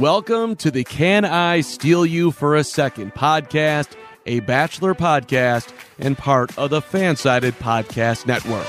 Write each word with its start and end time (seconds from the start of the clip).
Welcome 0.00 0.56
to 0.56 0.70
the 0.70 0.82
Can 0.82 1.26
I 1.26 1.60
Steal 1.60 2.06
You 2.06 2.30
for 2.30 2.56
a 2.56 2.64
Second 2.64 3.12
podcast, 3.12 3.88
a 4.24 4.40
Bachelor 4.40 4.94
podcast 4.94 5.74
and 5.98 6.16
part 6.16 6.56
of 6.56 6.70
the 6.70 6.80
Fansided 6.80 7.52
Podcast 7.52 8.24
Network. 8.24 8.64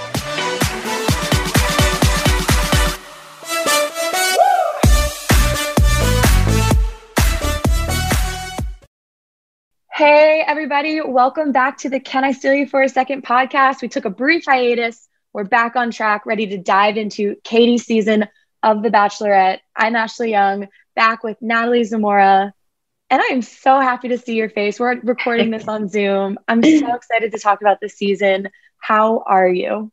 Hey, 9.93 10.43
everybody. 10.45 10.99
Welcome 10.99 11.53
back 11.53 11.77
to 11.77 11.89
the 11.89 12.01
Can 12.01 12.25
I 12.25 12.33
Steal 12.33 12.55
You 12.55 12.67
for 12.67 12.81
a 12.81 12.89
Second 12.89 13.23
podcast. 13.23 13.81
We 13.81 13.87
took 13.87 14.03
a 14.03 14.09
brief 14.09 14.43
hiatus. 14.43 15.07
We're 15.31 15.45
back 15.45 15.77
on 15.77 15.91
track, 15.91 16.25
ready 16.25 16.47
to 16.47 16.57
dive 16.57 16.97
into 16.97 17.37
Katie's 17.45 17.85
season 17.85 18.27
of 18.63 18.83
The 18.83 18.89
Bachelorette. 18.89 19.59
I'm 19.77 19.95
Ashley 19.95 20.31
Young, 20.31 20.67
back 20.95 21.23
with 21.23 21.37
Natalie 21.41 21.83
Zamora. 21.83 22.53
And 23.09 23.21
I 23.21 23.25
am 23.25 23.41
so 23.41 23.79
happy 23.79 24.07
to 24.09 24.17
see 24.17 24.35
your 24.35 24.49
face. 24.49 24.79
We're 24.79 24.99
recording 25.01 25.49
this 25.51 25.67
on 25.67 25.89
Zoom. 25.89 26.37
I'm 26.47 26.63
so 26.63 26.95
excited 26.95 27.31
to 27.33 27.39
talk 27.39 27.61
about 27.61 27.79
this 27.81 27.95
season. 27.95 28.49
How 28.77 29.23
are 29.27 29.49
you? 29.49 29.91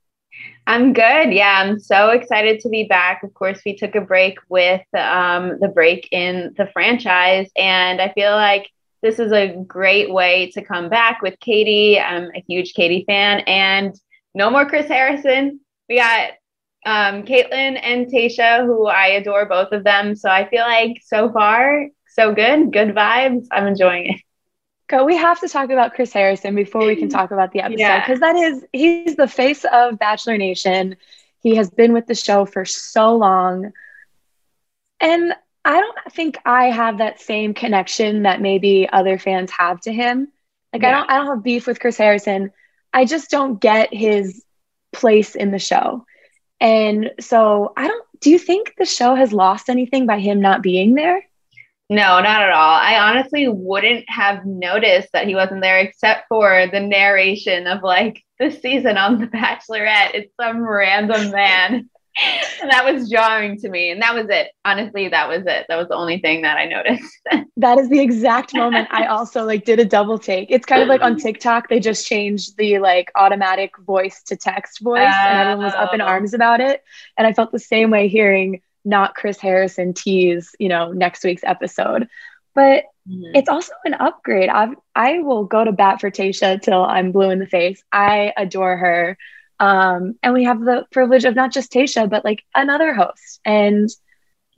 I'm 0.66 0.92
good. 0.92 1.32
Yeah, 1.32 1.62
I'm 1.64 1.80
so 1.80 2.10
excited 2.10 2.60
to 2.60 2.68
be 2.68 2.84
back. 2.84 3.22
Of 3.22 3.34
course, 3.34 3.60
we 3.64 3.74
took 3.74 3.94
a 3.94 4.00
break 4.00 4.38
with 4.48 4.82
um, 4.94 5.58
the 5.60 5.68
break 5.68 6.08
in 6.12 6.54
the 6.56 6.68
franchise, 6.72 7.50
and 7.56 8.00
I 8.00 8.12
feel 8.12 8.32
like 8.32 8.70
this 9.02 9.18
is 9.18 9.32
a 9.32 9.56
great 9.66 10.12
way 10.12 10.50
to 10.52 10.62
come 10.62 10.88
back 10.88 11.22
with 11.22 11.40
Katie. 11.40 11.98
I'm 11.98 12.30
a 12.34 12.44
huge 12.46 12.74
Katie 12.74 13.04
fan, 13.06 13.40
and 13.46 13.94
no 14.34 14.50
more 14.50 14.66
Chris 14.66 14.88
Harrison. 14.88 15.60
We 15.88 15.96
got 15.96 16.32
um, 16.88 17.22
Kaitlyn 17.22 17.78
and 17.82 18.06
Tayshia, 18.06 18.64
who 18.64 18.86
I 18.86 19.08
adore 19.08 19.44
both 19.44 19.72
of 19.72 19.84
them. 19.84 20.14
So 20.14 20.30
I 20.30 20.48
feel 20.48 20.62
like 20.62 21.02
so 21.04 21.30
far, 21.30 21.88
so 22.08 22.34
good, 22.34 22.72
good 22.72 22.94
vibes. 22.94 23.46
I'm 23.52 23.66
enjoying 23.66 24.14
it. 24.14 24.20
Go. 24.88 25.04
We 25.04 25.14
have 25.18 25.38
to 25.40 25.48
talk 25.48 25.68
about 25.68 25.92
Chris 25.92 26.14
Harrison 26.14 26.54
before 26.54 26.86
we 26.86 26.96
can 26.96 27.10
talk 27.10 27.30
about 27.30 27.52
the 27.52 27.60
episode 27.60 27.76
because 27.76 28.20
yeah. 28.20 28.32
that 28.32 28.36
is 28.36 28.64
he's 28.72 29.16
the 29.16 29.28
face 29.28 29.66
of 29.70 29.98
Bachelor 29.98 30.38
Nation. 30.38 30.96
He 31.40 31.56
has 31.56 31.68
been 31.68 31.92
with 31.92 32.06
the 32.06 32.14
show 32.14 32.46
for 32.46 32.64
so 32.64 33.14
long, 33.14 33.72
and 34.98 35.34
I 35.66 35.78
don't 35.78 35.98
think 36.10 36.38
I 36.46 36.70
have 36.70 36.98
that 36.98 37.20
same 37.20 37.52
connection 37.52 38.22
that 38.22 38.40
maybe 38.40 38.88
other 38.90 39.18
fans 39.18 39.50
have 39.50 39.78
to 39.82 39.92
him. 39.92 40.28
Like 40.72 40.80
yeah. 40.80 40.88
I 40.88 40.92
don't 40.92 41.10
I 41.10 41.16
don't 41.18 41.26
have 41.26 41.44
beef 41.44 41.66
with 41.66 41.80
Chris 41.80 41.98
Harrison. 41.98 42.50
I 42.94 43.04
just 43.04 43.30
don't 43.30 43.60
get 43.60 43.92
his 43.92 44.42
place 44.94 45.34
in 45.34 45.50
the 45.50 45.58
show. 45.58 46.06
And 46.60 47.12
so 47.20 47.72
I 47.76 47.86
don't 47.86 48.04
do 48.20 48.30
you 48.30 48.38
think 48.38 48.74
the 48.76 48.84
show 48.84 49.14
has 49.14 49.32
lost 49.32 49.68
anything 49.68 50.06
by 50.06 50.18
him 50.18 50.40
not 50.40 50.62
being 50.62 50.94
there? 50.94 51.24
No, 51.90 52.20
not 52.20 52.42
at 52.42 52.50
all. 52.50 52.74
I 52.74 52.98
honestly 52.98 53.48
wouldn't 53.48 54.04
have 54.10 54.44
noticed 54.44 55.08
that 55.12 55.26
he 55.26 55.34
wasn't 55.34 55.62
there 55.62 55.78
except 55.78 56.28
for 56.28 56.66
the 56.70 56.80
narration 56.80 57.66
of 57.66 57.82
like 57.82 58.22
the 58.38 58.50
season 58.50 58.98
on 58.98 59.18
The 59.18 59.26
Bachelorette. 59.26 60.14
It's 60.14 60.34
some 60.38 60.60
random 60.60 61.30
man 61.30 61.88
that 62.70 62.84
was 62.84 63.08
jarring 63.08 63.58
to 63.58 63.68
me. 63.68 63.90
And 63.90 64.02
that 64.02 64.14
was 64.14 64.26
it. 64.28 64.48
Honestly, 64.64 65.08
that 65.08 65.28
was 65.28 65.42
it. 65.46 65.66
That 65.68 65.76
was 65.76 65.88
the 65.88 65.94
only 65.94 66.18
thing 66.18 66.42
that 66.42 66.56
I 66.56 66.64
noticed. 66.66 67.18
that 67.56 67.78
is 67.78 67.88
the 67.88 68.00
exact 68.00 68.54
moment 68.54 68.88
I 68.90 69.06
also 69.06 69.44
like 69.44 69.64
did 69.64 69.78
a 69.78 69.84
double 69.84 70.18
take. 70.18 70.50
It's 70.50 70.66
kind 70.66 70.82
of 70.82 70.88
like 70.88 71.02
on 71.02 71.16
TikTok, 71.16 71.68
they 71.68 71.80
just 71.80 72.06
changed 72.06 72.56
the 72.56 72.78
like 72.78 73.10
automatic 73.14 73.76
voice 73.78 74.22
to 74.24 74.36
text 74.36 74.80
voice, 74.80 75.00
and 75.02 75.38
everyone 75.38 75.64
was 75.64 75.74
up 75.74 75.94
in 75.94 76.00
oh. 76.00 76.06
arms 76.06 76.34
about 76.34 76.60
it. 76.60 76.82
And 77.16 77.26
I 77.26 77.32
felt 77.32 77.52
the 77.52 77.58
same 77.58 77.90
way 77.90 78.08
hearing 78.08 78.62
not 78.84 79.14
Chris 79.14 79.38
Harrison 79.38 79.92
tease, 79.92 80.54
you 80.58 80.68
know, 80.68 80.92
next 80.92 81.24
week's 81.24 81.44
episode. 81.44 82.08
But 82.54 82.84
mm-hmm. 83.08 83.34
it's 83.34 83.48
also 83.48 83.72
an 83.84 83.94
upgrade. 83.94 84.48
I 84.48 84.70
I 84.94 85.20
will 85.20 85.44
go 85.44 85.64
to 85.64 85.72
bat 85.72 86.00
for 86.00 86.10
Tayshia 86.10 86.60
till 86.60 86.84
I'm 86.84 87.12
blue 87.12 87.30
in 87.30 87.38
the 87.38 87.46
face. 87.46 87.82
I 87.92 88.32
adore 88.36 88.76
her. 88.76 89.16
Um, 89.60 90.14
and 90.22 90.34
we 90.34 90.44
have 90.44 90.60
the 90.60 90.86
privilege 90.90 91.24
of 91.24 91.34
not 91.34 91.52
just 91.52 91.72
Tayshia, 91.72 92.08
but 92.08 92.24
like 92.24 92.44
another 92.54 92.94
host. 92.94 93.40
And 93.44 93.88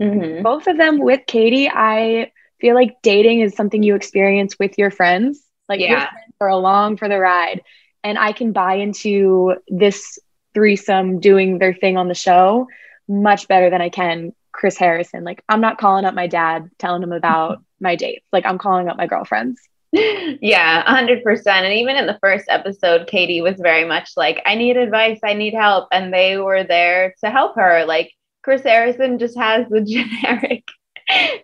mm-hmm. 0.00 0.43
both 0.43 0.66
of 0.66 0.77
them 0.77 0.99
with 0.99 1.21
Katie, 1.27 1.69
I 1.69 2.33
feel 2.61 2.75
like 2.75 2.97
dating 3.03 3.41
is 3.41 3.55
something 3.55 3.83
you 3.83 3.94
experience 3.94 4.59
with 4.59 4.77
your 4.78 4.91
friends. 4.91 5.43
Like 5.69 5.81
yeah. 5.81 5.88
your 5.88 5.99
friends 6.00 6.34
are 6.41 6.49
along 6.49 6.99
for 6.99 7.09
the 7.09 7.19
ride. 7.19 7.62
And 8.05 8.19
I 8.19 8.33
can 8.33 8.53
buy 8.53 8.75
into 8.75 9.56
this 9.69 10.19
threesome 10.55 11.21
doing 11.21 11.59
their 11.59 11.75
thing 11.75 11.97
on 11.97 12.09
the 12.09 12.15
show 12.15 12.67
much 13.09 13.49
better 13.49 13.71
than 13.71 13.81
I 13.81 13.88
can 13.88 14.32
Chris 14.53 14.77
Harrison. 14.77 15.25
Like 15.25 15.43
I'm 15.49 15.61
not 15.61 15.78
calling 15.78 16.05
up 16.05 16.15
my 16.15 16.27
dad 16.27 16.71
telling 16.78 17.03
him 17.03 17.12
about 17.12 17.62
my 17.81 17.97
dates. 17.97 18.27
Like 18.32 18.47
I'm 18.47 18.59
calling 18.59 18.88
up 18.88 18.97
my 18.97 19.06
girlfriends 19.06 19.61
yeah, 19.92 20.84
100%. 20.84 21.46
And 21.46 21.72
even 21.74 21.96
in 21.96 22.06
the 22.06 22.18
first 22.20 22.44
episode, 22.48 23.08
Katie 23.08 23.40
was 23.40 23.56
very 23.58 23.84
much 23.84 24.12
like, 24.16 24.40
I 24.46 24.54
need 24.54 24.76
advice, 24.76 25.18
I 25.24 25.34
need 25.34 25.54
help. 25.54 25.88
And 25.90 26.12
they 26.12 26.38
were 26.38 26.62
there 26.62 27.14
to 27.24 27.30
help 27.30 27.56
her. 27.56 27.84
Like, 27.84 28.12
Chris 28.42 28.62
Harrison 28.62 29.18
just 29.18 29.36
has 29.36 29.68
the 29.68 29.80
generic 29.84 30.64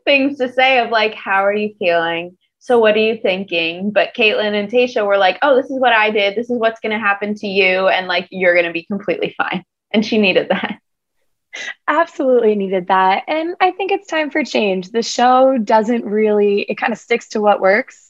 things 0.04 0.38
to 0.38 0.52
say 0.52 0.78
of 0.78 0.90
like, 0.90 1.14
How 1.14 1.44
are 1.44 1.54
you 1.54 1.74
feeling? 1.78 2.36
So, 2.60 2.78
what 2.78 2.94
are 2.94 3.00
you 3.00 3.18
thinking? 3.20 3.90
But 3.90 4.14
Kaitlyn 4.16 4.54
and 4.54 4.70
Tayshia 4.70 5.04
were 5.06 5.18
like, 5.18 5.38
Oh, 5.42 5.56
this 5.56 5.70
is 5.70 5.80
what 5.80 5.92
I 5.92 6.10
did. 6.10 6.36
This 6.36 6.50
is 6.50 6.58
what's 6.58 6.80
going 6.80 6.92
to 6.92 6.98
happen 6.98 7.34
to 7.36 7.46
you. 7.48 7.88
And 7.88 8.06
like, 8.06 8.28
you're 8.30 8.54
going 8.54 8.66
to 8.66 8.72
be 8.72 8.84
completely 8.84 9.34
fine. 9.36 9.64
And 9.90 10.06
she 10.06 10.18
needed 10.18 10.48
that. 10.50 10.78
Absolutely 11.88 12.54
needed 12.54 12.88
that. 12.88 13.24
And 13.28 13.56
I 13.60 13.70
think 13.70 13.90
it's 13.90 14.08
time 14.08 14.30
for 14.30 14.44
change. 14.44 14.90
The 14.90 15.02
show 15.02 15.56
doesn't 15.58 16.04
really, 16.04 16.62
it 16.62 16.76
kind 16.76 16.92
of 16.92 16.98
sticks 16.98 17.28
to 17.30 17.40
what 17.40 17.60
works 17.60 18.06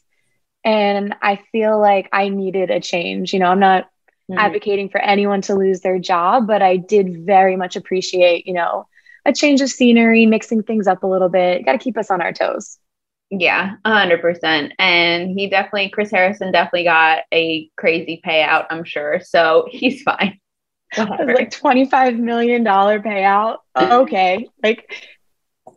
and 0.67 1.15
I 1.23 1.37
feel 1.53 1.81
like 1.81 2.09
I 2.13 2.29
needed 2.29 2.73
a 2.73 2.81
change. 2.81 3.33
You 3.33 3.39
know, 3.39 3.47
I'm 3.47 3.61
not 3.61 3.85
mm-hmm. 4.29 4.37
advocating 4.37 4.89
for 4.89 5.01
anyone 5.01 5.41
to 5.43 5.55
lose 5.55 5.81
their 5.81 6.01
job, 6.01 6.49
but 6.49 6.61
I 6.61 6.77
did 6.77 7.25
very 7.25 7.55
much 7.55 7.77
appreciate, 7.77 8.49
you 8.49 8.53
know, 8.53 8.89
a 9.25 9.33
change 9.33 9.61
of 9.61 9.71
scenery, 9.71 10.27
mixing 10.27 10.65
things 10.65 10.89
up 10.89 11.05
a 11.05 11.07
little 11.07 11.29
bit. 11.29 11.65
Got 11.65 11.73
to 11.73 11.79
keep 11.79 11.97
us 11.97 12.11
on 12.11 12.21
our 12.21 12.33
toes. 12.33 12.79
Yeah, 13.31 13.77
100%. 13.85 14.73
And 14.79 15.31
he 15.31 15.49
definitely, 15.49 15.89
Chris 15.91 16.11
Harrison 16.11 16.51
definitely 16.51 16.85
got 16.85 17.23
a 17.33 17.71
crazy 17.77 18.21
payout, 18.25 18.67
I'm 18.69 18.83
sure. 18.83 19.21
So 19.21 19.69
he's 19.71 20.03
fine. 20.03 20.41
like 20.97 21.51
$25 21.51 22.19
million 22.19 22.65
payout. 22.65 23.59
Okay. 23.77 24.49
Like, 24.63 24.93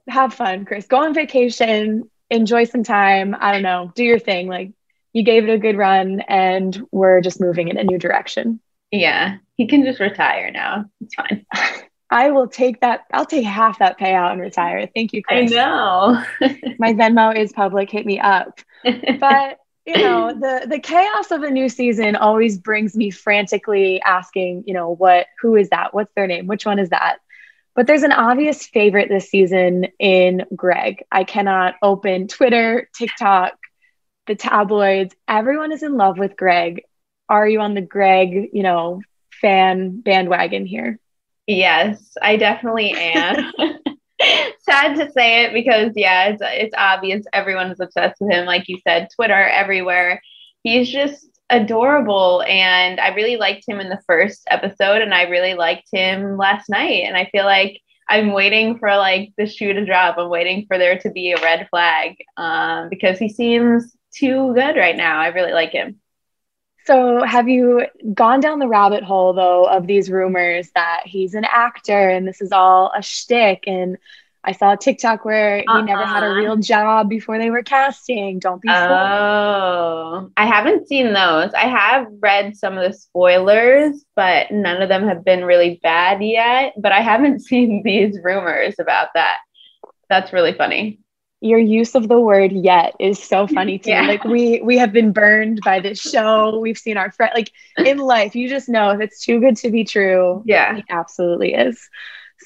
have 0.07 0.33
fun, 0.33 0.65
Chris. 0.65 0.87
Go 0.87 1.03
on 1.03 1.13
vacation, 1.13 2.09
enjoy 2.31 2.63
some 2.63 2.83
time. 2.83 3.35
I 3.39 3.51
don't 3.51 3.63
know, 3.63 3.91
do 3.95 4.03
your 4.03 4.19
thing. 4.19 4.47
Like, 4.47 4.71
you 5.13 5.23
gave 5.23 5.43
it 5.43 5.53
a 5.53 5.57
good 5.57 5.77
run 5.77 6.21
and 6.21 6.85
we're 6.91 7.21
just 7.21 7.41
moving 7.41 7.67
in 7.67 7.77
a 7.77 7.83
new 7.83 7.97
direction. 7.97 8.59
Yeah, 8.91 9.37
he 9.55 9.67
can 9.67 9.83
just 9.83 9.99
retire 9.99 10.51
now. 10.51 10.85
It's 11.01 11.15
fine. 11.15 11.45
I 12.11 12.31
will 12.31 12.47
take 12.47 12.81
that. 12.81 13.05
I'll 13.13 13.25
take 13.25 13.45
half 13.45 13.79
that 13.79 13.99
payout 13.99 14.31
and 14.31 14.41
retire. 14.41 14.87
Thank 14.95 15.13
you, 15.13 15.21
Chris. 15.21 15.51
I 15.51 15.55
know. 15.55 16.23
My 16.79 16.93
Venmo 16.93 17.35
is 17.35 17.53
public. 17.53 17.91
Hit 17.91 18.05
me 18.05 18.19
up. 18.19 18.59
But 19.19 19.59
you 19.85 19.97
know, 19.97 20.33
the 20.33 20.67
the 20.67 20.79
chaos 20.79 21.31
of 21.31 21.41
a 21.43 21.49
new 21.49 21.67
season 21.67 22.15
always 22.15 22.57
brings 22.57 22.95
me 22.95 23.09
frantically 23.09 24.01
asking, 24.01 24.63
you 24.67 24.73
know, 24.73 24.89
what 24.89 25.27
who 25.41 25.55
is 25.55 25.69
that? 25.69 25.93
What's 25.93 26.13
their 26.15 26.27
name? 26.27 26.47
Which 26.47 26.65
one 26.65 26.79
is 26.79 26.89
that? 26.89 27.17
But 27.75 27.87
there's 27.87 28.03
an 28.03 28.11
obvious 28.11 28.65
favorite 28.65 29.09
this 29.09 29.29
season 29.29 29.87
in 29.99 30.45
Greg. 30.55 31.03
I 31.11 31.23
cannot 31.23 31.75
open 31.81 32.27
Twitter, 32.27 32.89
TikTok, 32.93 33.53
the 34.29 34.35
tabloids, 34.35 35.15
everyone 35.27 35.71
is 35.71 35.81
in 35.81 35.97
love 35.97 36.19
with 36.19 36.37
Greg. 36.37 36.83
Are 37.27 37.47
you 37.47 37.61
on 37.61 37.73
the 37.73 37.81
Greg, 37.81 38.51
you 38.53 38.61
know, 38.61 39.01
fan 39.41 40.01
bandwagon 40.01 40.67
here? 40.67 40.99
Yes, 41.47 42.15
I 42.21 42.37
definitely 42.37 42.91
am. 42.91 43.51
Sad 44.59 44.97
to 44.97 45.11
say 45.11 45.45
it 45.45 45.53
because 45.53 45.93
yeah, 45.95 46.25
it's 46.27 46.41
it's 46.45 46.75
obvious 46.77 47.25
everyone 47.33 47.71
is 47.71 47.79
obsessed 47.79 48.21
with 48.21 48.31
him. 48.31 48.45
Like 48.45 48.67
you 48.67 48.77
said, 48.87 49.07
Twitter 49.15 49.33
everywhere. 49.33 50.21
He's 50.61 50.91
just 50.91 51.25
adorable, 51.49 52.43
and 52.47 52.99
I 52.99 53.15
really 53.15 53.37
liked 53.37 53.63
him 53.67 53.79
in 53.79 53.89
the 53.89 54.01
first 54.05 54.43
episode, 54.47 55.01
and 55.01 55.13
I 55.13 55.23
really 55.23 55.55
liked 55.55 55.87
him 55.91 56.37
last 56.37 56.69
night. 56.69 57.05
And 57.05 57.17
I 57.17 57.29
feel 57.31 57.45
like 57.45 57.81
I'm 58.07 58.33
waiting 58.33 58.77
for 58.77 58.89
like 58.89 59.31
the 59.37 59.47
shoe 59.47 59.73
to 59.73 59.85
drop. 59.85 60.17
I'm 60.19 60.29
waiting 60.29 60.65
for 60.67 60.77
there 60.77 60.99
to 60.99 61.09
be 61.09 61.31
a 61.31 61.41
red 61.41 61.67
flag 61.71 62.17
um, 62.37 62.89
because 62.89 63.17
he 63.17 63.29
seems 63.29 63.95
too 64.13 64.53
good 64.53 64.75
right 64.75 64.95
now. 64.95 65.19
I 65.19 65.27
really 65.27 65.53
like 65.53 65.71
him. 65.71 65.99
So, 66.85 67.23
have 67.23 67.47
you 67.47 67.85
gone 68.13 68.39
down 68.39 68.59
the 68.59 68.67
rabbit 68.67 69.03
hole 69.03 69.33
though 69.33 69.65
of 69.65 69.85
these 69.85 70.09
rumors 70.09 70.71
that 70.75 71.01
he's 71.05 71.35
an 71.35 71.45
actor 71.45 72.09
and 72.09 72.27
this 72.27 72.41
is 72.41 72.51
all 72.51 72.91
a 72.95 73.01
shtick? 73.01 73.65
And 73.67 73.97
I 74.43 74.53
saw 74.53 74.73
a 74.73 74.77
TikTok 74.77 75.25
where 75.25 75.59
he 75.59 75.65
uh-uh. 75.67 75.81
never 75.81 76.05
had 76.05 76.23
a 76.23 76.27
uh-huh. 76.27 76.35
real 76.35 76.57
job 76.57 77.09
before 77.09 77.37
they 77.37 77.51
were 77.51 77.61
casting. 77.61 78.39
Don't 78.39 78.61
be. 78.61 78.69
Oh, 78.69 80.31
I 80.37 80.45
haven't 80.45 80.87
seen 80.87 81.13
those. 81.13 81.53
I 81.53 81.67
have 81.67 82.07
read 82.21 82.55
some 82.55 82.77
of 82.77 82.89
the 82.89 82.97
spoilers, 82.97 84.05
but 84.15 84.49
none 84.49 84.81
of 84.81 84.89
them 84.89 85.07
have 85.07 85.25
been 85.25 85.43
really 85.43 85.79
bad 85.83 86.23
yet. 86.23 86.73
But 86.77 86.91
I 86.91 87.01
haven't 87.01 87.39
seen 87.45 87.83
these 87.83 88.17
rumors 88.23 88.75
about 88.79 89.09
that. 89.13 89.37
That's 90.09 90.33
really 90.33 90.53
funny. 90.53 91.01
Your 91.41 91.59
use 91.59 91.95
of 91.95 92.07
the 92.07 92.19
word 92.19 92.51
yet 92.51 92.95
is 92.99 93.21
so 93.21 93.47
funny 93.55 93.79
to 93.79 93.89
yeah. 93.89 94.01
me. 94.01 94.07
Like 94.07 94.23
we 94.23 94.61
we 94.61 94.77
have 94.77 94.91
been 94.91 95.11
burned 95.11 95.61
by 95.63 95.79
this 95.79 95.99
show. 95.99 96.59
We've 96.59 96.77
seen 96.77 96.97
our 96.97 97.11
friend 97.11 97.31
like 97.35 97.51
in 97.77 97.97
life, 97.97 98.35
you 98.35 98.49
just 98.49 98.69
know 98.69 98.91
if 98.91 98.99
it's 98.99 99.23
too 99.23 99.39
good 99.39 99.57
to 99.57 99.69
be 99.69 99.83
true. 99.83 100.43
Yeah. 100.45 100.77
It 100.77 100.85
absolutely 100.89 101.53
is. 101.53 101.89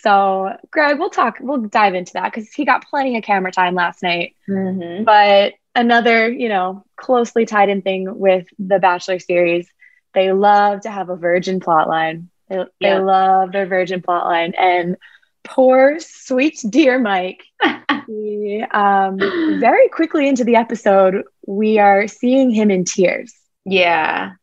So 0.01 0.57
Greg, 0.71 0.99
we'll 0.99 1.09
talk, 1.09 1.37
we'll 1.39 1.61
dive 1.61 1.93
into 1.93 2.13
that 2.13 2.33
because 2.33 2.51
he 2.51 2.65
got 2.65 2.87
plenty 2.87 3.17
of 3.17 3.23
camera 3.23 3.51
time 3.51 3.75
last 3.75 4.03
night. 4.03 4.35
Mm-hmm. 4.49 5.03
But 5.03 5.53
another, 5.75 6.31
you 6.31 6.49
know, 6.49 6.83
closely 6.95 7.45
tied 7.45 7.69
in 7.69 7.81
thing 7.81 8.19
with 8.19 8.47
the 8.59 8.79
Bachelor 8.79 9.19
series, 9.19 9.69
they 10.13 10.31
love 10.31 10.81
to 10.81 10.91
have 10.91 11.09
a 11.09 11.15
virgin 11.15 11.59
plotline. 11.59 12.27
They, 12.49 12.57
yeah. 12.57 12.65
they 12.79 12.99
love 12.99 13.51
their 13.51 13.65
virgin 13.65 14.01
plotline. 14.01 14.53
And 14.57 14.97
poor 15.43 15.99
sweet 15.99 16.59
dear 16.69 16.99
Mike. 16.99 17.43
he, 18.07 18.63
um, 18.71 19.17
very 19.59 19.89
quickly 19.89 20.27
into 20.27 20.43
the 20.43 20.55
episode, 20.55 21.23
we 21.47 21.79
are 21.79 22.07
seeing 22.07 22.49
him 22.49 22.71
in 22.71 22.85
tears. 22.85 23.33
Yeah. 23.65 24.33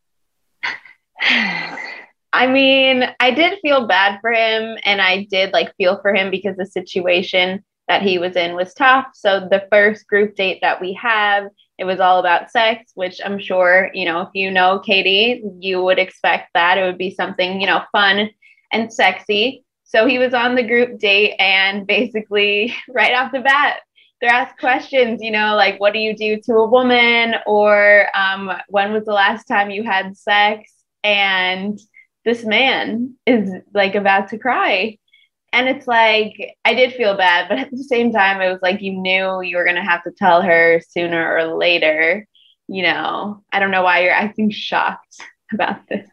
I 2.32 2.46
mean, 2.46 3.04
I 3.18 3.32
did 3.32 3.58
feel 3.60 3.86
bad 3.86 4.20
for 4.20 4.32
him 4.32 4.78
and 4.84 5.00
I 5.00 5.26
did 5.30 5.52
like 5.52 5.74
feel 5.76 6.00
for 6.00 6.14
him 6.14 6.30
because 6.30 6.56
the 6.56 6.66
situation 6.66 7.64
that 7.88 8.02
he 8.02 8.18
was 8.18 8.36
in 8.36 8.54
was 8.54 8.72
tough. 8.72 9.08
So 9.14 9.40
the 9.40 9.66
first 9.70 10.06
group 10.06 10.36
date 10.36 10.60
that 10.62 10.80
we 10.80 10.92
have, 10.94 11.48
it 11.76 11.84
was 11.84 11.98
all 11.98 12.20
about 12.20 12.50
sex, 12.50 12.92
which 12.94 13.20
I'm 13.24 13.40
sure, 13.40 13.90
you 13.94 14.04
know, 14.04 14.20
if 14.22 14.28
you 14.32 14.50
know 14.50 14.78
Katie, 14.78 15.42
you 15.58 15.82
would 15.82 15.98
expect 15.98 16.50
that 16.54 16.78
it 16.78 16.84
would 16.84 16.98
be 16.98 17.12
something, 17.12 17.60
you 17.60 17.66
know, 17.66 17.82
fun 17.90 18.30
and 18.72 18.92
sexy. 18.92 19.64
So 19.90 20.06
he 20.06 20.20
was 20.20 20.34
on 20.34 20.54
the 20.54 20.62
group 20.62 21.00
date 21.00 21.34
and 21.40 21.84
basically 21.84 22.74
right 22.88 23.12
off 23.14 23.32
the 23.32 23.40
bat, 23.40 23.80
they're 24.20 24.30
asked 24.30 24.58
questions, 24.58 25.20
you 25.20 25.32
know, 25.32 25.56
like 25.56 25.80
what 25.80 25.92
do 25.92 25.98
you 25.98 26.14
do 26.14 26.40
to 26.44 26.54
a 26.54 26.68
woman 26.68 27.34
or 27.44 28.06
um, 28.14 28.52
when 28.68 28.92
was 28.92 29.04
the 29.04 29.12
last 29.12 29.46
time 29.46 29.70
you 29.70 29.82
had 29.82 30.16
sex? 30.16 30.72
And 31.02 31.78
this 32.24 32.44
man 32.44 33.16
is 33.26 33.50
like 33.74 33.96
about 33.96 34.28
to 34.28 34.38
cry. 34.38 34.96
And 35.52 35.68
it's 35.68 35.88
like, 35.88 36.54
I 36.64 36.74
did 36.74 36.94
feel 36.94 37.16
bad, 37.16 37.48
but 37.48 37.58
at 37.58 37.70
the 37.72 37.82
same 37.82 38.12
time, 38.12 38.40
it 38.40 38.48
was 38.48 38.60
like 38.62 38.82
you 38.82 38.92
knew 38.92 39.40
you 39.40 39.56
were 39.56 39.64
going 39.64 39.74
to 39.74 39.82
have 39.82 40.04
to 40.04 40.12
tell 40.12 40.42
her 40.42 40.80
sooner 40.88 41.36
or 41.36 41.56
later. 41.56 42.28
You 42.68 42.84
know, 42.84 43.42
I 43.52 43.58
don't 43.58 43.72
know 43.72 43.82
why 43.82 44.04
you're 44.04 44.12
acting 44.12 44.50
shocked 44.50 45.20
about 45.52 45.88
this. 45.88 46.08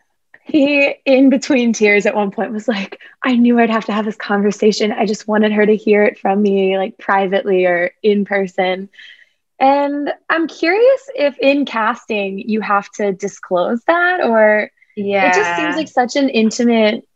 He, 0.47 0.95
in 1.05 1.29
between 1.29 1.73
tears 1.73 2.05
at 2.05 2.15
one 2.15 2.31
point, 2.31 2.53
was 2.53 2.67
like, 2.67 2.99
I 3.21 3.35
knew 3.35 3.59
I'd 3.59 3.69
have 3.69 3.85
to 3.85 3.93
have 3.93 4.05
this 4.05 4.15
conversation. 4.15 4.91
I 4.93 5.05
just 5.05 5.27
wanted 5.27 5.51
her 5.51 5.65
to 5.65 5.75
hear 5.75 6.03
it 6.03 6.17
from 6.17 6.41
me, 6.41 6.77
like 6.77 6.97
privately 6.97 7.65
or 7.65 7.91
in 8.01 8.23
person. 8.23 8.89
And 9.59 10.13
I'm 10.29 10.47
curious 10.47 11.09
if 11.15 11.37
in 11.39 11.65
casting 11.65 12.39
you 12.39 12.61
have 12.61 12.89
to 12.91 13.11
disclose 13.11 13.83
that 13.85 14.23
or 14.23 14.71
yeah. 14.95 15.29
It 15.29 15.35
just 15.35 15.57
seems 15.57 15.75
like 15.75 15.89
such 15.89 16.15
an 16.15 16.29
intimate 16.29 17.07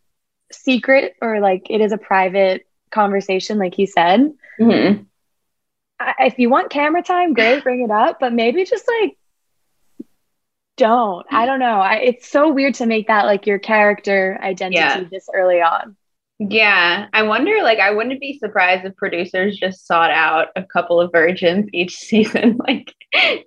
secret 0.51 1.15
or 1.19 1.39
like 1.39 1.67
it 1.69 1.81
is 1.81 1.91
a 1.91 1.97
private 1.97 2.67
conversation, 2.91 3.57
like 3.57 3.73
he 3.73 3.87
said. 3.87 4.33
Mm-hmm. 4.59 5.03
I, 5.99 6.13
if 6.19 6.37
you 6.37 6.49
want 6.49 6.69
camera 6.69 7.01
time, 7.01 7.33
great, 7.33 7.63
bring 7.63 7.81
it 7.81 7.89
up, 7.89 8.19
but 8.19 8.33
maybe 8.33 8.65
just 8.65 8.85
like 9.01 9.17
don't. 10.77 11.25
I 11.31 11.45
don't 11.45 11.59
know. 11.59 11.79
I, 11.79 11.95
it's 11.95 12.29
so 12.29 12.51
weird 12.51 12.75
to 12.75 12.85
make 12.85 13.07
that 13.07 13.25
like 13.25 13.45
your 13.45 13.59
character 13.59 14.39
identity 14.41 14.79
yeah. 14.79 15.03
this 15.09 15.27
early 15.33 15.61
on. 15.61 15.95
Yeah, 16.49 17.05
I 17.13 17.21
wonder. 17.21 17.61
Like, 17.61 17.77
I 17.77 17.91
wouldn't 17.91 18.19
be 18.19 18.39
surprised 18.39 18.83
if 18.83 18.95
producers 18.95 19.59
just 19.59 19.85
sought 19.85 20.09
out 20.09 20.47
a 20.55 20.63
couple 20.63 20.99
of 20.99 21.11
virgins 21.11 21.69
each 21.71 21.95
season. 21.97 22.57
Like, 22.57 22.95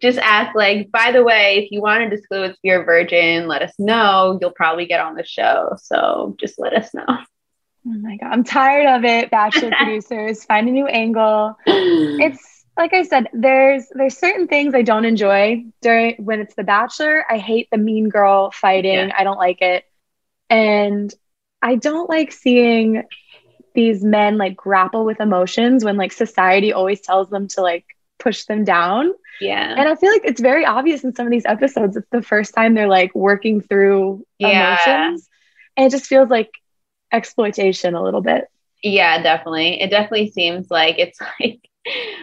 just 0.00 0.18
ask, 0.18 0.54
like, 0.54 0.92
by 0.92 1.10
the 1.10 1.24
way, 1.24 1.64
if 1.64 1.72
you 1.72 1.82
want 1.82 2.08
to 2.08 2.16
disclose 2.16 2.54
you're 2.62 2.82
a 2.82 2.84
virgin, 2.84 3.48
let 3.48 3.62
us 3.62 3.72
know. 3.80 4.38
You'll 4.40 4.52
probably 4.52 4.86
get 4.86 5.00
on 5.00 5.16
the 5.16 5.24
show. 5.24 5.76
So 5.82 6.36
just 6.38 6.58
let 6.58 6.72
us 6.72 6.94
know. 6.94 7.06
Oh 7.86 7.92
my 7.98 8.16
god, 8.16 8.32
I'm 8.32 8.44
tired 8.44 8.86
of 8.86 9.04
it. 9.04 9.30
Bachelor 9.30 9.70
producers, 9.76 10.42
find 10.46 10.66
a 10.70 10.72
new 10.72 10.86
angle. 10.86 11.54
It's 11.66 12.53
like 12.76 12.92
I 12.92 13.02
said, 13.02 13.28
there's 13.32 13.86
there's 13.92 14.18
certain 14.18 14.48
things 14.48 14.74
I 14.74 14.82
don't 14.82 15.04
enjoy 15.04 15.64
during 15.80 16.16
when 16.16 16.40
it's 16.40 16.54
The 16.54 16.64
Bachelor. 16.64 17.24
I 17.30 17.38
hate 17.38 17.68
the 17.70 17.78
mean 17.78 18.08
girl 18.08 18.50
fighting. 18.50 18.92
Yeah. 18.92 19.14
I 19.16 19.24
don't 19.24 19.38
like 19.38 19.62
it. 19.62 19.84
And 20.50 21.12
I 21.62 21.76
don't 21.76 22.10
like 22.10 22.32
seeing 22.32 23.04
these 23.74 24.04
men 24.04 24.38
like 24.38 24.56
grapple 24.56 25.04
with 25.04 25.20
emotions 25.20 25.84
when 25.84 25.96
like 25.96 26.12
society 26.12 26.72
always 26.72 27.00
tells 27.00 27.28
them 27.30 27.48
to 27.48 27.60
like 27.60 27.84
push 28.18 28.44
them 28.44 28.64
down. 28.64 29.12
Yeah. 29.40 29.74
And 29.76 29.88
I 29.88 29.94
feel 29.96 30.12
like 30.12 30.24
it's 30.24 30.40
very 30.40 30.64
obvious 30.64 31.04
in 31.04 31.14
some 31.14 31.26
of 31.26 31.32
these 31.32 31.46
episodes. 31.46 31.96
It's 31.96 32.08
the 32.10 32.22
first 32.22 32.54
time 32.54 32.74
they're 32.74 32.88
like 32.88 33.14
working 33.14 33.60
through 33.60 34.24
yeah. 34.38 34.78
emotions. 34.86 35.28
And 35.76 35.86
it 35.86 35.90
just 35.90 36.06
feels 36.06 36.28
like 36.28 36.50
exploitation 37.12 37.94
a 37.94 38.02
little 38.02 38.20
bit. 38.20 38.44
Yeah, 38.82 39.22
definitely. 39.22 39.80
It 39.80 39.90
definitely 39.90 40.30
seems 40.30 40.70
like 40.70 40.98
it's 40.98 41.18
like 41.40 41.68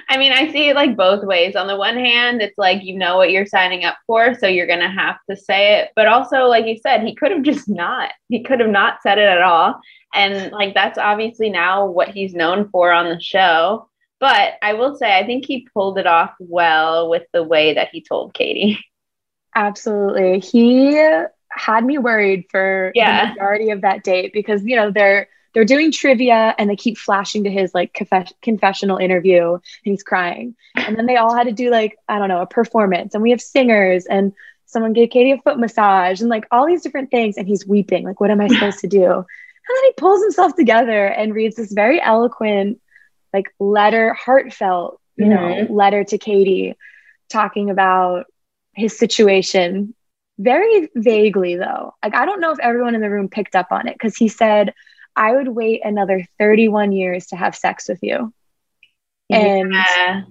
I 0.10 0.18
mean, 0.18 0.32
I 0.32 0.52
see 0.52 0.70
it 0.70 0.76
like 0.76 0.98
both 0.98 1.24
ways. 1.24 1.56
On 1.56 1.68
the 1.68 1.78
one 1.78 1.96
hand, 1.96 2.42
it's 2.42 2.58
like 2.58 2.84
you 2.84 2.98
know 2.98 3.18
what 3.18 3.32
you're 3.32 3.46
signing 3.46 3.86
up 3.86 3.98
for, 4.08 4.34
so 4.36 4.48
you're 4.48 4.68
going 4.68 4.80
to 4.80 4.90
have 4.90 5.18
to 5.30 5.36
say 5.36 5.80
it. 5.80 5.92
But 5.96 6.08
also, 6.08 6.46
like 6.46 6.66
you 6.66 6.78
said, 6.78 7.04
he 7.04 7.16
could 7.16 7.32
have 7.32 7.44
just 7.44 7.70
not. 7.70 8.12
He 8.30 8.44
could 8.44 8.60
have 8.60 8.70
not 8.70 9.02
said 9.04 9.18
it 9.18 9.28
at 9.28 9.42
all. 9.42 9.80
And 10.14 10.52
like 10.52 10.74
that's 10.74 10.98
obviously 10.98 11.50
now 11.50 11.86
what 11.86 12.10
he's 12.10 12.34
known 12.34 12.70
for 12.70 12.92
on 12.92 13.10
the 13.10 13.20
show. 13.20 13.88
But 14.20 14.54
I 14.62 14.74
will 14.74 14.96
say, 14.96 15.18
I 15.18 15.26
think 15.26 15.46
he 15.46 15.68
pulled 15.74 15.98
it 15.98 16.06
off 16.06 16.34
well 16.40 17.10
with 17.10 17.24
the 17.34 17.44
way 17.44 17.74
that 17.74 17.90
he 17.92 18.02
told 18.02 18.34
Katie. 18.34 18.80
Absolutely. 19.56 20.40
He 20.40 20.96
had 21.50 21.84
me 21.84 21.98
worried 21.98 22.46
for 22.50 22.92
yeah. 22.96 23.26
the 23.26 23.30
majority 23.32 23.72
of 23.72 23.82
that 23.82 24.04
date 24.04 24.32
because, 24.32 24.64
you 24.64 24.76
know, 24.76 24.92
they're 24.92 25.28
they're 25.54 25.66
doing 25.66 25.92
trivia 25.92 26.56
and 26.58 26.70
they 26.70 26.76
keep 26.76 26.98
flashing 26.98 27.44
to 27.44 27.52
his 27.52 27.74
like 27.74 27.94
conf- 27.94 28.34
confessional 28.42 28.98
interview 28.98 29.54
and 29.54 29.62
he's 29.84 30.04
crying. 30.04 30.56
And 30.76 30.98
then 30.98 31.06
they 31.06 31.18
all 31.18 31.36
had 31.36 31.48
to 31.48 31.52
do 31.52 31.70
like, 31.70 31.98
I 32.08 32.20
don't 32.20 32.30
know, 32.30 32.42
a 32.42 32.48
performance. 32.48 33.14
And 33.14 33.22
we 33.22 33.32
have 33.32 33.42
singers 33.42 34.06
and 34.06 34.34
someone 34.66 34.94
gave 34.94 35.10
Katie 35.10 35.32
a 35.32 35.38
foot 35.38 35.60
massage 35.60 36.22
and 36.22 36.30
like 36.30 36.46
all 36.52 36.66
these 36.66 36.82
different 36.82 37.12
things. 37.12 37.38
And 37.38 37.48
he's 37.48 37.68
weeping. 37.68 38.06
Like, 38.06 38.22
what 38.22 38.32
am 38.32 38.42
I 38.42 38.48
supposed 38.48 38.80
to 38.80 38.88
do? 38.88 39.04
And 39.04 39.78
then 39.78 39.84
he 39.84 39.94
pulls 39.98 40.22
himself 40.22 40.56
together 40.56 41.06
and 41.06 41.36
reads 41.36 41.56
this 41.56 41.72
very 41.72 42.02
eloquent, 42.02 42.82
like 43.34 43.54
letter, 43.60 44.14
heartfelt, 44.14 45.00
you 45.18 45.26
mm-hmm. 45.26 45.68
know, 45.68 45.74
letter 45.74 46.04
to 46.06 46.18
Katie 46.18 46.76
talking 47.30 47.70
about 47.70 48.26
his 48.74 48.98
situation 48.98 49.94
very 50.40 50.90
vaguely 50.96 51.56
though. 51.56 51.94
Like 52.04 52.16
I 52.16 52.26
don't 52.26 52.42
know 52.42 52.52
if 52.52 52.60
everyone 52.60 52.96
in 52.96 53.02
the 53.02 53.10
room 53.10 53.30
picked 53.30 53.56
up 53.56 53.68
on 53.72 53.88
it 53.88 53.94
because 53.94 54.16
he 54.16 54.28
said, 54.28 54.74
I 55.16 55.34
would 55.34 55.48
wait 55.48 55.82
another 55.84 56.26
31 56.40 56.92
years 56.92 57.28
to 57.28 57.36
have 57.36 57.56
sex 57.56 57.88
with 57.88 58.00
you. 58.02 58.34
And 59.30 59.72
yeah. 59.72 60.24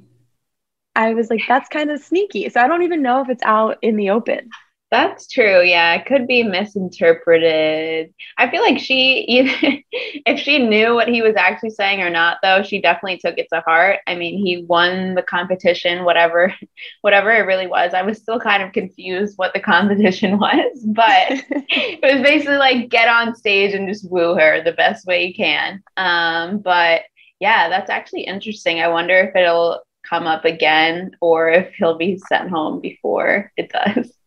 I 0.95 1.15
was 1.15 1.31
like, 1.31 1.43
that's 1.49 1.69
kind 1.69 1.91
of 1.91 2.01
sneaky. 2.01 2.49
So 2.49 2.61
I 2.61 2.69
don't 2.69 2.83
even 2.83 3.03
know 3.03 3.23
if 3.23 3.29
it's 3.29 3.43
out 3.43 3.79
in 3.83 3.97
the 3.97 4.11
open. 4.11 4.51
That's 4.91 5.29
true. 5.29 5.63
Yeah, 5.63 5.95
it 5.95 6.07
could 6.07 6.27
be 6.27 6.43
misinterpreted. 6.43 8.13
I 8.37 8.51
feel 8.51 8.61
like 8.61 8.81
she, 8.81 9.21
either, 9.29 9.79
if 9.93 10.41
she 10.41 10.59
knew 10.59 10.95
what 10.95 11.07
he 11.07 11.23
was 11.23 11.37
actually 11.37 11.71
saying 11.71 12.03
or 12.03 12.11
not, 12.11 12.39
though, 12.43 12.65
she 12.65 12.81
definitely 12.81 13.19
took 13.19 13.39
it 13.39 13.47
to 13.53 13.61
heart. 13.61 14.01
I 14.09 14.17
mean, 14.17 14.45
he 14.45 14.65
won 14.65 15.15
the 15.15 15.23
competition, 15.23 16.05
whatever, 16.05 16.53
whatever 17.03 17.31
it 17.31 17.47
really 17.47 17.69
was. 17.69 17.95
I 17.95 18.03
was 18.03 18.19
still 18.19 18.41
kind 18.41 18.65
of 18.65 18.73
confused 18.73 19.35
what 19.39 19.55
the 19.55 19.61
competition 19.75 20.39
was, 20.39 20.85
but 20.85 21.45
it 21.51 22.03
was 22.03 22.23
basically 22.23 22.57
like 22.57 22.89
get 22.89 23.07
on 23.09 23.37
stage 23.37 23.75
and 23.75 23.89
just 23.89 24.11
woo 24.11 24.35
her 24.35 24.61
the 24.65 24.73
best 24.73 25.07
way 25.07 25.25
you 25.27 25.35
can. 25.35 25.85
Um, 25.97 26.59
but 26.59 27.03
yeah, 27.39 27.69
that's 27.69 27.91
actually 27.91 28.23
interesting. 28.23 28.81
I 28.81 28.89
wonder 28.89 29.15
if 29.21 29.37
it'll 29.37 29.83
come 30.05 30.27
up 30.27 30.45
again 30.45 31.13
or 31.21 31.49
if 31.49 31.73
he'll 31.75 31.97
be 31.97 32.19
sent 32.19 32.51
home 32.51 32.81
before 32.81 33.53
it 33.57 33.71
does. 33.71 34.20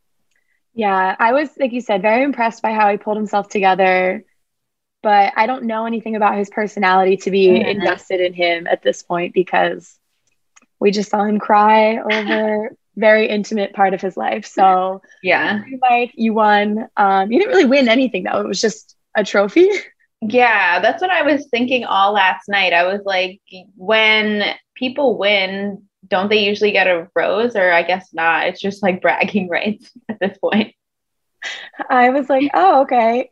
Yeah, 0.73 1.15
I 1.19 1.33
was, 1.33 1.49
like 1.59 1.71
you 1.71 1.81
said, 1.81 2.01
very 2.01 2.23
impressed 2.23 2.61
by 2.61 2.71
how 2.71 2.89
he 2.89 2.97
pulled 2.97 3.17
himself 3.17 3.49
together. 3.49 4.23
But 5.01 5.33
I 5.35 5.47
don't 5.47 5.65
know 5.65 5.85
anything 5.85 6.15
about 6.15 6.37
his 6.37 6.49
personality 6.49 7.17
to 7.17 7.31
be 7.31 7.47
mm-hmm. 7.47 7.69
invested 7.69 8.21
in 8.21 8.33
him 8.33 8.67
at 8.67 8.81
this 8.81 9.03
point 9.03 9.33
because 9.33 9.97
we 10.79 10.91
just 10.91 11.09
saw 11.09 11.23
him 11.23 11.39
cry 11.39 11.97
over 11.97 12.75
very 12.95 13.27
intimate 13.27 13.73
part 13.73 13.93
of 13.93 14.01
his 14.01 14.15
life. 14.15 14.45
So 14.45 15.01
yeah, 15.21 15.61
Mike, 15.81 16.11
you 16.15 16.33
won. 16.33 16.87
Um, 16.95 17.31
you 17.31 17.39
didn't 17.39 17.53
really 17.53 17.65
win 17.65 17.89
anything 17.89 18.23
though. 18.23 18.39
It 18.39 18.47
was 18.47 18.61
just 18.61 18.95
a 19.15 19.23
trophy. 19.23 19.69
Yeah, 20.25 20.79
that's 20.79 21.01
what 21.01 21.11
I 21.11 21.23
was 21.23 21.49
thinking 21.49 21.83
all 21.83 22.13
last 22.13 22.47
night. 22.47 22.71
I 22.71 22.85
was 22.85 23.01
like, 23.03 23.41
when 23.75 24.55
people 24.73 25.17
win, 25.17 25.83
don't 26.13 26.29
they 26.29 26.46
usually 26.46 26.72
get 26.72 26.86
a 26.86 27.10
rose 27.15 27.55
or 27.55 27.74
I 27.74 27.82
guess 27.82 28.13
not? 28.13 28.46
It's 28.46 28.62
just 28.62 28.84
like 28.84 29.01
bragging 29.01 29.50
rights 29.50 29.89
at 30.08 30.20
this 30.20 30.38
point. 30.38 30.75
I 31.89 32.12
was 32.12 32.29
like, 32.29 32.51
oh, 32.53 32.84
okay. 32.84 33.32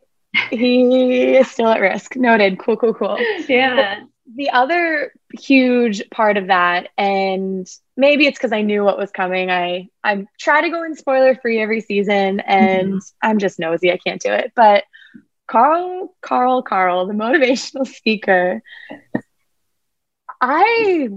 He 0.50 1.36
is 1.36 1.48
still 1.48 1.68
at 1.68 1.80
risk. 1.80 2.16
Noted. 2.16 2.58
Cool, 2.58 2.76
cool, 2.76 2.92
cool. 2.92 3.18
Yeah. 3.48 4.00
the 4.34 4.50
other 4.50 5.12
huge 5.38 6.02
part 6.10 6.36
of 6.36 6.48
that, 6.48 6.88
and 6.98 7.68
maybe 7.96 8.26
it's 8.26 8.36
because 8.36 8.52
I 8.52 8.62
knew 8.62 8.82
what 8.82 8.98
was 8.98 9.12
coming. 9.12 9.48
I 9.48 9.88
I 10.02 10.26
try 10.40 10.62
to 10.62 10.70
go 10.70 10.82
in 10.82 10.96
spoiler 10.96 11.36
free 11.36 11.60
every 11.60 11.82
season, 11.82 12.40
and 12.40 12.94
mm-hmm. 12.94 12.98
I'm 13.22 13.38
just 13.38 13.60
nosy. 13.60 13.92
I 13.92 13.98
can't 13.98 14.20
do 14.20 14.32
it. 14.32 14.52
But 14.56 14.84
Carl, 15.46 16.16
Carl, 16.20 16.62
Carl, 16.62 17.06
the 17.06 17.14
motivational 17.14 17.86
speaker. 17.96 18.60
I 20.40 21.08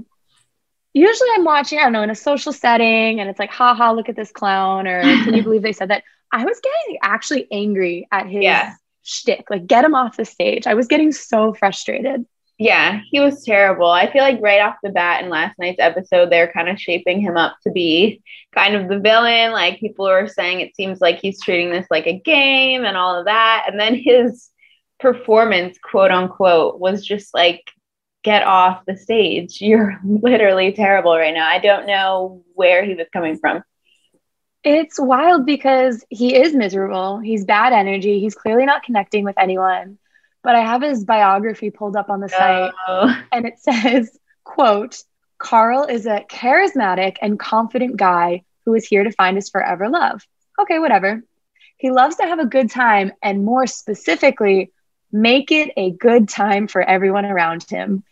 usually 0.96 1.30
I'm 1.36 1.44
watching, 1.44 1.78
I 1.78 1.84
don't 1.84 1.94
know, 1.94 2.02
in 2.02 2.10
a 2.10 2.16
social 2.16 2.54
setting, 2.54 3.20
and 3.20 3.30
it's 3.30 3.38
like, 3.38 3.52
haha, 3.52 3.92
look 3.92 4.10
at 4.10 4.16
this 4.16 4.32
clown, 4.32 4.88
or 4.88 5.02
can 5.02 5.34
you 5.34 5.44
believe 5.44 5.62
they 5.62 5.74
said 5.74 5.90
that? 5.90 6.04
I 6.32 6.44
was 6.44 6.60
getting 6.64 6.98
actually 7.04 7.48
angry 7.52 8.08
at 8.12 8.28
his 8.28 8.44
yeah. 8.44 8.74
shtick, 9.04 9.46
like 9.50 9.68
get 9.68 9.86
him 9.86 9.94
off 9.94 10.18
the 10.18 10.26
stage. 10.26 10.66
I 10.66 10.74
was 10.74 10.88
getting 10.88 11.12
so 11.12 11.54
frustrated. 11.54 12.26
Yeah, 12.58 13.02
he 13.12 13.20
was 13.20 13.44
terrible. 13.44 13.90
I 13.90 14.10
feel 14.12 14.22
like 14.22 14.40
right 14.42 14.62
off 14.62 14.78
the 14.82 14.90
bat 14.90 15.22
in 15.22 15.30
last 15.30 15.60
night's 15.60 15.80
episode, 15.80 16.32
they're 16.32 16.52
kind 16.52 16.70
of 16.70 16.80
shaping 16.80 17.20
him 17.20 17.36
up 17.36 17.58
to 17.64 17.72
be 17.72 18.24
kind 18.54 18.76
of 18.76 18.88
the 18.88 19.00
villain. 19.00 19.52
Like 19.52 19.82
people 19.82 20.08
are 20.08 20.28
saying 20.30 20.62
it 20.62 20.76
seems 20.76 21.02
like 21.02 21.20
he's 21.20 21.42
treating 21.42 21.70
this 21.70 21.88
like 21.92 22.08
a 22.08 22.20
game 22.20 22.86
and 22.86 22.96
all 22.96 23.20
of 23.20 23.26
that. 23.26 23.66
And 23.68 23.78
then 23.78 23.96
his 23.96 24.50
performance, 25.02 25.78
quote 25.84 26.12
unquote, 26.12 26.80
was 26.80 27.06
just 27.06 27.34
like, 27.34 27.62
get 28.26 28.44
off 28.44 28.84
the 28.86 28.98
stage. 28.98 29.62
You're 29.62 30.00
literally 30.04 30.74
terrible 30.74 31.16
right 31.16 31.34
now. 31.34 31.48
I 31.48 31.60
don't 31.60 31.88
know 31.88 32.44
where 32.54 32.84
he 32.84 32.96
was 32.96 33.08
coming 33.14 33.38
from. 33.38 33.64
It's 34.64 35.00
wild 35.00 35.46
because 35.46 36.04
he 36.10 36.36
is 36.36 36.54
miserable. 36.54 37.20
He's 37.20 37.46
bad 37.46 37.72
energy. 37.72 38.20
He's 38.20 38.36
clearly 38.36 38.66
not 38.66 38.84
connecting 38.84 39.24
with 39.24 39.38
anyone 39.38 40.00
but 40.46 40.54
I 40.54 40.62
have 40.62 40.84
his 40.84 41.04
biography 41.04 41.72
pulled 41.72 41.96
up 41.96 42.12
on 42.12 42.20
the 42.20 42.30
site 42.30 42.72
oh. 42.88 43.20
and 43.32 43.48
it 43.48 43.58
says, 43.58 44.16
quote, 44.44 45.02
Carl 45.40 45.86
is 45.86 46.06
a 46.06 46.24
charismatic 46.30 47.18
and 47.20 47.40
confident 47.40 47.98
guy 47.98 48.44
who 48.64 48.76
is 48.76 48.86
here 48.86 49.04
to 49.04 49.12
find 49.12 49.38
his 49.38 49.50
forever 49.50 49.90
love. 49.90 50.22
Okay, 50.62 50.78
whatever. 50.78 51.24
He 51.78 51.90
loves 51.90 52.18
to 52.18 52.24
have 52.24 52.38
a 52.38 52.46
good 52.46 52.70
time 52.70 53.12
and 53.24 53.44
more 53.44 53.66
specifically, 53.66 54.72
make 55.12 55.52
it 55.52 55.72
a 55.78 55.92
good 55.92 56.30
time 56.30 56.68
for 56.68 56.82
everyone 56.82 57.26
around 57.26 57.68
him. 57.68 58.04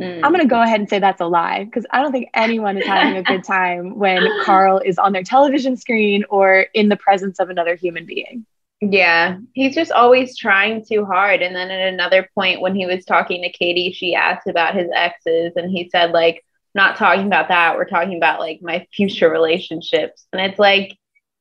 Mm. 0.00 0.20
I'm 0.22 0.32
going 0.32 0.42
to 0.42 0.48
go 0.48 0.60
ahead 0.60 0.80
and 0.80 0.88
say 0.88 0.98
that's 0.98 1.20
a 1.20 1.26
lie 1.26 1.64
because 1.64 1.86
I 1.90 2.02
don't 2.02 2.12
think 2.12 2.28
anyone 2.34 2.76
is 2.76 2.86
having 2.86 3.16
a 3.16 3.22
good 3.22 3.44
time 3.46 3.96
when 3.96 4.28
Carl 4.44 4.80
is 4.84 4.98
on 4.98 5.12
their 5.12 5.22
television 5.22 5.76
screen 5.76 6.24
or 6.28 6.66
in 6.74 6.88
the 6.88 6.96
presence 6.96 7.40
of 7.40 7.48
another 7.48 7.76
human 7.76 8.04
being. 8.04 8.44
Yeah, 8.82 9.38
he's 9.54 9.74
just 9.74 9.90
always 9.90 10.36
trying 10.36 10.84
too 10.84 11.06
hard. 11.06 11.40
And 11.40 11.56
then 11.56 11.70
at 11.70 11.92
another 11.92 12.28
point, 12.34 12.60
when 12.60 12.74
he 12.74 12.84
was 12.84 13.06
talking 13.06 13.42
to 13.42 13.50
Katie, 13.50 13.92
she 13.92 14.14
asked 14.14 14.46
about 14.46 14.74
his 14.74 14.88
exes, 14.94 15.54
and 15.56 15.70
he 15.70 15.88
said, 15.88 16.12
like, 16.12 16.44
not 16.76 16.96
talking 16.96 17.26
about 17.26 17.48
that. 17.48 17.76
We're 17.76 17.86
talking 17.86 18.18
about 18.18 18.38
like 18.38 18.60
my 18.60 18.86
future 18.92 19.30
relationships. 19.30 20.26
And 20.32 20.42
it's 20.42 20.58
like, 20.58 20.96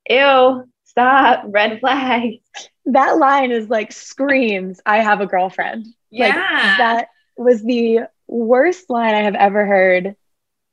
ew, 0.10 0.64
stop, 0.86 1.44
red 1.48 1.82
flag. 1.82 2.40
That 2.86 3.18
line 3.18 3.52
is 3.52 3.70
like 3.70 3.92
screams, 3.92 4.80
I 4.86 5.02
have 5.02 5.20
a 5.20 5.28
girlfriend. 5.28 5.88
Yeah. 6.10 6.28
Like, 6.28 6.36
that 6.78 7.08
was 7.36 7.62
the 7.62 8.08
worst 8.28 8.90
line 8.90 9.16
I 9.16 9.24
have 9.24 9.36
ever 9.36 9.66
heard. 9.66 10.16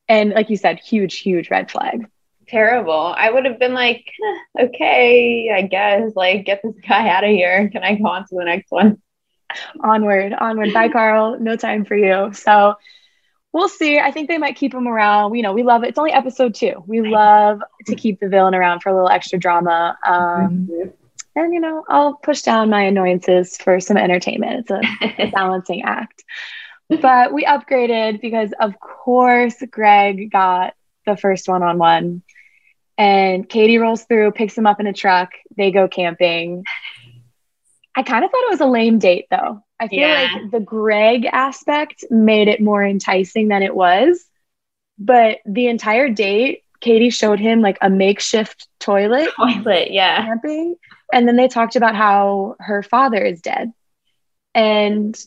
And 0.09 0.31
like 0.31 0.51
you 0.51 0.57
said, 0.57 0.79
huge, 0.79 1.19
huge 1.19 1.51
red 1.51 1.71
flag 1.71 2.07
terrible. 2.53 3.15
I 3.17 3.31
would 3.31 3.47
have 3.47 3.59
been 3.59 3.73
like, 3.73 4.05
okay, 4.61 5.51
I 5.53 5.63
guess, 5.63 6.13
like, 6.15 6.45
get 6.45 6.61
this 6.63 6.75
guy 6.87 7.09
out 7.09 7.25
of 7.25 7.31
here. 7.31 7.69
Can 7.71 7.83
I 7.83 7.97
go 7.97 8.07
on 8.07 8.27
to 8.27 8.35
the 8.35 8.45
next 8.45 8.71
one? 8.71 9.01
Onward, 9.83 10.35
onward. 10.35 10.73
Bye, 10.73 10.89
Carl. 10.93 11.41
No 11.41 11.57
time 11.57 11.85
for 11.85 11.97
you. 11.97 12.33
So 12.35 12.75
we'll 13.53 13.69
see. 13.69 13.99
I 13.99 14.11
think 14.11 14.29
they 14.29 14.39
might 14.39 14.57
keep 14.57 14.75
him 14.75 14.87
around. 14.87 15.35
You 15.35 15.43
know, 15.43 15.53
we 15.53 15.63
love 15.63 15.83
it. 15.83 15.89
It's 15.89 15.99
only 15.99 16.13
episode 16.13 16.55
two. 16.55 16.85
We 16.87 17.03
love 17.03 17.61
to 17.87 17.95
keep 17.95 18.21
the 18.21 18.29
villain 18.29 18.55
around 18.55 18.81
for 18.81 18.91
a 18.91 18.95
little 18.95 19.11
extra 19.11 19.39
drama. 19.39 19.97
Um, 20.07 20.69
mm-hmm. 20.71 20.89
And, 21.35 21.55
you 21.55 21.61
know, 21.61 21.85
I'll 21.89 22.15
push 22.15 22.43
down 22.43 22.69
my 22.69 22.83
annoyances 22.83 23.57
for 23.57 23.81
some 23.81 23.97
entertainment. 23.97 24.61
It's 24.61 24.71
a, 24.71 25.23
a 25.23 25.31
balancing 25.35 25.83
act. 25.83 26.23
But 27.03 27.33
we 27.33 27.45
upgraded 27.45 28.21
because, 28.21 28.53
of 28.59 28.79
course, 28.79 29.63
Greg 29.71 30.31
got 30.31 30.75
the 31.07 31.17
first 31.17 31.49
one 31.49 31.63
on 31.63 31.79
one. 31.79 32.23
And 32.99 33.49
Katie 33.49 33.79
rolls 33.79 34.05
through, 34.05 34.33
picks 34.33 34.57
him 34.57 34.67
up 34.67 34.81
in 34.81 34.87
a 34.87 34.93
truck. 34.93 35.31
They 35.57 35.71
go 35.71 35.89
camping. 35.89 36.65
I 37.97 38.03
kind 38.03 38.25
of 38.25 38.31
thought 38.31 38.45
it 38.45 38.51
was 38.51 38.61
a 38.61 38.67
lame 38.67 38.99
date 38.99 39.27
though. 39.31 39.63
I 39.81 39.89
feel 39.89 40.01
yeah. 40.01 40.29
like 40.33 40.51
the 40.51 40.61
Greg 40.61 41.25
aspect 41.25 42.05
made 42.11 42.49
it 42.49 42.61
more 42.61 42.85
enticing 42.85 43.49
than 43.49 43.63
it 43.63 43.75
was. 43.75 44.25
But 44.99 45.39
the 45.45 45.67
entire 45.67 46.09
date, 46.09 46.63
Katie 46.81 47.11
showed 47.11 47.41
him 47.41 47.61
like 47.61 47.79
a 47.81 47.91
makeshift 47.91 48.69
toilet. 48.79 49.31
Toilet, 49.37 49.91
yeah. 49.91 50.25
Camping. 50.25 50.77
And 51.13 51.27
then 51.27 51.37
they 51.37 51.49
talked 51.49 51.77
about 51.77 51.97
how 51.97 52.57
her 52.61 52.83
father 52.83 53.23
is 53.23 53.41
dead. 53.41 53.73
And 54.55 55.19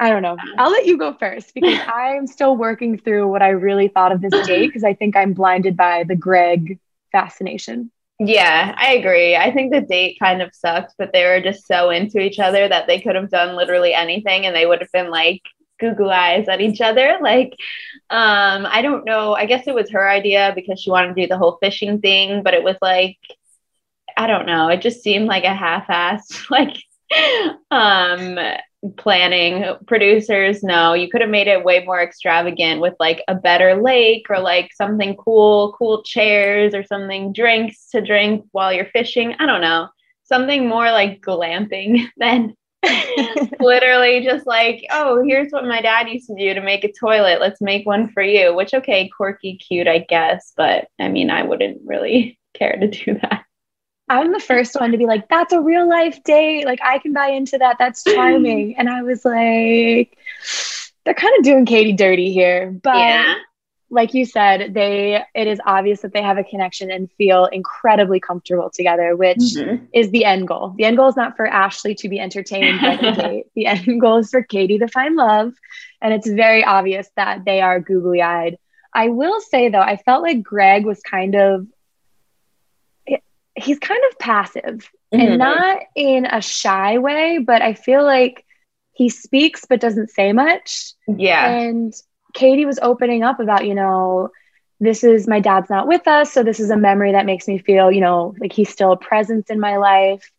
I 0.00 0.10
don't 0.10 0.22
know. 0.22 0.36
I'll 0.58 0.70
let 0.70 0.86
you 0.86 0.98
go 0.98 1.14
first 1.14 1.54
because 1.54 1.78
I'm 1.86 2.26
still 2.26 2.56
working 2.56 2.98
through 2.98 3.28
what 3.28 3.42
I 3.42 3.50
really 3.50 3.88
thought 3.88 4.12
of 4.12 4.20
this 4.20 4.46
date 4.46 4.66
because 4.66 4.84
I 4.84 4.94
think 4.94 5.16
I'm 5.16 5.32
blinded 5.32 5.76
by 5.76 6.04
the 6.04 6.16
Greg 6.16 6.78
fascination. 7.12 7.90
Yeah, 8.18 8.74
I 8.76 8.94
agree. 8.94 9.36
I 9.36 9.52
think 9.52 9.72
the 9.72 9.80
date 9.80 10.18
kind 10.20 10.40
of 10.40 10.54
sucked, 10.54 10.94
but 10.98 11.12
they 11.12 11.24
were 11.24 11.40
just 11.40 11.66
so 11.66 11.90
into 11.90 12.20
each 12.20 12.38
other 12.38 12.68
that 12.68 12.86
they 12.86 13.00
could 13.00 13.16
have 13.16 13.30
done 13.30 13.56
literally 13.56 13.92
anything 13.92 14.46
and 14.46 14.54
they 14.54 14.66
would 14.66 14.80
have 14.80 14.92
been 14.92 15.10
like 15.10 15.42
Google 15.80 16.10
eyes 16.10 16.48
at 16.48 16.60
each 16.60 16.80
other. 16.80 17.18
Like, 17.22 17.56
um, 18.10 18.66
I 18.66 18.82
don't 18.82 19.04
know. 19.04 19.34
I 19.34 19.46
guess 19.46 19.66
it 19.66 19.74
was 19.74 19.90
her 19.90 20.08
idea 20.08 20.52
because 20.54 20.80
she 20.80 20.90
wanted 20.90 21.14
to 21.14 21.22
do 21.22 21.26
the 21.26 21.38
whole 21.38 21.58
fishing 21.60 22.00
thing, 22.00 22.42
but 22.42 22.54
it 22.54 22.62
was 22.62 22.76
like, 22.82 23.18
I 24.16 24.26
don't 24.26 24.46
know. 24.46 24.68
It 24.68 24.80
just 24.80 25.02
seemed 25.02 25.26
like 25.26 25.44
a 25.44 25.54
half-assed, 25.54 26.50
like, 26.50 26.76
um 27.70 28.38
planning 28.96 29.64
producers 29.86 30.62
no 30.62 30.92
you 30.92 31.08
could 31.08 31.20
have 31.20 31.30
made 31.30 31.46
it 31.46 31.64
way 31.64 31.84
more 31.84 32.02
extravagant 32.02 32.80
with 32.80 32.94
like 33.00 33.22
a 33.28 33.34
better 33.34 33.80
lake 33.80 34.26
or 34.28 34.38
like 34.38 34.70
something 34.74 35.16
cool 35.16 35.74
cool 35.78 36.02
chairs 36.02 36.74
or 36.74 36.84
something 36.84 37.32
drinks 37.32 37.88
to 37.90 38.00
drink 38.00 38.44
while 38.52 38.72
you're 38.72 38.84
fishing 38.86 39.34
i 39.38 39.46
don't 39.46 39.60
know. 39.60 39.88
Something 40.26 40.66
more 40.68 40.90
like 40.90 41.20
glamping 41.20 42.06
than 42.16 42.54
literally 43.60 44.22
just 44.22 44.46
like 44.46 44.84
oh 44.90 45.22
here's 45.26 45.50
what 45.50 45.64
my 45.64 45.80
dad 45.80 46.08
used 46.08 46.26
to 46.26 46.34
do 46.34 46.52
to 46.52 46.60
make 46.60 46.84
a 46.84 46.92
toilet. 46.92 47.40
Let's 47.40 47.60
make 47.60 47.86
one 47.86 48.10
for 48.10 48.22
you 48.22 48.54
which 48.54 48.74
okay 48.74 49.08
quirky 49.08 49.56
cute 49.56 49.88
i 49.88 49.98
guess 49.98 50.52
but 50.56 50.88
i 50.98 51.08
mean 51.08 51.30
i 51.30 51.42
wouldn't 51.42 51.80
really 51.84 52.38
care 52.54 52.76
to 52.78 52.88
do 52.88 53.18
that 53.22 53.44
I'm 54.08 54.32
the 54.32 54.40
first 54.40 54.74
one 54.78 54.92
to 54.92 54.98
be 54.98 55.06
like, 55.06 55.28
that's 55.28 55.52
a 55.52 55.60
real 55.60 55.88
life 55.88 56.22
date. 56.24 56.66
Like, 56.66 56.80
I 56.82 56.98
can 56.98 57.12
buy 57.12 57.28
into 57.28 57.58
that. 57.58 57.76
That's 57.78 58.04
charming. 58.14 58.76
and 58.76 58.88
I 58.88 59.02
was 59.02 59.24
like, 59.24 60.16
they're 61.04 61.14
kind 61.14 61.34
of 61.38 61.44
doing 61.44 61.66
Katie 61.66 61.92
dirty 61.92 62.32
here. 62.32 62.70
But 62.70 62.96
yeah. 62.96 63.34
like 63.90 64.14
you 64.14 64.26
said, 64.26 64.74
they 64.74 65.22
it 65.34 65.46
is 65.46 65.60
obvious 65.64 66.00
that 66.00 66.12
they 66.12 66.22
have 66.22 66.38
a 66.38 66.44
connection 66.44 66.90
and 66.90 67.10
feel 67.12 67.46
incredibly 67.46 68.20
comfortable 68.20 68.70
together, 68.70 69.16
which 69.16 69.38
mm-hmm. 69.38 69.84
is 69.92 70.10
the 70.10 70.24
end 70.24 70.48
goal. 70.48 70.74
The 70.76 70.84
end 70.84 70.96
goal 70.96 71.08
is 71.08 71.16
not 71.16 71.36
for 71.36 71.46
Ashley 71.46 71.94
to 71.96 72.08
be 72.08 72.18
entertained 72.20 72.80
by 72.80 72.96
the 72.96 73.12
date. 73.22 73.46
The 73.54 73.66
end 73.66 74.00
goal 74.00 74.18
is 74.18 74.30
for 74.30 74.42
Katie 74.42 74.78
to 74.78 74.88
find 74.88 75.16
love. 75.16 75.52
And 76.00 76.12
it's 76.12 76.28
very 76.28 76.64
obvious 76.64 77.08
that 77.16 77.44
they 77.44 77.60
are 77.60 77.80
googly 77.80 78.20
eyed. 78.20 78.58
I 78.92 79.08
will 79.08 79.40
say 79.40 79.70
though, 79.70 79.80
I 79.80 79.96
felt 79.96 80.22
like 80.22 80.42
Greg 80.42 80.84
was 80.84 81.00
kind 81.00 81.34
of 81.34 81.66
he's 83.56 83.78
kind 83.78 84.00
of 84.10 84.18
passive 84.18 84.90
mm-hmm. 85.12 85.20
and 85.20 85.38
not 85.38 85.78
in 85.94 86.26
a 86.26 86.40
shy 86.40 86.98
way, 86.98 87.38
but 87.38 87.62
I 87.62 87.74
feel 87.74 88.04
like 88.04 88.44
he 88.92 89.08
speaks 89.08 89.64
but 89.68 89.80
doesn't 89.80 90.10
say 90.10 90.32
much. 90.32 90.92
Yeah. 91.06 91.48
And 91.48 91.94
Katie 92.32 92.66
was 92.66 92.78
opening 92.80 93.22
up 93.22 93.40
about, 93.40 93.66
you 93.66 93.74
know, 93.74 94.30
this 94.80 95.04
is 95.04 95.28
my 95.28 95.40
dad's 95.40 95.70
not 95.70 95.86
with 95.86 96.06
us. 96.08 96.32
So 96.32 96.42
this 96.42 96.60
is 96.60 96.70
a 96.70 96.76
memory 96.76 97.12
that 97.12 97.26
makes 97.26 97.46
me 97.46 97.58
feel, 97.58 97.90
you 97.90 98.00
know, 98.00 98.34
like 98.38 98.52
he's 98.52 98.70
still 98.70 98.92
a 98.92 98.96
presence 98.96 99.50
in 99.50 99.60
my 99.60 99.76
life. 99.76 100.30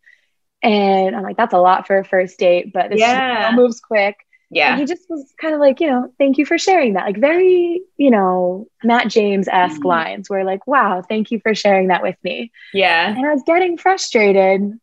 And 0.62 1.14
I'm 1.14 1.22
like, 1.22 1.36
that's 1.36 1.54
a 1.54 1.58
lot 1.58 1.86
for 1.86 1.98
a 1.98 2.04
first 2.04 2.38
date, 2.38 2.72
but 2.72 2.90
this 2.90 3.00
yeah. 3.00 3.52
moves 3.54 3.80
quick. 3.80 4.16
Yeah. 4.50 4.72
And 4.72 4.80
he 4.80 4.86
just 4.86 5.08
was 5.08 5.34
kind 5.40 5.54
of 5.54 5.60
like, 5.60 5.80
you 5.80 5.88
know, 5.88 6.12
thank 6.18 6.38
you 6.38 6.46
for 6.46 6.58
sharing 6.58 6.94
that. 6.94 7.04
Like 7.04 7.18
very, 7.18 7.82
you 7.96 8.10
know, 8.10 8.68
Matt 8.84 9.08
James 9.08 9.48
esque 9.48 9.78
mm-hmm. 9.78 9.88
lines 9.88 10.30
where 10.30 10.44
like, 10.44 10.66
wow, 10.66 11.02
thank 11.02 11.30
you 11.30 11.40
for 11.40 11.54
sharing 11.54 11.88
that 11.88 12.02
with 12.02 12.16
me. 12.22 12.52
Yeah. 12.72 13.08
And 13.08 13.26
I 13.26 13.32
was 13.32 13.42
getting 13.44 13.76
frustrated. 13.76 14.78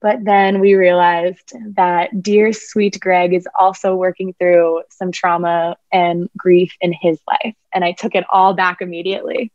But 0.00 0.24
then 0.24 0.60
we 0.60 0.74
realized 0.74 1.52
that 1.76 2.22
dear 2.22 2.52
sweet 2.52 2.98
Greg 3.00 3.32
is 3.32 3.46
also 3.56 3.94
working 3.94 4.34
through 4.34 4.82
some 4.90 5.12
trauma 5.12 5.76
and 5.92 6.28
grief 6.36 6.74
in 6.80 6.92
his 6.92 7.20
life. 7.28 7.54
And 7.72 7.84
I 7.84 7.92
took 7.92 8.14
it 8.16 8.24
all 8.28 8.52
back 8.52 8.80
immediately. 8.80 9.52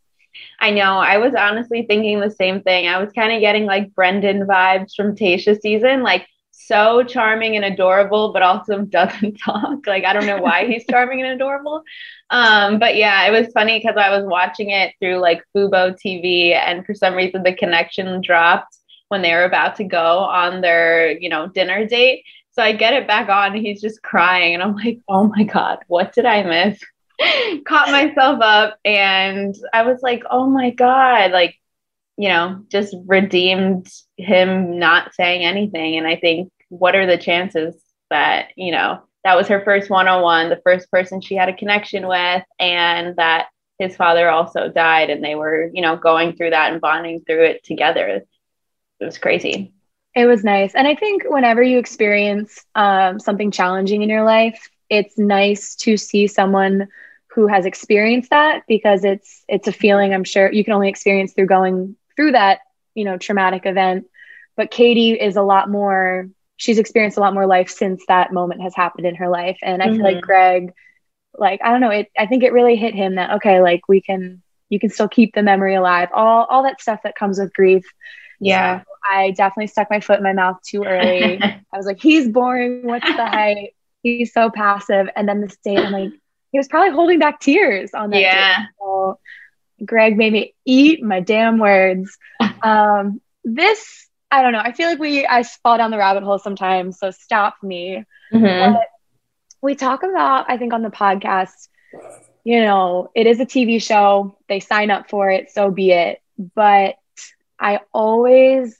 I 0.59 0.71
know. 0.71 0.99
I 0.99 1.17
was 1.17 1.33
honestly 1.35 1.83
thinking 1.83 2.19
the 2.19 2.31
same 2.31 2.61
thing. 2.61 2.87
I 2.87 2.97
was 2.99 3.11
kind 3.11 3.33
of 3.33 3.41
getting 3.41 3.65
like 3.65 3.93
Brendan 3.93 4.47
vibes 4.47 4.93
from 4.95 5.15
Tayshia 5.15 5.59
season. 5.59 6.01
Like, 6.03 6.27
so 6.67 7.03
charming 7.03 7.55
and 7.55 7.63
adorable, 7.63 8.33
but 8.33 8.41
also 8.41 8.81
doesn't 8.83 9.37
talk. 9.37 9.87
Like 9.87 10.03
I 10.03 10.13
don't 10.13 10.25
know 10.25 10.41
why 10.41 10.67
he's 10.67 10.85
charming 10.89 11.21
and 11.21 11.31
adorable. 11.31 11.83
Um, 12.29 12.77
but 12.77 12.95
yeah, 12.95 13.25
it 13.25 13.31
was 13.31 13.51
funny 13.53 13.79
because 13.79 13.95
I 13.97 14.15
was 14.15 14.25
watching 14.25 14.69
it 14.69 14.93
through 14.99 15.17
like 15.17 15.43
Fubo 15.55 15.97
TV, 15.97 16.53
and 16.53 16.85
for 16.85 16.93
some 16.93 17.15
reason 17.15 17.43
the 17.43 17.53
connection 17.53 18.21
dropped 18.21 18.77
when 19.09 19.21
they 19.21 19.33
were 19.33 19.45
about 19.45 19.77
to 19.77 19.85
go 19.85 20.19
on 20.19 20.59
their, 20.59 21.17
you 21.17 21.29
know, 21.29 21.47
dinner 21.47 21.87
date. 21.87 22.23
So 22.51 22.61
I 22.61 22.73
get 22.73 22.93
it 22.93 23.07
back 23.07 23.29
on, 23.29 23.55
and 23.55 23.65
he's 23.65 23.81
just 23.81 24.01
crying, 24.01 24.53
and 24.53 24.61
I'm 24.61 24.75
like, 24.75 24.99
oh 25.07 25.27
my 25.27 25.43
god, 25.43 25.79
what 25.87 26.13
did 26.13 26.25
I 26.25 26.43
miss? 26.43 26.79
Caught 27.65 27.91
myself 27.91 28.39
up, 28.41 28.77
and 28.83 29.55
I 29.73 29.83
was 29.83 30.01
like, 30.01 30.23
oh 30.29 30.47
my 30.49 30.71
god, 30.71 31.31
like 31.31 31.55
you 32.17 32.29
know, 32.29 32.63
just 32.69 32.95
redeemed 33.05 33.87
him 34.17 34.79
not 34.79 35.13
saying 35.13 35.45
anything. 35.45 35.97
And 35.97 36.07
I 36.07 36.15
think, 36.15 36.51
what 36.69 36.95
are 36.95 37.05
the 37.05 37.17
chances 37.17 37.75
that, 38.09 38.49
you 38.55 38.71
know, 38.71 39.01
that 39.23 39.35
was 39.35 39.47
her 39.47 39.61
first 39.63 39.89
one 39.89 40.07
on 40.07 40.21
one, 40.21 40.49
the 40.49 40.61
first 40.63 40.89
person 40.91 41.21
she 41.21 41.35
had 41.35 41.49
a 41.49 41.55
connection 41.55 42.07
with, 42.07 42.43
and 42.59 43.15
that 43.17 43.47
his 43.79 43.95
father 43.95 44.29
also 44.29 44.69
died 44.69 45.09
and 45.09 45.23
they 45.23 45.35
were, 45.35 45.69
you 45.73 45.81
know, 45.81 45.95
going 45.95 46.35
through 46.35 46.51
that 46.51 46.71
and 46.71 46.81
bonding 46.81 47.21
through 47.21 47.43
it 47.43 47.63
together. 47.63 48.07
It 48.99 49.05
was 49.05 49.17
crazy. 49.17 49.73
It 50.15 50.25
was 50.25 50.43
nice. 50.43 50.73
And 50.73 50.87
I 50.87 50.95
think 50.95 51.23
whenever 51.27 51.61
you 51.61 51.77
experience 51.77 52.65
um, 52.73 53.19
something 53.19 53.51
challenging 53.51 54.01
in 54.01 54.09
your 54.09 54.23
life, 54.23 54.67
it's 54.89 55.17
nice 55.17 55.75
to 55.75 55.97
see 55.97 56.27
someone 56.27 56.87
who 57.27 57.45
has 57.45 57.67
experienced 57.67 58.31
that 58.31 58.63
because 58.67 59.03
it's 59.03 59.43
it's 59.47 59.67
a 59.67 59.71
feeling 59.71 60.11
I'm 60.13 60.23
sure 60.23 60.51
you 60.51 60.63
can 60.63 60.73
only 60.73 60.89
experience 60.89 61.33
through 61.33 61.45
going 61.45 61.95
through 62.15 62.31
that, 62.31 62.61
you 62.95 63.05
know, 63.05 63.19
traumatic 63.19 63.67
event. 63.67 64.07
But 64.55 64.71
Katie 64.71 65.11
is 65.11 65.35
a 65.35 65.43
lot 65.43 65.69
more, 65.69 66.29
she's 66.57 66.79
experienced 66.79 67.17
a 67.17 67.21
lot 67.21 67.33
more 67.33 67.47
life 67.47 67.69
since 67.69 68.03
that 68.07 68.33
moment 68.33 68.61
has 68.61 68.75
happened 68.75 69.05
in 69.05 69.15
her 69.15 69.29
life. 69.29 69.57
And 69.61 69.81
I 69.81 69.85
mm-hmm. 69.85 69.95
feel 69.95 70.03
like 70.03 70.15
mm-hmm. 70.15 70.25
Greg, 70.25 70.73
like, 71.37 71.61
I 71.63 71.71
don't 71.71 71.81
know, 71.81 71.91
it, 71.91 72.11
I 72.17 72.25
think 72.25 72.43
it 72.43 72.51
really 72.51 72.75
hit 72.75 72.95
him 72.95 73.15
that, 73.15 73.35
okay, 73.35 73.61
like 73.61 73.87
we 73.87 74.01
can, 74.01 74.41
you 74.69 74.79
can 74.79 74.89
still 74.89 75.07
keep 75.07 75.33
the 75.33 75.43
memory 75.43 75.75
alive, 75.75 76.09
all, 76.13 76.45
all 76.45 76.63
that 76.63 76.81
stuff 76.81 77.01
that 77.03 77.15
comes 77.15 77.39
with 77.39 77.53
grief. 77.53 77.85
Yeah. 78.39 78.81
So 78.81 78.85
I 79.09 79.31
definitely 79.31 79.67
stuck 79.67 79.89
my 79.89 79.99
foot 79.99 80.17
in 80.17 80.23
my 80.23 80.33
mouth 80.33 80.57
too 80.67 80.83
early. 80.83 81.41
I 81.41 81.77
was 81.77 81.85
like, 81.85 82.01
he's 82.01 82.27
boring. 82.27 82.85
What's 82.85 83.07
the 83.07 83.25
hype? 83.25 83.73
He's 84.03 84.33
so 84.33 84.49
passive. 84.49 85.09
And 85.15 85.29
then 85.29 85.41
the 85.41 85.49
state, 85.49 85.79
I'm 85.79 85.91
like, 85.91 86.11
he 86.51 86.57
was 86.57 86.67
probably 86.67 86.91
holding 86.91 87.19
back 87.19 87.39
tears 87.39 87.91
on 87.93 88.09
that. 88.11 88.19
Yeah. 88.21 88.65
So 88.79 89.19
Greg 89.85 90.17
made 90.17 90.33
me 90.33 90.55
eat 90.65 91.03
my 91.03 91.19
damn 91.19 91.59
words. 91.59 92.17
Um, 92.63 93.21
this, 93.43 94.06
I 94.29 94.41
don't 94.41 94.51
know. 94.51 94.59
I 94.59 94.73
feel 94.73 94.89
like 94.89 94.99
we, 94.99 95.25
I 95.25 95.43
fall 95.43 95.77
down 95.77 95.91
the 95.91 95.97
rabbit 95.97 96.23
hole 96.23 96.39
sometimes. 96.39 96.99
So 96.99 97.11
stop 97.11 97.55
me. 97.63 98.03
Mm-hmm. 98.33 98.75
we 99.61 99.75
talk 99.75 100.03
about, 100.03 100.49
I 100.49 100.57
think 100.57 100.73
on 100.73 100.81
the 100.81 100.89
podcast, 100.89 101.69
you 102.43 102.61
know, 102.61 103.09
it 103.15 103.25
is 103.25 103.39
a 103.39 103.45
TV 103.45 103.81
show. 103.81 104.37
They 104.49 104.59
sign 104.59 104.91
up 104.91 105.09
for 105.09 105.29
it. 105.29 105.49
So 105.51 105.71
be 105.71 105.91
it. 105.91 106.21
But 106.55 106.95
I 107.59 107.79
always, 107.93 108.77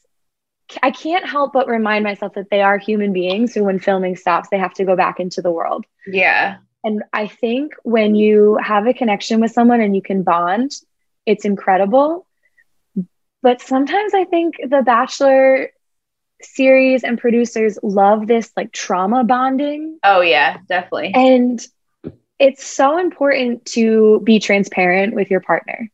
I 0.84 0.92
can't 0.92 1.26
help 1.26 1.54
but 1.54 1.68
remind 1.68 2.04
myself 2.04 2.34
that 2.34 2.50
they 2.52 2.62
are 2.62 2.78
human 2.78 3.14
beings 3.14 3.54
who, 3.54 3.64
when 3.64 3.80
filming 3.80 4.18
stops, 4.18 4.50
they 4.50 4.60
have 4.60 4.74
to 4.76 4.86
go 4.86 4.96
back 4.96 5.20
into 5.20 5.42
the 5.42 5.52
world. 5.52 5.86
Yeah. 6.06 6.58
And 6.84 7.04
I 7.14 7.28
think 7.28 7.74
when 7.84 8.16
you 8.16 8.60
have 8.62 8.86
a 8.86 8.94
connection 8.94 9.40
with 9.40 9.52
someone 9.52 9.82
and 9.82 9.96
you 9.96 10.02
can 10.02 10.24
bond, 10.24 10.72
it's 11.26 11.46
incredible. 11.46 12.27
But 13.48 13.62
sometimes 13.62 14.14
I 14.14 14.26
think 14.26 14.58
the 14.58 14.82
Bachelor 14.82 15.70
series 16.42 17.06
and 17.06 17.18
producers 17.18 17.80
love 17.82 18.28
this 18.28 18.52
like 18.58 18.74
trauma 18.74 19.24
bonding. 19.24 20.00
Oh, 20.04 20.20
yeah, 20.20 20.58
definitely. 20.68 21.14
And 21.16 21.66
it's 22.40 22.68
so 22.68 22.98
important 22.98 23.64
to 23.68 24.20
be 24.26 24.42
transparent 24.42 25.16
with 25.16 25.32
your 25.32 25.40
partner, 25.40 25.90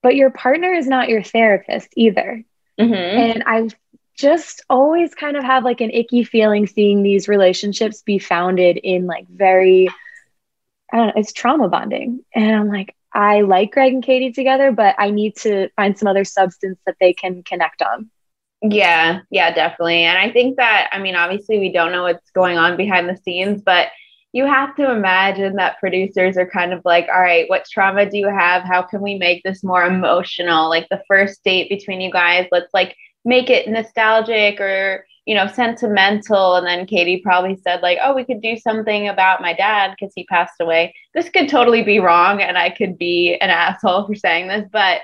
but 0.00 0.14
your 0.14 0.30
partner 0.30 0.72
is 0.74 0.86
not 0.86 1.08
your 1.08 1.24
therapist 1.24 1.88
either. 1.96 2.44
Mm-hmm. 2.78 2.94
And 2.94 3.42
I 3.44 3.68
just 4.16 4.62
always 4.70 5.12
kind 5.12 5.36
of 5.36 5.42
have 5.42 5.64
like 5.64 5.80
an 5.80 5.90
icky 5.90 6.22
feeling 6.22 6.68
seeing 6.68 7.02
these 7.02 7.26
relationships 7.26 8.02
be 8.02 8.20
founded 8.20 8.76
in 8.76 9.06
like 9.06 9.26
very 9.26 9.88
I 10.92 10.98
don't 10.98 11.06
know, 11.08 11.14
it's 11.16 11.32
trauma 11.32 11.68
bonding. 11.68 12.24
And 12.32 12.54
I'm 12.54 12.68
like, 12.68 12.94
I 13.16 13.40
like 13.40 13.72
Greg 13.72 13.94
and 13.94 14.02
Katie 14.02 14.30
together, 14.30 14.72
but 14.72 14.94
I 14.98 15.10
need 15.10 15.36
to 15.36 15.70
find 15.70 15.98
some 15.98 16.06
other 16.06 16.24
substance 16.24 16.78
that 16.84 16.96
they 17.00 17.14
can 17.14 17.42
connect 17.42 17.80
on. 17.80 18.10
Yeah, 18.60 19.20
yeah, 19.30 19.54
definitely. 19.54 20.02
And 20.02 20.18
I 20.18 20.30
think 20.30 20.58
that, 20.58 20.90
I 20.92 20.98
mean, 20.98 21.16
obviously, 21.16 21.58
we 21.58 21.72
don't 21.72 21.92
know 21.92 22.02
what's 22.02 22.30
going 22.32 22.58
on 22.58 22.76
behind 22.76 23.08
the 23.08 23.16
scenes, 23.16 23.62
but 23.62 23.88
you 24.32 24.44
have 24.44 24.76
to 24.76 24.90
imagine 24.90 25.56
that 25.56 25.80
producers 25.80 26.36
are 26.36 26.48
kind 26.48 26.74
of 26.74 26.82
like, 26.84 27.08
all 27.08 27.20
right, 27.22 27.48
what 27.48 27.64
trauma 27.64 28.04
do 28.08 28.18
you 28.18 28.28
have? 28.28 28.64
How 28.64 28.82
can 28.82 29.00
we 29.00 29.14
make 29.14 29.42
this 29.42 29.64
more 29.64 29.84
emotional? 29.84 30.68
Like 30.68 30.86
the 30.90 31.02
first 31.08 31.42
date 31.42 31.70
between 31.70 32.02
you 32.02 32.12
guys, 32.12 32.46
let's 32.52 32.74
like 32.74 32.94
make 33.24 33.48
it 33.48 33.66
nostalgic 33.66 34.60
or 34.60 35.06
you 35.26 35.34
know, 35.34 35.48
sentimental. 35.48 36.54
And 36.56 36.66
then 36.66 36.86
Katie 36.86 37.20
probably 37.22 37.56
said, 37.56 37.82
like, 37.82 37.98
oh, 38.02 38.14
we 38.14 38.24
could 38.24 38.40
do 38.40 38.56
something 38.56 39.08
about 39.08 39.42
my 39.42 39.52
dad 39.52 39.90
because 39.90 40.12
he 40.14 40.24
passed 40.24 40.54
away. 40.60 40.94
This 41.14 41.28
could 41.28 41.48
totally 41.48 41.82
be 41.82 41.98
wrong. 41.98 42.40
And 42.40 42.56
I 42.56 42.70
could 42.70 42.96
be 42.96 43.36
an 43.40 43.50
asshole 43.50 44.06
for 44.06 44.14
saying 44.14 44.48
this, 44.48 44.66
but 44.72 45.02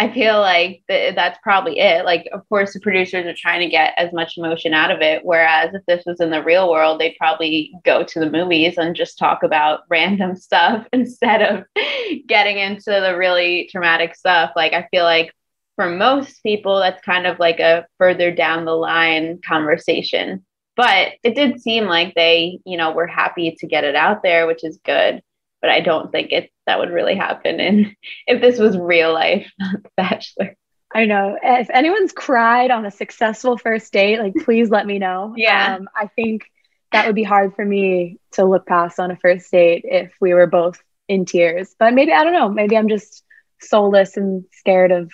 I 0.00 0.12
feel 0.12 0.38
like 0.38 0.84
th- 0.88 1.16
that's 1.16 1.40
probably 1.42 1.80
it. 1.80 2.04
Like, 2.04 2.28
of 2.32 2.48
course, 2.48 2.72
the 2.72 2.78
producers 2.78 3.26
are 3.26 3.34
trying 3.36 3.60
to 3.62 3.68
get 3.68 3.94
as 3.98 4.12
much 4.12 4.38
emotion 4.38 4.72
out 4.72 4.92
of 4.92 5.00
it. 5.00 5.24
Whereas 5.24 5.74
if 5.74 5.84
this 5.86 6.04
was 6.06 6.20
in 6.20 6.30
the 6.30 6.42
real 6.42 6.70
world, 6.70 7.00
they'd 7.00 7.16
probably 7.18 7.72
go 7.84 8.04
to 8.04 8.20
the 8.20 8.30
movies 8.30 8.78
and 8.78 8.94
just 8.94 9.18
talk 9.18 9.42
about 9.42 9.80
random 9.90 10.36
stuff 10.36 10.86
instead 10.92 11.42
of 11.42 11.64
getting 12.28 12.58
into 12.58 12.92
the 12.92 13.16
really 13.18 13.68
traumatic 13.72 14.14
stuff. 14.14 14.52
Like, 14.54 14.72
I 14.72 14.86
feel 14.92 15.02
like 15.02 15.34
for 15.78 15.88
most 15.88 16.42
people, 16.42 16.80
that's 16.80 17.00
kind 17.04 17.24
of 17.24 17.38
like 17.38 17.60
a 17.60 17.86
further 17.98 18.32
down 18.32 18.64
the 18.64 18.74
line 18.74 19.38
conversation. 19.46 20.44
But 20.74 21.12
it 21.22 21.36
did 21.36 21.60
seem 21.60 21.84
like 21.84 22.14
they, 22.16 22.58
you 22.66 22.76
know, 22.76 22.90
were 22.90 23.06
happy 23.06 23.54
to 23.60 23.66
get 23.68 23.84
it 23.84 23.94
out 23.94 24.24
there, 24.24 24.48
which 24.48 24.64
is 24.64 24.80
good. 24.84 25.22
But 25.60 25.70
I 25.70 25.78
don't 25.78 26.10
think 26.10 26.32
it 26.32 26.50
that 26.66 26.80
would 26.80 26.90
really 26.90 27.14
happen 27.14 27.60
in 27.60 27.94
if 28.26 28.40
this 28.40 28.58
was 28.58 28.76
real 28.76 29.14
life, 29.14 29.48
not 29.60 29.84
The 29.84 29.90
Bachelor. 29.96 30.56
I 30.92 31.04
know. 31.04 31.38
If 31.40 31.70
anyone's 31.70 32.12
cried 32.12 32.72
on 32.72 32.84
a 32.84 32.90
successful 32.90 33.56
first 33.56 33.92
date, 33.92 34.18
like 34.18 34.34
please 34.44 34.70
let 34.70 34.84
me 34.84 34.98
know. 34.98 35.34
Yeah. 35.36 35.76
Um, 35.76 35.88
I 35.94 36.08
think 36.08 36.42
that 36.90 37.06
would 37.06 37.14
be 37.14 37.22
hard 37.22 37.54
for 37.54 37.64
me 37.64 38.18
to 38.32 38.44
look 38.44 38.66
past 38.66 38.98
on 38.98 39.12
a 39.12 39.16
first 39.16 39.48
date 39.52 39.84
if 39.84 40.12
we 40.20 40.34
were 40.34 40.48
both 40.48 40.82
in 41.06 41.24
tears. 41.24 41.72
But 41.78 41.94
maybe 41.94 42.12
I 42.12 42.24
don't 42.24 42.32
know. 42.32 42.48
Maybe 42.48 42.76
I'm 42.76 42.88
just 42.88 43.22
soulless 43.60 44.16
and 44.16 44.44
scared 44.54 44.90
of 44.90 45.12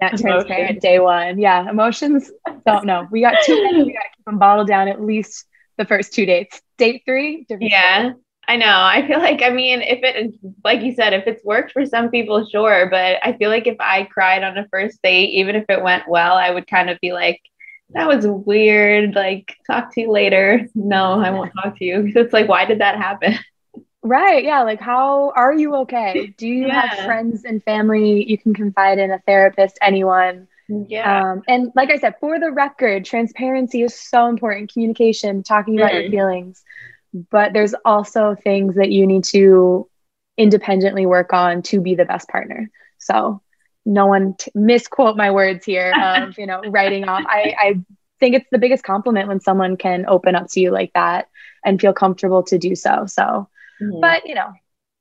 that 0.00 0.16
transparent 0.18 0.80
day 0.80 0.98
one. 0.98 1.38
Yeah, 1.38 1.68
emotions. 1.68 2.30
Don't 2.66 2.84
know. 2.84 3.06
We 3.10 3.20
got 3.20 3.36
two. 3.44 3.54
we 3.54 3.92
got 3.92 4.02
to 4.02 4.08
keep 4.16 4.24
them 4.26 4.38
bottled 4.38 4.68
down 4.68 4.88
at 4.88 5.02
least 5.02 5.46
the 5.76 5.84
first 5.84 6.12
two 6.12 6.26
dates. 6.26 6.60
Date 6.76 7.02
three. 7.06 7.46
yeah. 7.48 8.10
Story. 8.10 8.22
I 8.50 8.56
know. 8.56 8.66
I 8.66 9.06
feel 9.06 9.18
like, 9.18 9.42
I 9.42 9.50
mean, 9.50 9.82
if 9.82 9.98
it, 10.02 10.34
like 10.64 10.80
you 10.80 10.94
said, 10.94 11.12
if 11.12 11.26
it's 11.26 11.44
worked 11.44 11.72
for 11.72 11.84
some 11.84 12.10
people, 12.10 12.48
sure. 12.48 12.88
But 12.90 13.18
I 13.22 13.34
feel 13.34 13.50
like 13.50 13.66
if 13.66 13.76
I 13.78 14.04
cried 14.04 14.42
on 14.42 14.56
a 14.56 14.66
first 14.68 15.02
date, 15.02 15.34
even 15.34 15.54
if 15.54 15.66
it 15.68 15.82
went 15.82 16.08
well, 16.08 16.34
I 16.34 16.50
would 16.50 16.66
kind 16.66 16.88
of 16.88 16.98
be 17.00 17.12
like, 17.12 17.42
that 17.90 18.08
was 18.08 18.26
weird. 18.26 19.14
Like, 19.14 19.54
talk 19.66 19.94
to 19.94 20.00
you 20.00 20.10
later. 20.10 20.66
No, 20.74 21.20
I 21.20 21.30
won't 21.30 21.52
talk 21.62 21.76
to 21.78 21.84
you. 21.84 22.10
It's 22.14 22.32
like, 22.32 22.48
why 22.48 22.64
did 22.64 22.80
that 22.80 22.96
happen? 22.96 23.38
Right. 24.02 24.44
Yeah. 24.44 24.62
Like, 24.62 24.80
how 24.80 25.32
are 25.34 25.52
you 25.52 25.74
okay? 25.76 26.34
Do 26.38 26.46
you 26.46 26.66
yeah. 26.66 26.86
have 26.86 27.04
friends 27.04 27.44
and 27.44 27.62
family 27.62 28.28
you 28.28 28.38
can 28.38 28.54
confide 28.54 28.98
in, 28.98 29.10
a 29.10 29.18
therapist, 29.20 29.78
anyone? 29.82 30.46
Yeah. 30.68 31.32
Um, 31.32 31.42
and 31.48 31.72
like 31.74 31.90
I 31.90 31.98
said, 31.98 32.14
for 32.20 32.38
the 32.38 32.52
record, 32.52 33.04
transparency 33.04 33.82
is 33.82 33.98
so 33.98 34.26
important. 34.26 34.72
Communication, 34.72 35.42
talking 35.42 35.76
about 35.76 35.92
mm-hmm. 35.92 36.02
your 36.02 36.10
feelings. 36.10 36.62
But 37.30 37.54
there's 37.54 37.74
also 37.84 38.34
things 38.34 38.76
that 38.76 38.90
you 38.90 39.06
need 39.06 39.24
to 39.24 39.88
independently 40.36 41.06
work 41.06 41.32
on 41.32 41.62
to 41.62 41.80
be 41.80 41.94
the 41.94 42.04
best 42.04 42.28
partner. 42.28 42.70
So, 42.98 43.42
no 43.86 44.06
one 44.06 44.34
t- 44.38 44.50
misquote 44.54 45.16
my 45.16 45.30
words 45.30 45.64
here 45.64 45.92
of 45.98 46.38
you 46.38 46.46
know 46.46 46.60
writing 46.68 47.08
off. 47.08 47.24
I, 47.26 47.54
I 47.58 47.74
think 48.20 48.36
it's 48.36 48.48
the 48.52 48.58
biggest 48.58 48.84
compliment 48.84 49.28
when 49.28 49.40
someone 49.40 49.76
can 49.76 50.04
open 50.06 50.34
up 50.34 50.48
to 50.50 50.60
you 50.60 50.70
like 50.70 50.92
that 50.92 51.28
and 51.64 51.80
feel 51.80 51.94
comfortable 51.94 52.42
to 52.44 52.58
do 52.58 52.74
so. 52.74 53.06
So 53.06 53.48
Mm-hmm. 53.80 54.00
But 54.00 54.26
you 54.26 54.34
know, 54.34 54.52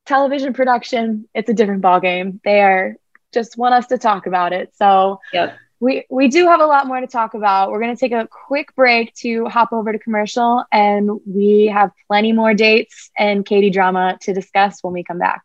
television 0.05 0.53
production, 0.53 1.27
it's 1.33 1.49
a 1.49 1.53
different 1.53 1.81
ballgame. 1.81 2.39
They 2.43 2.61
are 2.61 2.95
just 3.33 3.57
want 3.57 3.73
us 3.73 3.87
to 3.87 3.97
talk 3.97 4.25
about 4.25 4.53
it. 4.53 4.73
So 4.75 5.19
yep. 5.33 5.57
we 5.79 6.05
we 6.09 6.27
do 6.27 6.47
have 6.47 6.61
a 6.61 6.65
lot 6.65 6.87
more 6.87 6.99
to 6.99 7.07
talk 7.07 7.33
about. 7.33 7.71
We're 7.71 7.81
gonna 7.81 7.95
take 7.95 8.13
a 8.13 8.27
quick 8.47 8.73
break 8.75 9.13
to 9.15 9.45
hop 9.45 9.73
over 9.73 9.91
to 9.91 9.99
commercial, 9.99 10.63
and 10.71 11.19
we 11.25 11.67
have 11.73 11.91
plenty 12.07 12.31
more 12.31 12.53
dates 12.53 13.11
and 13.17 13.45
Katie 13.45 13.69
drama 13.69 14.17
to 14.21 14.33
discuss 14.33 14.83
when 14.83 14.93
we 14.93 15.03
come 15.03 15.19
back. 15.19 15.41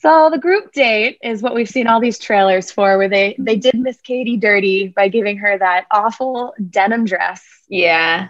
So 0.00 0.28
the 0.30 0.38
group 0.38 0.72
date 0.72 1.18
is 1.22 1.42
what 1.42 1.54
we've 1.54 1.68
seen 1.68 1.86
all 1.88 2.00
these 2.00 2.18
trailers 2.18 2.70
for, 2.70 2.98
where 2.98 3.08
they 3.08 3.34
they 3.38 3.56
did 3.56 3.74
Miss 3.74 4.00
Katie 4.00 4.36
dirty 4.36 4.88
by 4.88 5.08
giving 5.08 5.38
her 5.38 5.58
that 5.58 5.86
awful 5.90 6.54
denim 6.70 7.06
dress. 7.06 7.44
Yeah. 7.68 8.28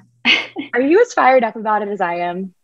Are 0.75 0.81
you 0.81 1.01
as 1.01 1.12
fired 1.12 1.45
up 1.45 1.57
about 1.57 1.83
it 1.83 1.89
as 1.89 2.01
I 2.01 2.17
am? 2.17 2.55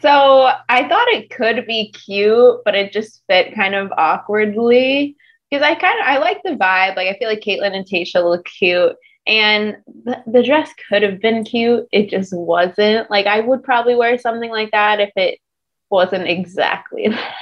So 0.00 0.50
I 0.68 0.88
thought 0.88 1.08
it 1.08 1.30
could 1.30 1.66
be 1.66 1.90
cute, 1.92 2.60
but 2.64 2.74
it 2.74 2.92
just 2.92 3.22
fit 3.28 3.54
kind 3.54 3.74
of 3.74 3.90
awkwardly 3.96 5.16
because 5.50 5.62
I 5.62 5.74
kind 5.74 5.98
of 5.98 6.06
I 6.06 6.18
like 6.18 6.42
the 6.42 6.50
vibe. 6.50 6.96
Like 6.96 7.08
I 7.08 7.16
feel 7.18 7.28
like 7.28 7.40
Kaitlyn 7.40 7.74
and 7.74 7.86
Tayshia 7.86 8.22
look 8.22 8.44
cute, 8.44 8.94
and 9.26 9.76
the, 10.04 10.22
the 10.26 10.42
dress 10.42 10.70
could 10.88 11.02
have 11.02 11.20
been 11.20 11.44
cute. 11.44 11.86
It 11.92 12.10
just 12.10 12.36
wasn't. 12.36 13.10
Like 13.10 13.26
I 13.26 13.40
would 13.40 13.62
probably 13.62 13.94
wear 13.94 14.18
something 14.18 14.50
like 14.50 14.70
that 14.72 15.00
if 15.00 15.10
it 15.16 15.38
wasn't 15.90 16.28
exactly 16.28 17.08
that. 17.08 17.34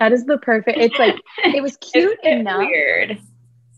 That 0.00 0.12
is 0.12 0.24
the 0.24 0.38
perfect. 0.38 0.78
It's 0.78 0.98
like 0.98 1.16
it 1.44 1.62
was 1.62 1.76
cute 1.80 2.18
It's 2.22 2.40
enough. 2.40 2.58
Weird. 2.58 3.18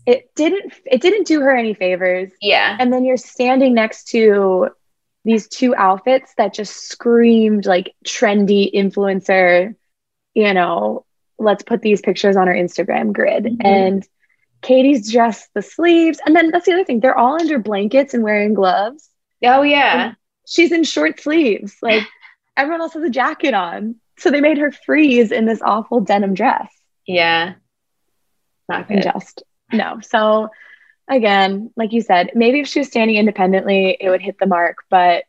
It 0.07 0.33
didn't. 0.35 0.73
It 0.85 1.01
didn't 1.01 1.27
do 1.27 1.41
her 1.41 1.55
any 1.55 1.73
favors. 1.73 2.31
Yeah. 2.41 2.77
And 2.79 2.91
then 2.93 3.03
you're 3.03 3.17
standing 3.17 3.73
next 3.73 4.05
to 4.09 4.69
these 5.25 5.49
two 5.49 5.75
outfits 5.75 6.33
that 6.37 6.53
just 6.53 6.87
screamed 6.89 7.65
like 7.65 7.93
trendy 8.05 8.73
influencer. 8.73 9.75
You 10.33 10.53
know, 10.53 11.05
let's 11.37 11.63
put 11.63 11.81
these 11.81 11.99
pictures 11.99 12.37
on 12.37 12.47
our 12.47 12.53
Instagram 12.53 13.11
grid. 13.11 13.43
Mhm. 13.43 13.65
And 13.65 14.07
Katie's 14.61 15.11
just 15.11 15.53
the 15.53 15.61
sleeves, 15.61 16.19
and 16.25 16.33
then 16.35 16.51
that's 16.51 16.65
the 16.65 16.73
other 16.73 16.85
thing. 16.85 17.01
They're 17.01 17.17
all 17.17 17.39
under 17.39 17.59
blankets 17.59 18.13
and 18.13 18.23
wearing 18.23 18.53
gloves. 18.53 19.09
Oh 19.43 19.61
yeah. 19.61 20.13
She's 20.47 20.71
in 20.71 20.85
short 20.85 21.19
sleeves. 21.19 21.75
Like 21.81 22.03
everyone 22.57 22.79
else 22.81 22.93
has 22.93 23.03
a 23.03 23.09
jacket 23.09 23.53
on. 23.53 23.95
So 24.19 24.31
they 24.31 24.41
made 24.41 24.57
her 24.57 24.71
freeze 24.71 25.33
in 25.33 25.45
this 25.45 25.61
awful 25.61 25.99
denim 25.99 26.33
dress. 26.33 26.71
Yeah. 27.05 27.55
Not 28.69 28.89
and 28.89 29.03
good. 29.03 29.11
just 29.11 29.43
no. 29.71 29.99
So 30.01 30.49
again, 31.09 31.71
like 31.75 31.93
you 31.93 32.01
said, 32.01 32.31
maybe 32.33 32.59
if 32.61 32.67
she 32.67 32.79
was 32.79 32.87
standing 32.87 33.17
independently, 33.17 33.97
it 33.99 34.09
would 34.09 34.21
hit 34.21 34.37
the 34.39 34.47
mark. 34.47 34.77
But 34.89 35.23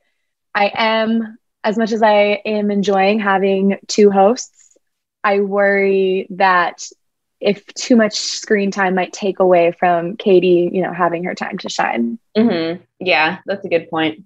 I 0.55 0.73
am, 0.75 1.39
as 1.65 1.79
much 1.79 1.93
as 1.93 2.03
I 2.03 2.41
am 2.45 2.71
enjoying 2.71 3.21
having 3.21 3.79
two 3.89 4.11
hosts, 4.11 4.77
I 5.25 5.41
worry 5.41 6.27
that 6.31 6.83
if 7.41 7.65
too 7.75 7.97
much 7.97 8.15
screen 8.15 8.71
time 8.71 8.95
might 8.95 9.13
take 9.13 9.39
away 9.41 9.73
from 9.73 10.17
Katie, 10.17 10.71
you 10.73 10.83
know, 10.83 10.93
having 10.93 11.25
her 11.25 11.35
time 11.35 11.59
to 11.59 11.69
shine. 11.69 12.19
hmm 12.37 12.75
Yeah, 12.99 13.39
that's 13.47 13.65
a 13.65 13.69
good 13.69 13.89
point. 13.91 14.25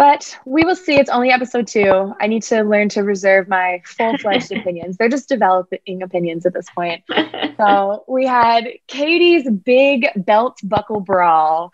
But 0.00 0.34
we 0.46 0.64
will 0.64 0.76
see. 0.76 0.94
It's 0.94 1.10
only 1.10 1.30
episode 1.30 1.66
two. 1.66 2.14
I 2.18 2.26
need 2.26 2.42
to 2.44 2.62
learn 2.62 2.88
to 2.88 3.02
reserve 3.02 3.48
my 3.48 3.82
full 3.84 4.16
fledged 4.16 4.50
opinions. 4.56 4.96
They're 4.96 5.10
just 5.10 5.28
developing 5.28 6.02
opinions 6.02 6.46
at 6.46 6.54
this 6.54 6.66
point. 6.74 7.04
So 7.58 8.04
we 8.08 8.24
had 8.24 8.66
Katie's 8.86 9.46
big 9.50 10.06
belt 10.16 10.58
buckle 10.62 11.00
brawl, 11.00 11.70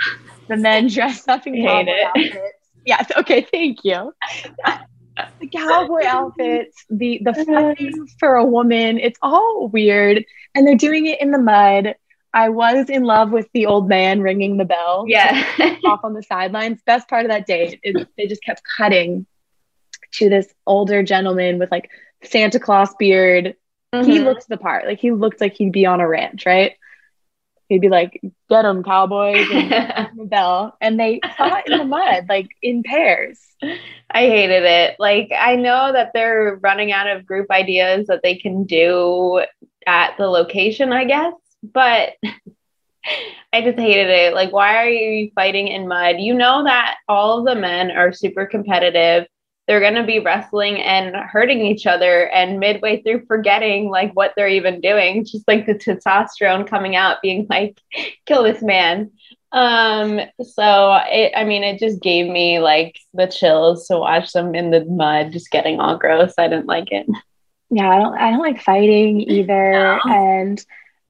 the 0.48 0.56
men 0.56 0.88
dressed 0.92 1.28
up 1.28 1.46
in 1.46 1.64
cowboy 1.64 1.92
it. 1.92 2.04
outfits. 2.04 2.58
Yes, 2.84 3.12
okay, 3.16 3.46
thank 3.52 3.84
you. 3.84 4.12
The 5.38 5.46
cowboy 5.46 6.02
outfits, 6.04 6.84
the 6.90 7.20
the 7.22 7.34
fighting 7.44 8.08
for 8.18 8.34
a 8.34 8.44
woman, 8.44 8.98
it's 8.98 9.18
all 9.22 9.68
weird. 9.68 10.24
And 10.56 10.66
they're 10.66 10.74
doing 10.74 11.06
it 11.06 11.20
in 11.20 11.30
the 11.30 11.38
mud. 11.38 11.94
I 12.36 12.50
was 12.50 12.90
in 12.90 13.02
love 13.02 13.30
with 13.32 13.48
the 13.54 13.64
old 13.64 13.88
man 13.88 14.20
ringing 14.20 14.58
the 14.58 14.66
bell 14.66 15.06
yeah. 15.08 15.42
off 15.86 16.00
on 16.04 16.12
the 16.12 16.22
sidelines. 16.22 16.82
Best 16.84 17.08
part 17.08 17.24
of 17.24 17.30
that 17.30 17.46
date 17.46 17.80
is 17.82 18.04
they 18.18 18.26
just 18.26 18.44
kept 18.44 18.60
cutting 18.76 19.24
to 20.12 20.28
this 20.28 20.52
older 20.66 21.02
gentleman 21.02 21.58
with 21.58 21.70
like 21.70 21.88
Santa 22.22 22.60
Claus 22.60 22.94
beard. 22.98 23.56
He 23.92 24.18
Mhm. 24.18 24.24
looked 24.24 24.48
the 24.50 24.58
part. 24.58 24.84
Like 24.86 24.98
he 24.98 25.12
looked 25.12 25.40
like 25.40 25.54
he'd 25.54 25.72
be 25.72 25.86
on 25.86 26.02
a 26.02 26.06
ranch, 26.06 26.44
right? 26.44 26.72
He'd 27.70 27.80
be 27.80 27.88
like, 27.88 28.20
"Get 28.50 28.62
them, 28.62 28.84
cowboys!" 28.84 29.48
and 29.50 29.70
the 30.18 30.26
bell, 30.26 30.76
and 30.82 31.00
they 31.00 31.20
fought 31.38 31.70
in 31.70 31.78
the 31.78 31.84
mud, 31.84 32.26
like 32.28 32.48
in 32.60 32.82
pairs. 32.82 33.40
I 34.10 34.26
hated 34.26 34.62
it. 34.64 34.96
Like 34.98 35.32
I 35.34 35.56
know 35.56 35.90
that 35.90 36.10
they're 36.12 36.60
running 36.62 36.92
out 36.92 37.06
of 37.08 37.24
group 37.24 37.50
ideas 37.50 38.08
that 38.08 38.20
they 38.22 38.36
can 38.36 38.64
do 38.64 39.42
at 39.86 40.18
the 40.18 40.26
location, 40.26 40.92
I 40.92 41.04
guess, 41.06 41.32
but 41.72 42.14
I 43.52 43.62
just 43.62 43.78
hated 43.78 44.08
it. 44.08 44.34
Like 44.34 44.52
why 44.52 44.76
are 44.76 44.88
you 44.88 45.30
fighting 45.34 45.68
in 45.68 45.88
mud? 45.88 46.16
You 46.18 46.34
know 46.34 46.64
that 46.64 46.96
all 47.08 47.38
of 47.38 47.46
the 47.46 47.60
men 47.60 47.90
are 47.90 48.12
super 48.12 48.46
competitive. 48.46 49.26
They're 49.66 49.80
going 49.80 49.94
to 49.94 50.04
be 50.04 50.20
wrestling 50.20 50.80
and 50.80 51.16
hurting 51.16 51.60
each 51.60 51.86
other 51.86 52.28
and 52.28 52.60
midway 52.60 53.02
through 53.02 53.26
forgetting 53.26 53.90
like 53.90 54.12
what 54.12 54.32
they're 54.36 54.48
even 54.48 54.80
doing, 54.80 55.24
just 55.24 55.46
like 55.48 55.66
the 55.66 55.74
testosterone 55.74 56.68
coming 56.68 56.94
out 56.94 57.22
being 57.22 57.46
like 57.50 57.80
kill 58.26 58.44
this 58.44 58.62
man. 58.62 59.10
Um, 59.52 60.20
so 60.42 61.00
it, 61.06 61.32
I 61.36 61.44
mean, 61.44 61.64
it 61.64 61.78
just 61.78 62.00
gave 62.02 62.30
me 62.30 62.58
like 62.58 62.98
the 63.14 63.26
chills 63.26 63.88
to 63.88 63.98
watch 63.98 64.32
them 64.32 64.54
in 64.54 64.70
the 64.70 64.84
mud, 64.84 65.32
just 65.32 65.50
getting 65.50 65.80
all 65.80 65.96
gross. 65.96 66.34
I 66.38 66.48
didn't 66.48 66.66
like 66.66 66.92
it. 66.92 67.06
Yeah, 67.70 67.88
I 67.88 67.98
don't. 67.98 68.14
I 68.18 68.30
don't 68.30 68.40
like 68.40 68.62
fighting 68.62 69.22
either. 69.22 69.72
No. 69.72 70.00
And 70.04 70.64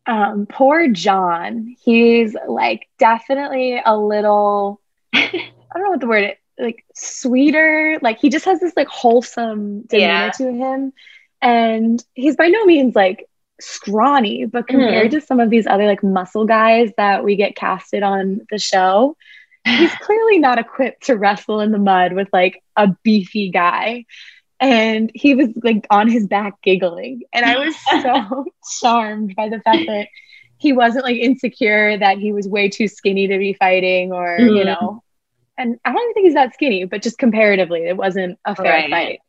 um, 0.07 0.47
poor 0.49 0.89
John, 0.89 1.75
he's 1.83 2.37
like 2.49 2.89
definitely 2.99 3.81
a 3.85 3.97
little. 3.97 4.81
I 5.15 5.31
don't 5.75 5.85
know 5.85 5.91
what 5.91 6.01
the 6.01 6.07
word 6.07 6.25
is, 6.25 6.37
like 6.59 6.85
sweeter. 6.95 7.99
Like 8.03 8.19
he 8.19 8.29
just 8.29 8.45
has 8.47 8.61
this 8.61 8.75
like 8.77 8.89
wholesome 8.89 9.83
demeanor 9.83 10.29
Yeah. 10.29 10.31
to 10.31 10.53
him, 10.53 10.93
and 11.43 12.03
he's 12.15 12.37
by 12.37 12.49
no 12.49 12.65
means 12.65 12.95
like 12.95 13.29
scrawny, 13.61 14.47
but 14.47 14.67
Mm-hmm. 14.69 14.69
compared 14.69 15.11
to 15.13 15.21
some 15.21 15.41
of 15.41 15.51
these 15.51 15.67
other 15.67 15.87
like 15.87 16.03
muscle 16.03 16.47
guys 16.47 16.91
that 16.97 17.25
we 17.25 17.37
get 17.37 17.57
casted 17.57 18.03
on 18.03 18.41
the 18.51 18.59
show, 18.59 19.17
he's 19.65 19.95
clearly 20.01 20.39
not 20.39 20.59
equipped 20.59 21.07
to 21.07 21.17
wrestle 21.17 21.61
in 21.61 21.73
the 21.73 21.79
mud 21.79 22.13
with 22.13 22.29
like 22.33 22.63
a 22.77 22.89
beefy 23.03 23.51
guy. 23.51 24.05
And 24.61 25.11
he 25.15 25.35
was 25.35 25.49
like 25.63 25.87
on 25.91 26.09
his 26.11 26.27
back 26.27 26.55
giggling. 26.63 27.23
And 27.33 27.45
I 27.45 27.59
was 27.59 27.77
so 28.01 28.47
charmed 28.81 29.35
by 29.37 29.49
the 29.49 29.61
fact 29.61 29.87
that 29.87 30.09
he 30.59 30.73
wasn't 30.73 31.05
like 31.05 31.17
insecure 31.17 31.99
that 31.99 32.19
he 32.19 32.33
was 32.33 32.49
way 32.49 32.69
too 32.69 32.89
skinny 32.89 33.29
to 33.29 33.39
be 33.39 33.53
fighting 33.55 34.13
or, 34.13 34.49
you 34.51 34.65
Mhm. 34.65 34.67
know, 34.67 35.03
and 35.59 35.79
I 35.85 35.93
don't 35.93 36.03
even 36.03 36.15
think 36.15 36.25
he's 36.27 36.35
that 36.35 36.55
skinny, 36.55 36.85
but 36.85 37.03
just 37.03 37.19
comparatively, 37.19 37.85
it 37.87 37.97
wasn't 37.97 38.39
a 38.47 38.57
fair 38.57 38.73
Right. 38.73 38.91
fight. 38.91 39.21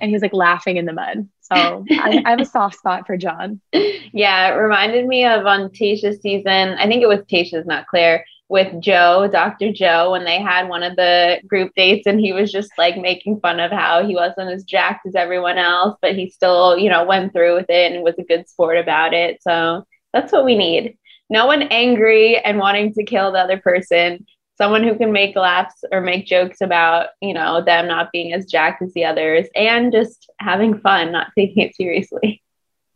And 0.00 0.08
he 0.08 0.14
was 0.14 0.22
like 0.22 0.32
laughing 0.34 0.76
in 0.76 0.86
the 0.86 0.92
mud. 0.92 1.28
So 1.40 1.88
I, 1.98 2.20
I 2.24 2.30
have 2.30 2.40
a 2.40 2.44
soft 2.46 2.76
spot 2.78 3.06
for 3.06 3.16
John. 3.16 3.60
yeah, 4.12 4.48
it 4.52 4.56
reminded 4.56 5.06
me 5.06 5.24
of 5.26 5.46
on 5.46 5.70
Tayshia's 5.70 6.20
season. 6.22 6.48
I 6.78 6.86
think 6.86 7.02
it 7.02 7.08
was 7.08 7.20
Tayshia's, 7.30 7.66
not 7.66 7.86
Clare, 7.86 8.24
with 8.50 8.80
Joe, 8.80 9.28
Dr. 9.30 9.72
Joe, 9.72 10.10
when 10.10 10.24
they 10.24 10.40
had 10.42 10.68
one 10.68 10.82
of 10.82 10.96
the 10.96 11.40
group 11.46 11.72
dates 11.76 12.08
and 12.08 12.18
he 12.18 12.32
was 12.32 12.50
just 12.50 12.72
like 12.76 12.96
making 12.96 13.38
fun 13.38 13.60
of 13.60 13.70
how 13.70 14.04
he 14.04 14.16
wasn't 14.16 14.50
as 14.50 14.64
jacked 14.64 15.06
as 15.06 15.14
everyone 15.14 15.56
else, 15.56 15.96
but 16.02 16.16
he 16.16 16.28
still, 16.28 16.76
you 16.76 16.90
know, 16.90 17.04
went 17.04 17.32
through 17.32 17.54
with 17.54 17.70
it 17.70 17.92
and 17.92 18.02
was 18.02 18.18
a 18.18 18.24
good 18.24 18.48
sport 18.48 18.76
about 18.76 19.14
it. 19.14 19.40
So 19.40 19.86
that's 20.12 20.32
what 20.32 20.44
we 20.44 20.58
need. 20.58 20.98
No 21.30 21.46
one 21.46 21.62
angry 21.62 22.38
and 22.38 22.58
wanting 22.58 22.92
to 22.94 23.04
kill 23.04 23.30
the 23.30 23.38
other 23.38 23.60
person. 23.60 24.26
Someone 24.58 24.82
who 24.82 24.98
can 24.98 25.12
make 25.12 25.36
laughs 25.36 25.84
or 25.92 26.00
make 26.00 26.26
jokes 26.26 26.60
about, 26.60 27.10
you 27.22 27.32
know, 27.32 27.62
them 27.64 27.86
not 27.86 28.10
being 28.10 28.32
as 28.32 28.46
jacked 28.46 28.82
as 28.82 28.92
the 28.94 29.04
others 29.04 29.46
and 29.54 29.92
just 29.92 30.28
having 30.40 30.80
fun, 30.80 31.12
not 31.12 31.28
taking 31.38 31.62
it 31.62 31.76
seriously. 31.76 32.42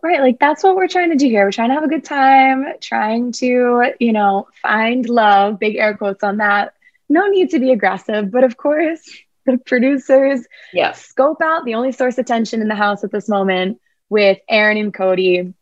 Right. 0.04 0.20
Like 0.20 0.38
that's 0.38 0.62
what 0.62 0.76
we're 0.76 0.86
trying 0.86 1.12
to 1.12 1.16
do 1.16 1.26
here. 1.30 1.46
We're 1.46 1.50
trying 1.50 1.70
to 1.70 1.76
have 1.76 1.82
a 1.82 1.88
good 1.88 2.04
time, 2.04 2.66
trying 2.78 3.32
to, 3.32 3.94
you 3.98 4.12
know, 4.12 4.48
find 4.60 5.08
love, 5.08 5.58
big 5.58 5.76
air 5.76 5.96
quotes 5.96 6.22
on 6.22 6.36
that. 6.36 6.74
No 7.08 7.26
need 7.28 7.52
to 7.52 7.58
be 7.58 7.72
aggressive. 7.72 8.30
But 8.30 8.44
of 8.44 8.54
course, 8.58 9.00
the 9.46 9.56
producers 9.56 10.46
Yeah. 10.74 10.92
scope 10.92 11.40
out 11.40 11.64
the 11.64 11.76
only 11.76 11.92
source 11.92 12.18
of 12.18 12.26
tension 12.26 12.60
in 12.60 12.68
the 12.68 12.74
house 12.74 13.02
at 13.02 13.12
this 13.12 13.30
moment 13.30 13.80
with 14.10 14.36
Aaron 14.46 14.76
and 14.76 14.92
Cody. 14.92 15.54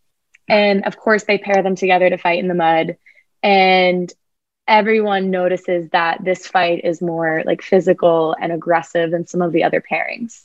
And 0.48 0.86
of 0.86 0.96
course, 0.96 1.22
they 1.22 1.38
pair 1.38 1.62
them 1.62 1.76
together 1.76 2.10
to 2.10 2.18
fight 2.18 2.40
in 2.40 2.48
the 2.48 2.54
mud. 2.54 2.96
And 3.44 4.12
everyone 4.66 5.30
notices 5.30 5.88
that 5.90 6.24
this 6.24 6.48
fight 6.48 6.80
is 6.82 7.00
more 7.00 7.44
like 7.46 7.62
physical 7.62 8.34
and 8.40 8.50
aggressive 8.50 9.12
than 9.12 9.24
some 9.28 9.40
of 9.40 9.52
the 9.52 9.62
other 9.62 9.80
pairings. 9.80 10.42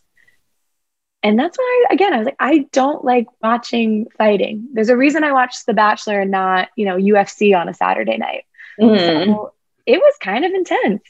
And 1.28 1.38
that's 1.38 1.58
why, 1.58 1.86
again, 1.92 2.14
I 2.14 2.20
was 2.20 2.26
like, 2.26 2.38
I 2.40 2.60
don't 2.72 3.04
like 3.04 3.28
watching 3.44 4.08
fighting. 4.18 4.70
There's 4.72 4.88
a 4.88 4.96
reason 4.96 5.26
I 5.26 5.34
watched 5.34 5.66
The 5.66 5.74
Bachelor 5.74 6.22
and 6.22 6.32
not, 6.32 6.70
you 6.78 6.86
know, 6.86 6.96
UFC 6.96 7.54
on 7.54 7.68
a 7.68 7.74
Saturday 7.74 8.16
night. 8.16 8.46
Mhm. 8.80 9.26
So 9.26 9.54
it 9.86 9.98
was 9.98 10.14
kind 10.22 10.46
of 10.46 10.54
intense. 10.54 11.02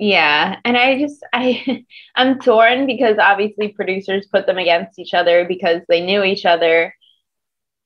Yeah, 0.00 0.58
and 0.64 0.76
I 0.76 0.98
just 0.98 1.24
I 1.32 1.84
I'm 2.16 2.40
torn 2.40 2.86
because 2.86 3.18
obviously 3.18 3.68
producers 3.68 4.26
put 4.26 4.46
them 4.46 4.58
against 4.58 4.98
each 4.98 5.14
other 5.14 5.44
because 5.44 5.82
they 5.88 6.04
knew 6.04 6.24
each 6.24 6.44
other. 6.44 6.92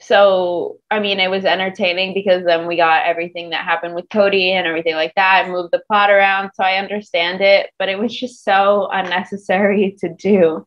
So, 0.01 0.79
I 0.91 0.99
mean, 0.99 1.21
it 1.21 1.29
was 1.29 1.45
entertaining 1.45 2.15
because 2.15 2.43
then 2.47 2.67
we 2.67 2.77
got 2.79 3.05
everything 3.05 3.51
that 3.51 3.67
happened 3.67 3.95
with 3.95 4.09
Cody 4.09 4.51
and 4.51 4.67
everything 4.67 4.95
like 4.95 5.15
that, 5.17 5.43
and 5.45 5.53
moved 5.53 5.73
the 5.73 5.83
plot 5.87 6.11
around. 6.11 6.53
So 6.55 6.65
I 6.65 6.77
understand 6.79 7.43
it, 7.43 7.69
but 7.79 7.91
it 7.91 7.99
was 7.99 8.19
just 8.19 8.45
so 8.45 8.89
unnecessary 8.91 9.95
to 10.01 10.09
do. 10.09 10.67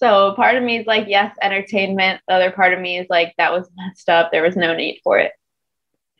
So 0.00 0.32
part 0.34 0.56
of 0.56 0.62
me 0.62 0.78
is 0.78 0.86
like, 0.86 1.08
yes, 1.08 1.36
entertainment. 1.42 2.22
The 2.26 2.34
other 2.34 2.50
part 2.50 2.72
of 2.72 2.80
me 2.80 2.98
is 2.98 3.06
like, 3.10 3.34
that 3.36 3.52
was 3.52 3.68
messed 3.76 4.08
up. 4.08 4.32
There 4.32 4.42
was 4.42 4.56
no 4.56 4.74
need 4.74 5.00
for 5.04 5.18
it. 5.18 5.32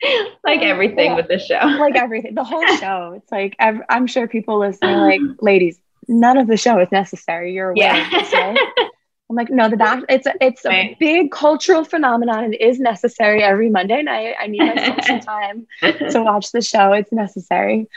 like 0.43 0.61
everything 0.61 1.11
yeah. 1.11 1.15
with 1.15 1.27
the 1.27 1.39
show. 1.39 1.59
like 1.79 1.95
everything, 1.95 2.35
the 2.35 2.43
whole 2.43 2.65
show. 2.77 3.13
It's 3.17 3.31
like 3.31 3.55
I'm 3.59 4.07
sure 4.07 4.27
people 4.27 4.59
listening, 4.59 4.97
like, 4.97 5.21
ladies, 5.41 5.79
none 6.07 6.37
of 6.37 6.47
the 6.47 6.57
show 6.57 6.79
is 6.79 6.91
necessary. 6.91 7.53
You're 7.53 7.71
aware 7.71 7.95
yeah. 7.95 8.33
right? 8.33 8.57
I'm 9.29 9.35
like, 9.35 9.49
no, 9.49 9.69
the 9.69 9.77
back. 9.77 10.03
It's 10.09 10.27
a, 10.27 10.33
it's 10.41 10.65
a 10.65 10.69
right. 10.69 10.99
big 10.99 11.31
cultural 11.31 11.85
phenomenon. 11.85 12.53
It 12.53 12.61
is 12.61 12.79
necessary 12.79 13.41
every 13.41 13.69
Monday 13.69 14.01
night. 14.03 14.35
I 14.39 14.47
need 14.47 14.59
my 14.59 14.95
social 14.97 15.19
time 15.19 15.67
to 15.81 16.21
watch 16.21 16.51
the 16.51 16.61
show. 16.61 16.91
It's 16.93 17.13
necessary. 17.13 17.87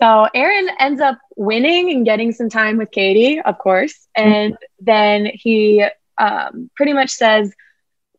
So 0.00 0.28
Aaron 0.32 0.68
ends 0.78 1.00
up 1.00 1.18
winning 1.36 1.90
and 1.90 2.04
getting 2.04 2.32
some 2.32 2.48
time 2.48 2.76
with 2.76 2.90
Katie, 2.92 3.40
of 3.40 3.58
course, 3.58 4.06
and 4.14 4.56
then 4.80 5.30
he 5.34 5.84
um, 6.18 6.70
pretty 6.76 6.92
much 6.92 7.10
says, 7.10 7.52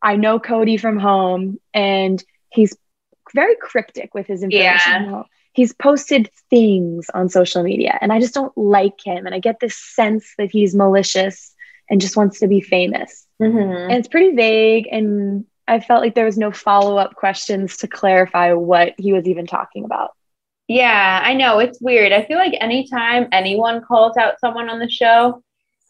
"I 0.02 0.18
know 0.18 0.40
Cody 0.40 0.78
from 0.78 1.00
home," 1.00 1.60
and 1.74 2.22
he's 2.50 2.76
very 3.34 3.56
cryptic 3.56 4.14
with 4.14 4.28
his 4.28 4.44
information. 4.44 5.04
Yeah. 5.06 5.24
He's 5.54 5.74
posted 5.74 6.30
things 6.50 7.10
on 7.14 7.30
social 7.30 7.64
media, 7.64 7.98
and 8.02 8.12
I 8.12 8.20
just 8.20 8.34
don't 8.34 8.56
like 8.58 9.00
him. 9.04 9.26
And 9.26 9.34
I 9.34 9.40
get 9.40 9.60
this 9.60 9.76
sense 9.76 10.34
that 10.38 10.52
he's 10.52 10.76
malicious 10.76 11.56
and 11.90 12.02
just 12.02 12.18
wants 12.18 12.40
to 12.40 12.48
be 12.48 12.62
famous. 12.62 13.26
Mm-hmm. 13.42 13.58
And 13.58 13.94
it's 13.94 14.08
pretty 14.08 14.36
vague. 14.36 14.88
And 14.92 15.46
I 15.68 15.80
felt 15.80 16.02
like 16.02 16.16
there 16.16 16.26
was 16.26 16.38
no 16.38 16.52
follow 16.52 16.98
up 16.98 17.16
questions 17.16 17.78
to 17.78 17.88
clarify 17.88 18.54
what 18.54 18.94
he 18.98 19.14
was 19.14 19.28
even 19.28 19.48
talking 19.48 19.86
about. 19.86 20.12
Yeah, 20.70 21.22
I 21.26 21.34
know. 21.34 21.58
It's 21.58 21.82
weird. 21.82 22.12
I 22.12 22.24
feel 22.26 22.38
like 22.38 22.56
anytime 22.62 23.28
anyone 23.32 23.82
calls 23.82 24.16
out 24.18 24.40
someone 24.40 24.70
on 24.70 24.78
the 24.78 24.88
show, 24.88 25.44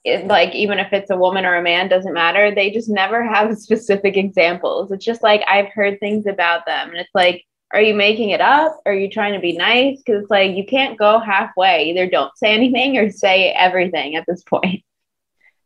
it, 0.06 0.26
like 0.26 0.56
even 0.56 0.80
if 0.80 0.94
it's 0.94 1.12
a 1.12 1.18
woman 1.18 1.46
or 1.46 1.56
a 1.56 1.62
man, 1.62 1.90
doesn't 1.90 2.14
matter. 2.14 2.56
They 2.56 2.72
just 2.72 2.88
never 2.90 3.22
have 3.22 3.58
specific 3.58 4.16
examples. 4.16 4.90
It's 4.94 5.04
just 5.04 5.22
like 5.22 5.44
I've 5.50 5.68
heard 5.68 6.00
things 6.00 6.26
about 6.28 6.66
them. 6.66 6.92
And 6.92 6.98
it's 6.98 7.14
like, 7.14 7.44
are 7.74 7.82
you 7.82 7.94
making 7.94 8.30
it 8.30 8.40
up? 8.40 8.80
Are 8.86 8.94
you 8.94 9.10
trying 9.10 9.34
to 9.34 9.42
be 9.42 9.58
nice? 9.58 9.98
Because 9.98 10.22
it's 10.24 10.32
like 10.32 10.56
you 10.56 10.66
can't 10.66 10.98
go 10.98 11.20
halfway. 11.20 11.90
Either 11.90 12.10
don't 12.10 12.36
say 12.38 12.54
anything 12.54 12.98
or 12.98 13.12
say 13.12 13.52
everything 13.52 14.16
at 14.16 14.24
this 14.30 14.44
point. 14.44 14.86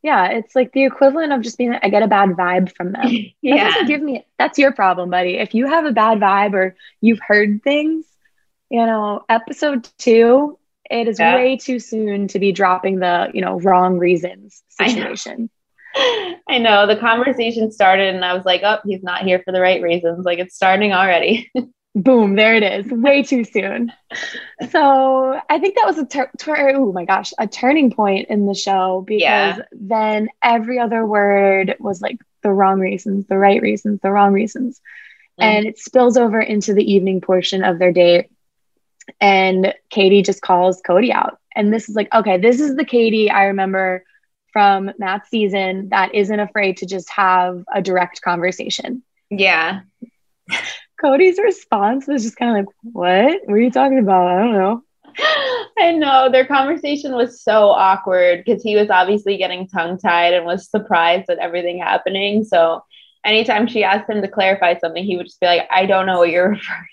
Yeah, 0.02 0.30
it's 0.30 0.56
like 0.56 0.74
the 0.74 0.86
equivalent 0.86 1.34
of 1.34 1.42
just 1.42 1.60
being 1.60 1.70
like, 1.70 1.86
I 1.86 1.90
get 1.90 2.02
a 2.02 2.08
bad 2.08 2.30
vibe 2.32 2.76
from 2.76 2.94
them. 2.94 3.10
yeah. 3.44 3.84
Give 3.84 4.02
me 4.02 4.26
that's 4.40 4.58
your 4.58 4.74
problem, 4.74 5.12
buddy. 5.12 5.38
If 5.38 5.54
you 5.54 5.68
have 5.68 5.86
a 5.86 5.92
bad 5.92 6.18
vibe 6.18 6.54
or 6.56 6.76
you've 7.00 7.22
heard 7.26 7.62
things, 7.64 8.06
you 8.74 8.84
know, 8.88 9.24
episode 9.30 9.88
two, 10.00 10.58
it 10.90 11.08
is 11.08 11.20
yeah. 11.20 11.36
way 11.36 11.58
too 11.58 11.78
soon 11.78 12.28
to 12.30 12.40
be 12.40 12.52
dropping 12.52 13.00
the, 13.00 13.30
you 13.32 13.40
know, 13.40 13.60
wrong 13.60 14.00
reasons 14.00 14.64
situation. 14.68 15.52
I 15.96 16.00
know. 16.00 16.36
I 16.50 16.58
know. 16.58 16.88
The 16.88 17.00
conversation 17.00 17.72
started 17.72 18.16
and 18.16 18.26
I 18.26 18.34
was 18.34 18.46
like, 18.46 18.62
oh, 18.64 18.80
he's 18.84 19.04
not 19.04 19.22
here 19.22 19.44
for 19.46 19.52
the 19.52 19.62
right 19.62 19.80
reasons. 19.80 20.26
Like 20.26 20.40
it's 20.40 20.56
starting 20.56 20.92
already. 20.92 21.52
boom 21.96 22.36
there 22.36 22.56
it 22.56 22.64
is 22.64 22.92
way 22.92 23.22
too 23.22 23.44
soon 23.44 23.94
so 24.72 25.40
i 25.48 25.60
think 25.60 25.76
that 25.76 25.86
was 25.86 26.00
a 26.00 26.06
tur- 26.08 26.32
tur- 26.40 26.72
oh 26.74 26.92
my 26.92 27.06
gosh 27.06 27.32
a 27.38 27.46
turning 27.46 27.92
point 27.92 28.28
in 28.30 28.48
the 28.48 28.56
show 28.56 29.04
because 29.06 29.22
yeah. 29.22 29.60
then 29.72 30.28
every 30.42 30.80
other 30.80 31.06
word 31.06 31.76
was 31.80 32.02
like 32.02 32.18
the 32.42 32.50
wrong 32.50 32.80
reasons 32.80 33.28
the 33.28 33.38
right 33.38 33.62
reasons 33.62 34.00
the 34.02 34.10
wrong 34.10 34.34
reasons 34.34 34.82
mm. 35.40 35.44
and 35.44 35.68
it 35.68 35.78
spills 35.78 36.18
over 36.18 36.42
into 36.42 36.74
the 36.74 36.94
evening 36.94 37.22
portion 37.22 37.64
of 37.64 37.78
their 37.78 37.92
date 37.92 38.32
and 39.20 39.74
katie 39.90 40.22
just 40.22 40.42
calls 40.42 40.82
cody 40.86 41.12
out 41.12 41.38
and 41.56 41.74
this 41.74 41.90
is 41.90 41.96
like 41.96 42.14
okay 42.14 42.38
this 42.38 42.60
is 42.60 42.76
the 42.76 42.86
katie 42.86 43.30
i 43.30 43.46
remember 43.46 44.04
from 44.52 44.92
matt's 45.00 45.30
season 45.30 45.90
that 45.90 46.14
isn't 46.14 46.40
afraid 46.40 46.78
to 46.78 46.86
just 46.86 47.10
have 47.10 47.64
a 47.74 47.82
direct 47.82 48.22
conversation 48.22 49.04
yeah 49.30 49.82
Cody's 51.04 51.38
response 51.38 52.08
was 52.08 52.24
just 52.24 52.38
kind 52.38 52.52
of 52.52 52.66
like, 52.66 52.76
What 52.84 53.42
were 53.48 53.60
you 53.60 53.72
talking 53.72 54.00
about? 54.00 54.28
I 54.28 54.40
don't 54.40 54.54
know. 54.54 54.84
I 55.78 55.92
know 55.92 56.30
their 56.32 56.46
conversation 56.46 57.14
was 57.14 57.42
so 57.42 57.70
awkward 57.70 58.44
because 58.46 58.64
he 58.64 58.76
was 58.76 58.90
obviously 58.90 59.38
getting 59.38 59.68
tongue 59.68 59.98
tied 59.98 60.34
and 60.34 60.46
was 60.46 60.70
surprised 60.70 61.30
at 61.30 61.40
everything 61.40 61.80
happening. 61.80 62.46
So 62.46 62.84
anytime 63.26 63.68
she 63.68 63.84
asked 63.84 64.10
him 64.10 64.22
to 64.22 64.28
clarify 64.28 64.78
something, 64.78 65.04
he 65.04 65.18
would 65.18 65.26
just 65.26 65.40
be 65.40 65.46
like, 65.46 65.68
I 65.70 65.86
don't 65.86 66.06
know 66.06 66.20
what 66.20 66.30
you're 66.30 66.50
referring 66.52 66.86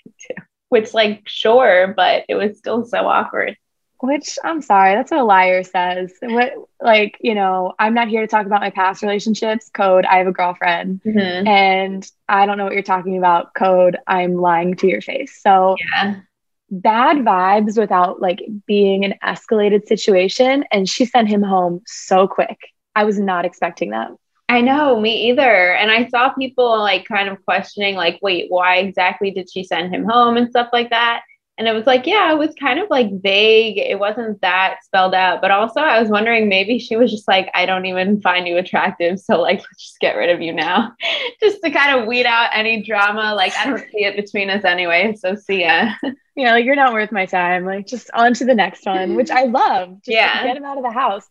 Which, 0.71 0.93
like, 0.93 1.23
sure, 1.27 1.93
but 1.97 2.23
it 2.29 2.35
was 2.35 2.57
still 2.57 2.85
so 2.85 3.05
awkward. 3.05 3.57
Which 3.99 4.39
I'm 4.41 4.61
sorry, 4.61 4.95
that's 4.95 5.11
what 5.11 5.19
a 5.19 5.23
liar 5.23 5.63
says. 5.63 6.13
What 6.21 6.53
like, 6.79 7.17
you 7.19 7.35
know, 7.35 7.73
I'm 7.77 7.93
not 7.93 8.07
here 8.07 8.21
to 8.21 8.27
talk 8.27 8.45
about 8.45 8.61
my 8.61 8.69
past 8.69 9.03
relationships. 9.03 9.69
Code, 9.69 10.05
I 10.05 10.19
have 10.19 10.27
a 10.27 10.31
girlfriend. 10.31 11.01
Mm-hmm. 11.05 11.45
And 11.45 12.09
I 12.29 12.45
don't 12.45 12.57
know 12.57 12.63
what 12.63 12.73
you're 12.73 12.83
talking 12.83 13.17
about. 13.17 13.53
Code, 13.53 13.97
I'm 14.07 14.35
lying 14.35 14.75
to 14.77 14.87
your 14.87 15.01
face. 15.01 15.41
So 15.43 15.75
yeah. 15.93 16.21
bad 16.69 17.17
vibes 17.17 17.77
without 17.77 18.21
like 18.21 18.41
being 18.65 19.03
an 19.03 19.15
escalated 19.21 19.87
situation. 19.87 20.63
And 20.71 20.87
she 20.87 21.03
sent 21.03 21.27
him 21.27 21.43
home 21.43 21.81
so 21.85 22.29
quick. 22.29 22.57
I 22.95 23.03
was 23.03 23.19
not 23.19 23.43
expecting 23.43 23.89
that. 23.91 24.09
I 24.51 24.59
know, 24.59 24.99
me 24.99 25.29
either. 25.29 25.75
And 25.75 25.89
I 25.89 26.09
saw 26.09 26.33
people 26.33 26.77
like 26.77 27.05
kind 27.05 27.29
of 27.29 27.41
questioning, 27.45 27.95
like, 27.95 28.19
wait, 28.21 28.47
why 28.49 28.79
exactly 28.79 29.31
did 29.31 29.49
she 29.49 29.63
send 29.63 29.95
him 29.95 30.03
home 30.03 30.35
and 30.35 30.49
stuff 30.49 30.67
like 30.73 30.89
that? 30.89 31.21
And 31.57 31.69
it 31.69 31.73
was 31.73 31.87
like, 31.87 32.05
yeah, 32.05 32.33
it 32.33 32.37
was 32.37 32.53
kind 32.59 32.77
of 32.77 32.89
like 32.89 33.21
vague. 33.21 33.77
It 33.77 33.97
wasn't 33.97 34.41
that 34.41 34.79
spelled 34.83 35.13
out. 35.13 35.39
But 35.39 35.51
also, 35.51 35.79
I 35.79 36.01
was 36.01 36.09
wondering 36.09 36.49
maybe 36.49 36.79
she 36.79 36.97
was 36.97 37.11
just 37.11 37.29
like, 37.29 37.49
I 37.53 37.65
don't 37.65 37.85
even 37.85 38.19
find 38.19 38.45
you 38.45 38.57
attractive. 38.57 39.21
So, 39.21 39.39
like, 39.39 39.59
let's 39.59 39.85
just 39.85 39.99
get 40.01 40.17
rid 40.17 40.29
of 40.29 40.41
you 40.41 40.51
now, 40.51 40.95
just 41.41 41.63
to 41.63 41.71
kind 41.71 41.97
of 41.97 42.05
weed 42.05 42.25
out 42.25 42.49
any 42.51 42.83
drama. 42.83 43.33
Like, 43.33 43.53
I 43.55 43.69
don't 43.69 43.79
see 43.89 44.03
it 44.03 44.17
between 44.17 44.49
us 44.49 44.65
anyway. 44.65 45.15
So, 45.17 45.35
see 45.35 45.63
ya. 45.63 45.93
Yeah, 46.33 46.53
like, 46.53 46.63
you're 46.63 46.77
not 46.77 46.93
worth 46.93 47.11
my 47.11 47.25
time. 47.25 47.65
Like, 47.65 47.87
just 47.87 48.09
on 48.13 48.33
to 48.35 48.45
the 48.45 48.55
next 48.55 48.85
one, 48.85 49.15
which 49.15 49.29
I 49.29 49.43
love. 49.43 49.95
Just 49.95 50.15
yeah. 50.15 50.43
get 50.45 50.55
him 50.55 50.63
out 50.63 50.77
of 50.77 50.83
the 50.83 50.89
house. 50.89 51.27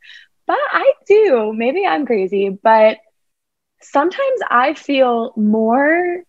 But 0.47 0.59
I 0.59 0.93
do. 1.07 1.55
Maybe 1.55 1.87
I'm 1.87 2.05
crazy, 2.05 2.51
but 2.51 2.99
sometimes 3.83 4.41
I 4.49 4.75
feel 4.75 5.33
more 5.37 6.23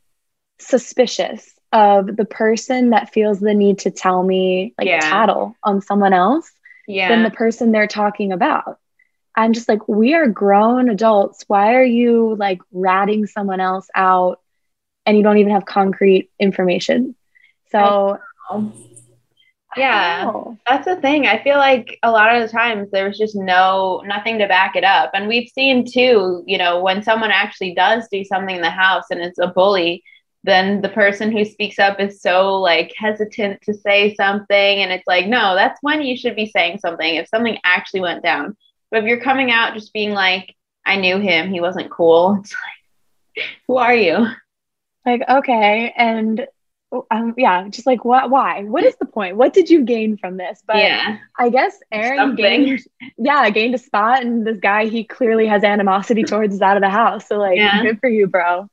suspicious 0.60 1.54
of 1.74 2.16
the 2.16 2.26
person 2.26 2.90
that 2.90 3.14
feels 3.14 3.40
the 3.40 3.54
need 3.54 3.80
to 3.80 3.92
tell 3.92 4.24
me 4.24 4.74
like 4.78 4.88
yeah. 4.88 5.00
tattle 5.00 5.56
on 5.64 5.82
someone 5.82 6.14
else 6.14 6.52
yeah. 6.88 7.10
than 7.10 7.24
the 7.24 7.32
person 7.32 7.72
they're 7.72 7.88
talking 7.88 8.32
about. 8.32 8.78
I'm 9.36 9.54
just 9.54 9.70
like, 9.70 9.88
we 9.88 10.14
are 10.14 10.28
grown 10.28 10.90
adults. 10.90 11.46
Why 11.48 11.76
are 11.76 11.84
you 11.84 12.36
like 12.36 12.60
ratting 12.72 13.26
someone 13.28 13.62
else 13.62 13.88
out 13.96 14.42
and 15.06 15.16
you 15.16 15.24
don't 15.24 15.38
even 15.38 15.54
have 15.54 15.66
concrete 15.66 16.30
information? 16.38 17.16
So, 17.72 18.18
yeah, 19.78 20.32
that's 20.68 20.86
the 20.86 20.98
thing. 20.98 21.28
I 21.28 21.42
feel 21.44 21.58
like 21.58 21.98
a 22.04 22.12
lot 22.12 22.36
of 22.36 22.42
the 22.42 22.50
times 22.50 22.90
there's 22.92 23.18
just 23.18 23.36
no, 23.36 24.02
nothing 24.06 24.40
to 24.40 24.48
back 24.48 24.76
it 24.76 24.84
up. 24.84 25.12
And 25.14 25.28
we've 25.28 25.50
seen 25.50 25.86
too, 25.86 26.44
you 26.46 26.58
know, 26.58 26.82
when 26.82 27.04
someone 27.04 27.32
actually 27.32 27.74
does 27.74 28.08
do 28.12 28.24
something 28.24 28.56
in 28.56 28.62
the 28.62 28.70
house 28.70 29.06
and 29.12 29.22
it's 29.22 29.40
a 29.40 29.48
bully, 29.48 30.04
then 30.44 30.82
the 30.82 30.90
person 30.90 31.32
who 31.32 31.46
speaks 31.46 31.78
up 31.80 32.00
is 32.00 32.22
so 32.22 32.56
like 32.56 32.94
hesitant 32.98 33.62
to 33.62 33.74
say 33.74 34.14
something 34.16 34.82
and 34.82 34.92
it's 34.92 35.08
like 35.08 35.28
no 35.28 35.56
that's 35.56 35.80
when 35.82 36.02
you 36.02 36.18
should 36.18 36.36
be 36.36 36.48
saying 36.48 36.80
something 36.80 37.16
if 37.16 37.28
something 37.28 37.58
actually 37.64 38.02
went 38.02 38.24
down 38.24 38.56
but 38.90 39.02
if 39.02 39.06
you're 39.06 39.22
coming 39.22 39.52
out 39.52 39.74
just 39.74 39.94
being 39.94 40.12
like 40.12 40.56
i 40.86 40.96
knew 40.96 41.20
him 41.20 41.52
he 41.52 41.62
wasn't 41.62 41.92
cool 41.92 42.36
it's 42.40 42.54
like 42.54 43.46
who 43.68 43.78
are 43.78 43.96
you 43.96 44.28
like 45.06 45.22
okay 45.30 45.94
and 45.96 46.48
um, 47.10 47.34
yeah 47.38 47.68
just 47.70 47.88
like 47.88 48.04
what 48.04 48.30
why 48.30 48.64
what 48.64 48.84
is 48.84 48.96
the 48.98 49.06
point 49.06 49.38
what 49.38 49.54
did 49.54 49.70
you 49.70 49.84
gain 49.86 50.18
from 50.18 50.36
this 50.36 50.62
but 50.68 50.76
yeah 50.76 51.20
i 51.40 51.50
guess 51.50 51.80
aaron 51.92 52.18
Something. 52.18 52.66
gained 52.66 52.82
yeah 53.18 53.50
gained 53.50 53.74
a 53.76 53.78
spot 53.78 54.24
and 54.24 54.46
this 54.46 54.60
guy 54.60 54.88
he 54.88 55.06
clearly 55.06 55.48
has 55.48 55.64
animosity 55.64 56.24
towards 56.24 56.54
is 56.54 56.62
out 56.62 56.76
of 56.76 56.82
the 56.82 56.90
house 56.90 57.28
so 57.28 57.38
like 57.38 57.58
yeah. 57.58 57.82
good 57.82 58.00
for 58.00 58.10
you 58.10 58.28
bro 58.28 58.68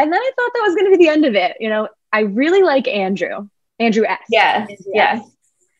and 0.00 0.10
then 0.10 0.18
I 0.18 0.30
thought 0.34 0.50
that 0.54 0.62
was 0.62 0.74
going 0.74 0.90
to 0.90 0.96
be 0.96 1.04
the 1.04 1.10
end 1.10 1.26
of 1.26 1.34
it. 1.34 1.58
You 1.60 1.68
know, 1.68 1.88
I 2.10 2.20
really 2.20 2.62
like 2.62 2.88
Andrew, 2.88 3.48
Andrew 3.78 4.04
S. 4.06 4.20
Yes, 4.30 4.70
yes. 4.86 5.22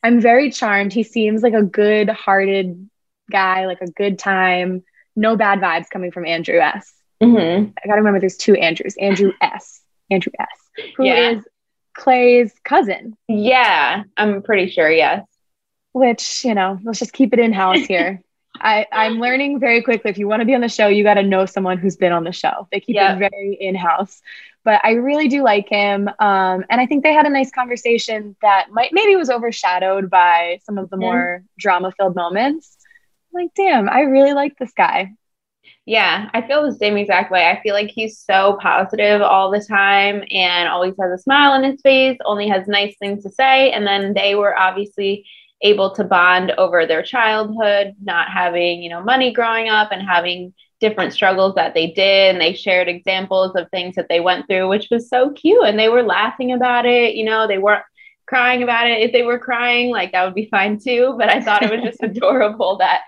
I'm 0.02 0.20
very 0.20 0.50
charmed. 0.50 0.92
He 0.92 1.04
seems 1.04 1.42
like 1.42 1.54
a 1.54 1.62
good 1.62 2.10
hearted 2.10 2.88
guy, 3.30 3.66
like 3.66 3.80
a 3.80 3.90
good 3.90 4.18
time. 4.18 4.84
No 5.16 5.36
bad 5.36 5.60
vibes 5.60 5.88
coming 5.88 6.10
from 6.10 6.26
Andrew 6.26 6.58
S. 6.58 6.92
Mm-hmm. 7.22 7.70
I 7.82 7.86
got 7.86 7.94
to 7.94 8.00
remember 8.00 8.20
there's 8.20 8.36
two 8.36 8.54
Andrews 8.56 8.94
Andrew 9.00 9.32
S. 9.40 9.80
Andrew 10.10 10.32
S. 10.38 10.92
Who 10.96 11.06
yeah. 11.06 11.30
is 11.30 11.44
Clay's 12.00 12.52
cousin. 12.64 13.16
Yeah, 13.28 14.04
I'm 14.16 14.42
pretty 14.42 14.70
sure, 14.70 14.90
yes. 14.90 15.24
Which, 15.92 16.44
you 16.44 16.54
know, 16.54 16.78
let's 16.82 16.98
just 16.98 17.12
keep 17.12 17.32
it 17.34 17.38
in 17.38 17.52
house 17.52 17.80
here. 17.80 18.22
I, 18.60 18.86
I'm 18.90 19.20
learning 19.20 19.60
very 19.60 19.82
quickly. 19.82 20.10
If 20.10 20.18
you 20.18 20.26
want 20.26 20.40
to 20.40 20.46
be 20.46 20.54
on 20.54 20.60
the 20.62 20.68
show, 20.68 20.88
you 20.88 21.04
got 21.04 21.14
to 21.14 21.22
know 21.22 21.46
someone 21.46 21.78
who's 21.78 21.96
been 21.96 22.12
on 22.12 22.24
the 22.24 22.32
show. 22.32 22.66
They 22.72 22.80
keep 22.80 22.96
yep. 22.96 23.16
it 23.16 23.30
very 23.30 23.56
in 23.60 23.74
house. 23.74 24.20
But 24.64 24.80
I 24.82 24.92
really 24.92 25.28
do 25.28 25.42
like 25.42 25.68
him. 25.68 26.08
Um, 26.08 26.64
and 26.68 26.80
I 26.80 26.86
think 26.86 27.02
they 27.02 27.12
had 27.12 27.26
a 27.26 27.30
nice 27.30 27.50
conversation 27.50 28.36
that 28.42 28.70
might 28.70 28.92
maybe 28.92 29.16
was 29.16 29.30
overshadowed 29.30 30.10
by 30.10 30.58
some 30.64 30.78
of 30.78 30.90
the 30.90 30.96
mm 30.96 31.00
more 31.00 31.42
drama 31.58 31.92
filled 31.96 32.14
moments. 32.14 32.76
Like, 33.32 33.50
damn, 33.54 33.88
I 33.88 34.00
really 34.02 34.32
like 34.32 34.58
this 34.58 34.72
guy. 34.72 35.12
Yeah, 35.90 36.30
I 36.34 36.46
feel 36.46 36.62
the 36.62 36.78
same 36.78 36.96
exact 36.96 37.32
way. 37.32 37.48
I 37.48 37.60
feel 37.64 37.74
like 37.74 37.90
he's 37.90 38.16
so 38.16 38.56
positive 38.62 39.22
all 39.22 39.50
the 39.50 39.58
time 39.68 40.22
and 40.30 40.68
always 40.68 40.94
has 41.00 41.10
a 41.10 41.20
smile 41.20 41.50
on 41.50 41.64
his 41.64 41.80
face, 41.80 42.16
only 42.24 42.46
has 42.46 42.68
nice 42.68 42.94
things 43.00 43.24
to 43.24 43.30
say. 43.30 43.72
And 43.72 43.84
then 43.84 44.14
they 44.14 44.36
were 44.36 44.56
obviously 44.56 45.26
able 45.62 45.92
to 45.96 46.04
bond 46.04 46.52
over 46.58 46.86
their 46.86 47.02
childhood, 47.02 47.94
not 48.04 48.28
having, 48.28 48.84
you 48.84 48.88
know, 48.88 49.02
money 49.02 49.32
growing 49.32 49.68
up 49.68 49.90
and 49.90 50.00
having 50.00 50.54
different 50.78 51.12
struggles 51.12 51.56
that 51.56 51.74
they 51.74 51.88
did. 51.88 52.36
And 52.36 52.40
they 52.40 52.54
shared 52.54 52.86
examples 52.86 53.56
of 53.56 53.68
things 53.70 53.96
that 53.96 54.06
they 54.08 54.20
went 54.20 54.46
through, 54.46 54.68
which 54.68 54.86
was 54.92 55.08
so 55.08 55.30
cute. 55.30 55.66
And 55.66 55.76
they 55.76 55.88
were 55.88 56.04
laughing 56.04 56.52
about 56.52 56.86
it. 56.86 57.16
You 57.16 57.24
know, 57.24 57.48
they 57.48 57.58
weren't 57.58 57.82
crying 58.28 58.62
about 58.62 58.88
it. 58.88 59.02
If 59.02 59.10
they 59.10 59.24
were 59.24 59.40
crying, 59.40 59.90
like 59.90 60.12
that 60.12 60.24
would 60.24 60.36
be 60.36 60.46
fine 60.52 60.78
too. 60.78 61.16
But 61.18 61.30
I 61.30 61.40
thought 61.40 61.64
it 61.64 61.70
was 61.72 61.82
just 61.82 62.00
adorable 62.04 62.78
that 62.78 63.00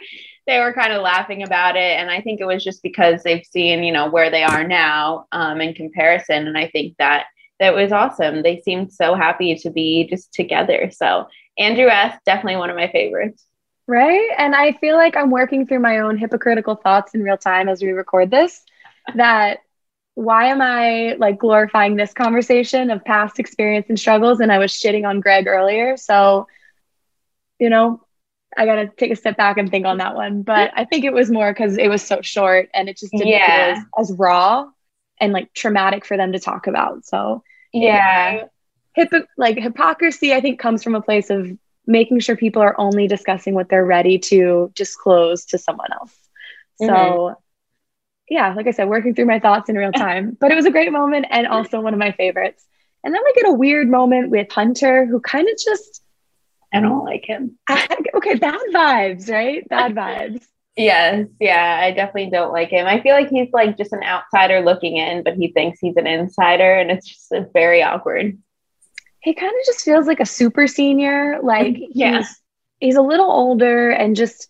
they 0.47 0.59
were 0.59 0.73
kind 0.73 0.93
of 0.93 1.03
laughing 1.03 1.43
about 1.43 1.77
it. 1.77 1.99
And 1.99 2.11
I 2.11 2.21
think 2.21 2.41
it 2.41 2.47
was 2.47 2.65
just 2.65 2.83
because 2.83 3.23
they've 3.23 3.47
seen, 3.47 3.85
you 3.85 3.93
know, 3.93 4.11
where 4.11 4.31
they 4.31 4.43
are 4.43 4.67
now 4.67 5.27
um, 5.33 5.61
in 5.61 5.75
comparison. 5.75 6.47
And 6.49 6.59
I 6.59 6.69
think 6.69 6.97
that 6.99 7.27
that 7.61 7.75
was 7.75 7.93
awesome. 7.93 8.43
They 8.43 8.61
seemed 8.61 8.93
so 8.93 9.15
happy 9.15 9.55
to 9.57 9.71
be 9.71 10.07
just 10.09 10.33
together. 10.33 10.91
So 10.93 11.29
Andrew 11.59 11.87
S. 11.87 12.19
definitely 12.27 12.57
one 12.57 12.71
of 12.71 12.77
my 12.77 12.89
favorites. 12.89 13.47
Right. 13.87 14.31
And 14.37 14.55
I 14.55 14.73
feel 14.73 14.97
like 14.97 15.17
I'm 15.17 15.31
working 15.31 15.67
through 15.67 15.81
my 15.81 15.99
own 15.99 16.17
hypocritical 16.17 16.77
thoughts 16.77 17.15
in 17.15 17.23
real 17.23 17.37
time 17.37 17.69
as 17.69 17.83
we 17.83 17.91
record 17.91 18.31
this. 18.31 18.65
That 19.15 19.59
why 20.15 20.47
am 20.47 20.61
I 20.61 21.15
like 21.19 21.39
glorifying 21.39 21.97
this 21.97 22.13
conversation 22.13 22.91
of 22.91 23.05
past 23.05 23.39
experience 23.39 23.87
and 23.89 23.99
struggles? 23.99 24.41
And 24.41 24.53
I 24.53 24.59
was 24.59 24.73
shitting 24.73 25.09
on 25.09 25.21
Greg 25.21 25.47
earlier. 25.47 25.97
So, 25.97 26.47
you 27.59 27.71
know, 27.71 28.03
I 28.57 28.67
got 28.67 28.77
to 28.77 28.89
take 28.89 29.13
a 29.13 29.17
step 29.17 29.37
back 29.37 29.59
and 29.59 29.71
think 29.71 29.87
on 29.87 29.99
that 29.99 30.15
one. 30.15 30.43
But 30.43 30.73
I 30.75 30.85
think 30.85 31.05
it 31.05 31.13
was 31.13 31.31
more 31.31 31.53
because 31.53 31.79
it 31.79 31.89
was 31.89 32.03
so 32.03 32.21
short 32.23 32.69
and 32.75 32.89
it 32.89 32.97
just 32.97 33.13
didn't 33.13 33.29
yeah. 33.29 33.75
feel 33.75 33.85
as, 33.99 34.11
as, 34.11 34.19
raw 34.19 34.67
and 35.21 35.33
like 35.33 35.53
traumatic 35.55 36.05
for 36.05 36.17
them 36.17 36.33
to 36.33 36.39
talk 36.39 36.67
about. 36.67 37.05
So, 37.05 37.43
yeah. 37.73 38.45
Hip- 38.95 39.29
like 39.39 39.59
hypocrisy, 39.59 40.35
I 40.35 40.41
think, 40.41 40.59
comes 40.61 40.83
from 40.83 40.95
a 40.95 41.01
place 41.01 41.31
of 41.31 41.51
making 41.87 42.21
sure 42.21 42.37
people 42.37 42.63
are 42.63 42.79
only 42.79 43.07
discussing 43.07 43.55
what 43.55 43.69
they're 43.69 43.85
ready 43.85 44.19
to 44.19 44.71
disclose 44.75 45.47
to 45.47 45.59
someone 45.59 45.93
else. 45.93 46.15
Mm-hmm. 46.81 46.95
So, 46.95 47.37
yeah, 48.29 48.55
like 48.55 48.67
I 48.67 48.71
said, 48.71 48.89
working 48.89 49.15
through 49.15 49.27
my 49.27 49.41
thoughts 49.41 49.69
in 49.69 49.77
real 49.77 49.93
time. 49.93 50.37
but 50.41 50.51
it 50.51 50.55
was 50.55 50.67
a 50.67 50.71
great 50.71 50.93
moment 50.93 51.27
and 51.31 51.47
also 51.47 51.81
one 51.81 51.93
of 51.93 51.99
my 51.99 52.13
favorites. 52.13 52.65
And 53.05 53.15
then 53.15 53.21
we 53.25 53.33
get 53.35 53.49
a 53.49 53.53
weird 53.53 53.89
moment 53.89 54.31
with 54.31 54.51
Hunter, 54.51 55.07
who 55.07 55.21
kind 55.21 55.49
of 55.49 55.59
just 55.59 56.03
I 56.73 56.81
don't 56.81 57.05
like 57.05 57.25
him. 57.25 57.59
okay, 57.71 58.35
bad 58.37 58.61
vibes, 58.75 59.31
right? 59.31 59.69
Bad 59.69 59.95
vibes. 59.97 60.43
yes, 60.77 61.27
yeah, 61.41 61.81
I 61.83 61.91
definitely 61.93 62.31
don't 62.31 62.53
like 62.53 62.71
him. 62.71 62.87
I 62.87 63.01
feel 63.01 63.15
like 63.15 63.29
he's 63.29 63.49
like 63.53 63.77
just 63.77 63.93
an 63.93 64.03
outsider 64.03 64.61
looking 64.61 64.97
in, 64.97 65.23
but 65.23 65.35
he 65.35 65.53
thinks 65.53 65.79
he's 65.81 65.97
an 65.97 66.07
insider, 66.07 66.75
and 66.75 66.91
it's 66.91 67.07
just 67.07 67.27
it's 67.31 67.51
very 67.53 67.83
awkward. 67.83 68.39
He 69.21 69.35
kind 69.35 69.53
of 69.53 69.67
just 69.67 69.85
feels 69.85 70.07
like 70.07 70.21
a 70.21 70.27
super 70.27 70.67
senior. 70.67 71.39
Like 71.43 71.77
yeah. 71.91 72.19
he's 72.19 72.41
he's 72.81 72.97
a 72.97 73.03
little 73.03 73.31
older 73.31 73.91
and 73.91 74.17
just 74.17 74.49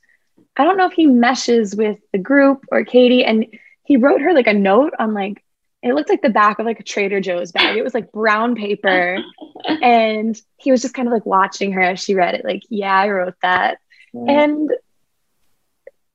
I 0.56 0.64
don't 0.64 0.76
know 0.76 0.86
if 0.86 0.92
he 0.92 1.06
meshes 1.06 1.74
with 1.74 1.98
the 2.12 2.18
group 2.18 2.64
or 2.70 2.84
Katie. 2.84 3.24
And 3.24 3.46
he 3.84 3.96
wrote 3.96 4.20
her 4.20 4.32
like 4.32 4.46
a 4.46 4.54
note 4.54 4.92
on 4.98 5.14
like 5.14 5.42
it 5.82 5.94
looked 5.94 6.08
like 6.08 6.22
the 6.22 6.30
back 6.30 6.58
of 6.58 6.66
like 6.66 6.80
a 6.80 6.84
Trader 6.84 7.20
Joe's 7.20 7.52
bag. 7.52 7.76
It 7.76 7.82
was 7.82 7.94
like 7.94 8.12
brown 8.12 8.54
paper. 8.54 9.18
and 9.82 10.40
he 10.56 10.70
was 10.70 10.82
just 10.82 10.94
kind 10.94 11.08
of 11.08 11.12
like 11.12 11.26
watching 11.26 11.72
her 11.72 11.80
as 11.80 12.02
she 12.02 12.14
read 12.14 12.34
it, 12.34 12.44
like, 12.44 12.62
yeah, 12.68 12.94
I 12.94 13.08
wrote 13.08 13.34
that. 13.42 13.78
Mm. 14.14 14.30
And 14.30 14.70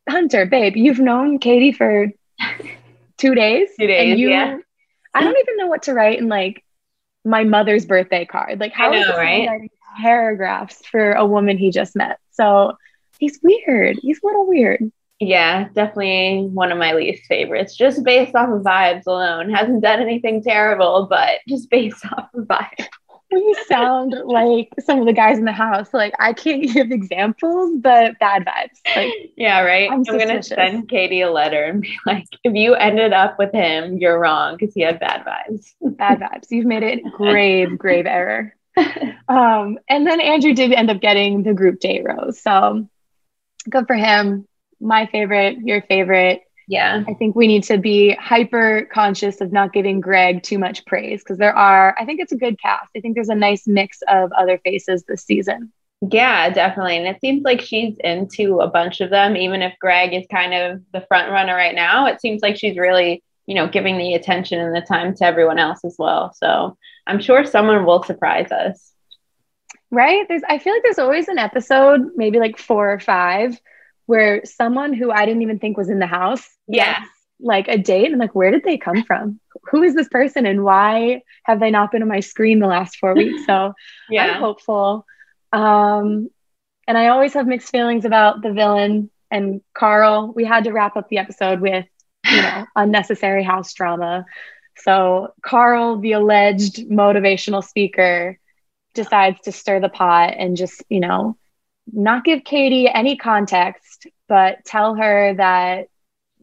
Hunter, 0.09 0.45
babe, 0.45 0.77
you've 0.77 0.99
known 0.99 1.39
Katie 1.39 1.73
for 1.73 2.07
two 3.17 3.35
days. 3.35 3.69
Two 3.77 3.87
days. 3.87 4.11
And 4.11 4.19
you, 4.19 4.29
yeah. 4.29 4.57
I 5.13 5.23
don't 5.23 5.37
even 5.37 5.57
know 5.57 5.67
what 5.67 5.83
to 5.83 5.93
write 5.93 6.19
in 6.19 6.29
like 6.29 6.63
my 7.25 7.43
mother's 7.43 7.85
birthday 7.85 8.25
card. 8.25 8.59
Like, 8.59 8.73
how 8.73 8.91
I 8.91 9.01
know, 9.01 9.17
right? 9.17 9.69
paragraphs 9.99 10.85
for 10.85 11.13
a 11.13 11.25
woman 11.25 11.57
he 11.57 11.71
just 11.71 11.95
met. 11.95 12.19
So 12.31 12.77
he's 13.19 13.39
weird. 13.43 13.97
He's 14.01 14.19
a 14.23 14.25
little 14.25 14.47
weird. 14.47 14.91
Yeah, 15.19 15.69
definitely 15.73 16.47
one 16.53 16.71
of 16.71 16.77
my 16.77 16.93
least 16.93 17.25
favorites, 17.25 17.75
just 17.75 18.03
based 18.03 18.35
off 18.35 18.49
of 18.49 18.61
vibes 18.61 19.07
alone. 19.07 19.49
Hasn't 19.49 19.81
done 19.81 19.99
anything 19.99 20.43
terrible, 20.43 21.07
but 21.09 21.39
just 21.47 21.69
based 21.71 22.05
off 22.05 22.29
of 22.33 22.45
vibes. 22.45 22.87
We 23.31 23.57
sound 23.67 24.13
like 24.25 24.69
some 24.79 24.99
of 24.99 25.05
the 25.05 25.13
guys 25.13 25.39
in 25.39 25.45
the 25.45 25.51
house. 25.51 25.91
Like 25.91 26.13
I 26.19 26.33
can't 26.33 26.61
give 26.73 26.91
examples, 26.91 27.79
but 27.79 28.19
bad 28.19 28.45
vibes. 28.45 28.95
Like 28.95 29.11
yeah, 29.35 29.61
right. 29.61 29.89
I'm, 29.91 30.03
I'm 30.07 30.17
gonna 30.17 30.43
send 30.43 30.87
Katie 30.87 31.21
a 31.21 31.31
letter 31.31 31.63
and 31.63 31.81
be 31.81 31.97
like, 32.05 32.27
if 32.43 32.53
you 32.53 32.75
ended 32.75 33.11
up 33.11 33.39
with 33.39 33.51
him, 33.51 33.97
you're 33.97 34.19
wrong 34.19 34.55
because 34.55 34.75
he 34.75 34.81
had 34.81 34.99
bad 34.99 35.25
vibes. 35.25 35.73
bad 35.81 36.19
vibes. 36.19 36.51
You've 36.51 36.67
made 36.67 36.83
it 36.83 37.03
grave, 37.11 37.77
grave 37.77 38.05
error. 38.05 38.53
Um, 39.27 39.79
and 39.89 40.05
then 40.05 40.21
Andrew 40.21 40.53
did 40.53 40.71
end 40.71 40.91
up 40.91 41.01
getting 41.01 41.41
the 41.41 41.55
group 41.55 41.79
date 41.79 42.03
rose. 42.05 42.39
So 42.39 42.87
good 43.67 43.87
for 43.87 43.95
him 43.95 44.47
my 44.79 45.05
favorite, 45.07 45.59
your 45.59 45.81
favorite. 45.83 46.43
Yeah. 46.67 47.03
I 47.07 47.13
think 47.13 47.35
we 47.35 47.47
need 47.47 47.63
to 47.63 47.77
be 47.77 48.13
hyper 48.15 48.87
conscious 48.91 49.39
of 49.39 49.53
not 49.53 49.71
giving 49.71 50.01
Greg 50.01 50.43
too 50.43 50.59
much 50.59 50.85
praise 50.85 51.23
because 51.23 51.37
there 51.37 51.55
are, 51.55 51.95
I 51.97 52.03
think 52.03 52.19
it's 52.19 52.33
a 52.33 52.37
good 52.37 52.61
cast. 52.61 52.89
I 52.95 52.99
think 52.99 53.15
there's 53.15 53.29
a 53.29 53.35
nice 53.35 53.67
mix 53.67 54.01
of 54.09 54.31
other 54.33 54.57
faces 54.57 55.03
this 55.03 55.23
season. 55.23 55.71
Yeah, 56.01 56.49
definitely. 56.49 56.97
And 56.97 57.07
it 57.07 57.19
seems 57.21 57.43
like 57.43 57.61
she's 57.61 57.95
into 58.03 58.59
a 58.59 58.67
bunch 58.67 59.01
of 59.01 59.09
them, 59.09 59.35
even 59.35 59.61
if 59.61 59.79
Greg 59.79 60.13
is 60.13 60.25
kind 60.29 60.53
of 60.53 60.81
the 60.91 61.05
front 61.07 61.31
runner 61.31 61.55
right 61.55 61.73
now. 61.73 62.05
It 62.05 62.21
seems 62.21 62.41
like 62.41 62.57
she's 62.57 62.77
really, 62.77 63.23
you 63.45 63.55
know, 63.55 63.67
giving 63.67 63.97
the 63.97 64.13
attention 64.13 64.59
and 64.59 64.75
the 64.75 64.81
time 64.81 65.15
to 65.15 65.25
everyone 65.25 65.57
else 65.57 65.83
as 65.85 65.95
well. 65.97 66.33
So 66.33 66.77
I'm 67.07 67.19
sure 67.19 67.45
someone 67.45 67.85
will 67.85 68.03
surprise 68.03 68.51
us. 68.51 68.91
Right. 69.89 70.27
There's 70.27 70.43
I 70.47 70.59
feel 70.59 70.73
like 70.73 70.83
there's 70.83 70.99
always 70.99 71.29
an 71.29 71.39
episode, 71.39 72.11
maybe 72.15 72.39
like 72.39 72.57
four 72.57 72.91
or 72.91 72.99
five, 72.99 73.59
where 74.07 74.43
someone 74.45 74.93
who 74.93 75.11
I 75.11 75.25
didn't 75.25 75.43
even 75.43 75.59
think 75.59 75.77
was 75.77 75.89
in 75.89 75.99
the 75.99 76.07
house, 76.07 76.47
yeah, 76.67 77.03
like 77.39 77.67
a 77.67 77.77
date, 77.77 78.07
and 78.07 78.17
like, 78.17 78.33
where 78.33 78.49
did 78.49 78.63
they 78.63 78.77
come 78.77 79.03
from? 79.03 79.39
Who 79.71 79.83
is 79.83 79.93
this 79.93 80.09
person, 80.09 80.45
and 80.47 80.63
why 80.63 81.21
have 81.43 81.59
they 81.59 81.69
not 81.69 81.91
been 81.91 82.01
on 82.01 82.07
my 82.07 82.21
screen 82.21 82.59
the 82.59 82.67
last 82.67 82.97
four 82.97 83.13
weeks? 83.13 83.45
So 83.45 83.73
yeah, 84.09 84.25
I'm 84.25 84.41
hopeful. 84.41 85.05
Um, 85.53 86.29
and 86.87 86.97
I 86.97 87.09
always 87.09 87.33
have 87.33 87.47
mixed 87.47 87.69
feelings 87.69 88.05
about 88.05 88.41
the 88.41 88.53
villain 88.53 89.11
and 89.29 89.61
Karl. 89.73 90.31
We 90.33 90.45
had 90.45 90.63
to 90.63 90.71
wrap 90.71 90.95
up 90.95 91.09
the 91.09 91.17
episode 91.19 91.59
with 91.59 91.85
you 92.25 92.41
know 92.41 92.65
unnecessary 92.75 93.43
house 93.43 93.73
drama. 93.73 94.25
So 94.77 95.33
Karl, 95.41 95.99
the 95.99 96.13
alleged 96.13 96.77
motivational 96.89 97.63
speaker, 97.63 98.39
decides 98.93 99.39
to 99.41 99.51
stir 99.51 99.79
the 99.79 99.89
pot 99.89 100.33
and 100.37 100.57
just 100.57 100.83
you 100.89 101.01
know 101.01 101.37
not 101.91 102.23
give 102.23 102.43
Katie 102.43 102.89
any 102.89 103.15
context, 103.15 104.07
but 104.27 104.63
tell 104.65 104.95
her 104.95 105.33
that 105.35 105.87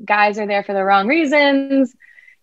guys 0.05 0.39
are 0.39 0.47
there 0.47 0.65
for 0.65 0.73
the 0.73 0.85
wrong 0.85 1.07
reasons. 1.07 1.95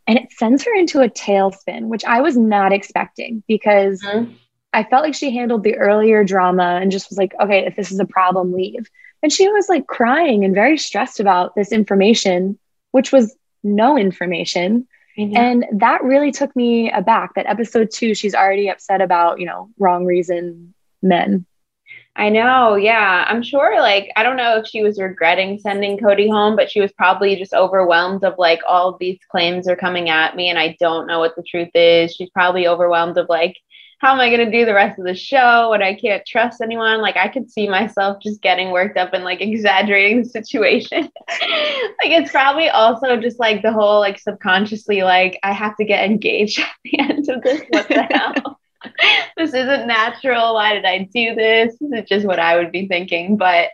And 0.07 0.17
it 0.17 0.31
sends 0.31 0.63
her 0.65 0.73
into 0.75 1.01
a 1.01 1.09
tailspin, 1.09 1.87
which 1.87 2.03
I 2.05 2.21
was 2.21 2.35
not 2.35 2.73
expecting 2.73 3.43
because 3.47 4.01
mm-hmm. 4.01 4.33
I 4.73 4.83
felt 4.83 5.03
like 5.03 5.15
she 5.15 5.33
handled 5.33 5.63
the 5.63 5.75
earlier 5.75 6.23
drama 6.23 6.79
and 6.81 6.91
just 6.91 7.09
was 7.09 7.17
like, 7.17 7.33
okay, 7.39 7.65
if 7.65 7.75
this 7.75 7.91
is 7.91 7.99
a 7.99 8.05
problem, 8.05 8.53
leave. 8.53 8.89
And 9.21 9.31
she 9.31 9.47
was 9.49 9.69
like 9.69 9.87
crying 9.87 10.43
and 10.43 10.55
very 10.55 10.77
stressed 10.77 11.19
about 11.19 11.55
this 11.55 11.71
information, 11.71 12.57
which 12.91 13.11
was 13.11 13.35
no 13.63 13.97
information. 13.97 14.87
And 15.17 15.65
that 15.73 16.03
really 16.03 16.31
took 16.31 16.55
me 16.55 16.89
aback 16.89 17.35
that 17.35 17.45
episode 17.45 17.91
two, 17.91 18.15
she's 18.15 18.33
already 18.33 18.69
upset 18.69 19.01
about, 19.01 19.39
you 19.39 19.45
know, 19.45 19.69
wrong 19.77 20.05
reason 20.05 20.73
men. 21.03 21.45
I 22.15 22.30
know. 22.30 22.76
Yeah. 22.76 23.26
I'm 23.28 23.41
sure, 23.41 23.80
like, 23.80 24.12
I 24.15 24.24
don't 24.24 24.36
know 24.36 24.58
if 24.58 24.67
she 24.67 24.84
was 24.84 25.00
regretting 25.00 25.60
sending 25.60 25.97
Cody 25.97 26.30
home, 26.30 26.56
but 26.56 26.69
she 26.69 26.82
was 26.82 26.91
probably 26.91 27.36
just 27.38 27.54
overwhelmed 27.54 28.24
of 28.24 28.36
like 28.38 28.60
all 28.67 28.89
of 28.89 29.00
these 29.00 29.19
claims 29.32 29.67
are 29.67 29.78
coming 29.78 30.10
at 30.10 30.36
me 30.36 30.50
and 30.50 30.60
I 30.60 30.76
don't 30.80 31.08
know 31.08 31.19
what 31.19 31.36
the 31.36 31.43
truth 31.43 31.69
is. 31.74 32.13
She's 32.13 32.30
probably 32.30 32.67
overwhelmed 32.67 33.17
of 33.17 33.30
like, 33.30 33.56
how 34.02 34.13
am 34.13 34.19
I 34.19 34.30
going 34.30 34.43
to 34.43 34.52
do 34.52 34.65
the 34.65 34.74
rest 34.74 34.97
of 34.97 35.05
the 35.05 35.14
show? 35.14 35.74
And 35.74 35.84
I 35.84 35.93
can't 35.93 36.26
trust 36.26 36.59
anyone. 36.59 37.01
Like, 37.01 37.18
I 37.18 37.28
could 37.28 37.51
see 37.51 37.70
myself 37.70 38.18
just 38.20 38.41
getting 38.41 38.72
worked 38.72 38.97
up 38.97 39.14
and 39.14 39.24
like 39.24 39.41
exaggerating 39.41 40.24
the 40.24 40.30
situation. 40.30 41.03
like, 41.30 42.09
it's 42.09 42.32
probably 42.32 42.68
also 42.68 43.16
just 43.18 43.39
like 43.39 43.62
the 43.62 43.72
whole 43.72 43.99
like 43.99 44.18
subconsciously, 44.20 45.03
like, 45.03 45.38
I 45.43 45.53
have 45.53 45.78
to 45.78 45.86
get 45.86 46.03
engaged 46.09 46.59
at 46.62 46.72
the 46.84 46.99
end 46.99 47.30
of 47.30 47.43
this. 47.43 47.62
What 47.70 47.88
the? 47.88 48.07
this 49.52 49.64
isn't 49.64 49.88
natural. 49.88 50.54
Why 50.56 50.74
did 50.74 50.86
I 50.86 51.10
do 51.14 51.36
this? 51.36 51.76
This 51.80 52.04
is 52.04 52.10
just 52.10 52.26
what 52.28 52.39
I 52.39 52.58
would 52.58 52.72
be 52.72 52.88
thinking. 52.88 53.38
But 53.38 53.70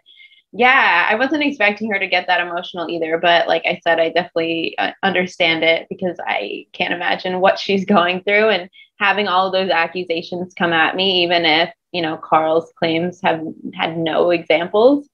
yeah, 0.54 1.08
I 1.10 1.16
wasn't 1.16 1.44
expecting 1.44 1.92
her 1.92 2.00
to 2.00 2.08
get 2.08 2.28
that 2.28 2.42
emotional 2.42 2.90
either. 2.90 3.18
But 3.18 3.48
like 3.48 3.64
I 3.66 3.80
said, 3.84 4.00
I 4.00 4.10
definitely 4.10 4.76
uh, 4.78 4.92
understand 5.04 5.64
it 5.64 5.88
because 5.90 6.18
I 6.26 6.68
can't 6.74 6.94
imagine 6.94 7.40
what 7.42 7.60
she's 7.60 7.86
going 7.96 8.24
through 8.24 8.50
and 8.50 8.70
having 9.00 9.28
all 9.28 9.52
those 9.52 9.70
accusations 9.70 10.54
come 10.54 10.74
at 10.74 10.96
me, 10.96 11.24
even 11.24 11.46
if, 11.46 11.70
you 11.92 12.02
know, 12.02 12.18
Karl's 12.18 12.72
claims 12.80 13.20
have 13.24 13.42
had 13.76 13.98
no 13.98 14.32
examples. 14.32 15.08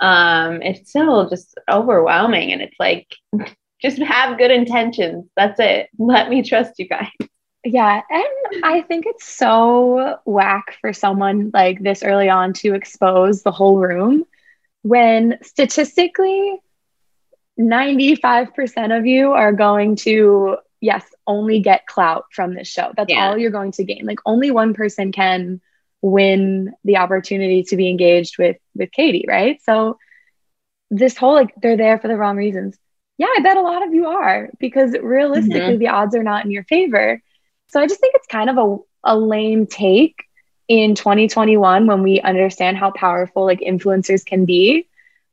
um, 0.00 0.62
it's 0.62 0.90
still 0.90 1.28
just 1.30 1.54
overwhelming. 1.70 2.52
And 2.52 2.62
it's 2.62 2.76
like, 2.78 3.14
just 3.82 3.98
have 3.98 4.38
good 4.38 4.50
intentions. 4.50 5.26
That's 5.36 5.60
it. 5.60 5.88
Let 5.98 6.30
me 6.30 6.42
trust 6.42 6.78
you 6.78 6.88
guys. 6.88 7.08
Yeah. 7.64 8.02
And 8.10 8.64
I 8.64 8.82
think 8.82 9.06
it's 9.06 9.26
so 9.26 10.18
whack 10.24 10.76
for 10.80 10.92
someone 10.92 11.50
like 11.54 11.80
this 11.82 12.02
early 12.02 12.28
on 12.28 12.52
to 12.54 12.74
expose 12.74 13.42
the 13.42 13.52
whole 13.52 13.78
room 13.78 14.24
when 14.82 15.38
statistically 15.42 16.60
95% 17.58 18.98
of 18.98 19.06
you 19.06 19.32
are 19.32 19.52
going 19.52 19.96
to, 19.96 20.58
yes, 20.80 21.04
only 21.26 21.60
get 21.60 21.86
clout 21.86 22.26
from 22.32 22.54
this 22.54 22.68
show. 22.68 22.92
That's 22.96 23.10
yeah. 23.10 23.28
all 23.30 23.38
you're 23.38 23.50
going 23.50 23.72
to 23.72 23.84
gain. 23.84 24.04
Like 24.04 24.18
only 24.26 24.50
one 24.50 24.74
person 24.74 25.10
can 25.12 25.60
win 26.02 26.74
the 26.84 26.98
opportunity 26.98 27.62
to 27.62 27.76
be 27.76 27.88
engaged 27.88 28.36
with 28.36 28.58
with 28.74 28.92
Katie, 28.92 29.24
right? 29.26 29.58
So 29.62 29.96
this 30.90 31.16
whole 31.16 31.32
like 31.32 31.54
they're 31.62 31.78
there 31.78 31.98
for 31.98 32.08
the 32.08 32.16
wrong 32.16 32.36
reasons. 32.36 32.76
Yeah, 33.16 33.28
I 33.34 33.40
bet 33.40 33.56
a 33.56 33.62
lot 33.62 33.86
of 33.86 33.94
you 33.94 34.08
are 34.08 34.50
because 34.58 34.92
realistically 35.00 35.60
mm-hmm. 35.60 35.78
the 35.78 35.88
odds 35.88 36.14
are 36.14 36.22
not 36.22 36.44
in 36.44 36.50
your 36.50 36.64
favor. 36.64 37.22
So 37.74 37.80
I 37.80 37.88
just 37.88 38.00
think 38.00 38.14
it's 38.14 38.28
kind 38.28 38.48
of 38.48 38.56
a, 38.56 38.76
a 39.02 39.18
lame 39.18 39.66
take 39.66 40.22
in 40.68 40.94
2021 40.94 41.88
when 41.88 42.04
we 42.04 42.20
understand 42.20 42.76
how 42.76 42.92
powerful 42.92 43.44
like 43.44 43.58
influencers 43.58 44.24
can 44.24 44.44
be 44.44 44.86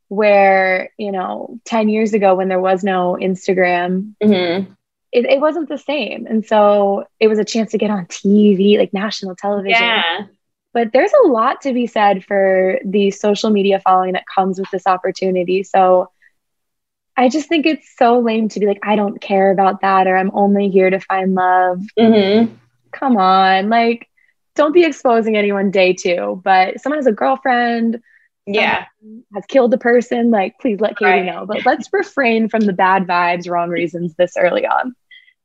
where 0.08 0.90
you 0.98 1.12
know 1.12 1.60
10 1.66 1.88
years 1.88 2.14
ago 2.14 2.34
when 2.34 2.50
there 2.50 2.60
was 2.60 2.84
no 2.84 3.16
instagram 3.22 4.14
mm-hmm. 4.22 4.70
it, 5.12 5.26
it 5.26 5.40
wasn't 5.40 5.70
the 5.70 5.78
same 5.78 6.26
and 6.26 6.44
so 6.44 7.06
it 7.20 7.28
was 7.28 7.38
a 7.40 7.46
chance 7.46 7.72
to 7.72 7.78
get 7.78 7.92
on 7.92 8.06
tv 8.08 8.78
like 8.78 8.92
national 8.92 9.36
television 9.36 9.80
yeah. 9.80 10.26
but 10.74 10.92
there's 10.92 11.14
a 11.24 11.28
lot 11.28 11.62
to 11.62 11.72
be 11.72 11.88
said 11.88 12.26
for 12.26 12.80
the 12.84 13.12
social 13.12 13.52
media 13.52 13.80
following 13.80 14.14
that 14.14 14.26
comes 14.26 14.60
with 14.60 14.70
this 14.72 14.86
opportunity 14.86 15.64
so 15.64 16.10
i 17.22 17.30
just 17.30 17.48
think 17.48 17.66
it's 17.66 17.88
so 17.98 18.20
lame 18.20 18.50
to 18.50 18.60
be 18.60 18.66
like 18.66 18.80
i 18.84 18.96
don't 18.96 19.22
care 19.22 19.52
about 19.52 19.82
that 19.82 20.08
or 20.08 20.18
i'm 20.18 20.32
only 20.34 20.70
here 20.70 20.90
to 20.90 21.00
find 21.00 21.36
love 21.36 21.80
mm-hmm. 21.98 22.54
come 22.92 23.18
on 23.18 23.70
like 23.70 24.08
don't 24.56 24.74
be 24.74 24.84
exposing 24.84 25.38
anyone 25.38 25.72
day 25.72 25.94
two 25.94 26.42
but 26.44 26.82
someone 26.82 26.98
has 26.98 27.08
a 27.08 27.12
girlfriend 27.12 28.02
yeah 28.48 28.86
has 29.34 29.46
killed 29.48 29.74
a 29.74 29.78
person 29.78 30.32
like 30.32 30.58
please 30.60 30.80
let 30.80 30.98
katie 30.98 31.12
right. 31.12 31.26
know 31.26 31.46
but 31.46 31.66
let's 31.66 31.88
refrain 31.94 32.50
from 32.50 32.62
the 32.62 32.74
bad 32.74 33.06
vibes 33.06 33.50
wrong 33.50 33.70
reasons 33.70 34.16
this 34.16 34.36
early 34.36 34.66
on 34.66 34.96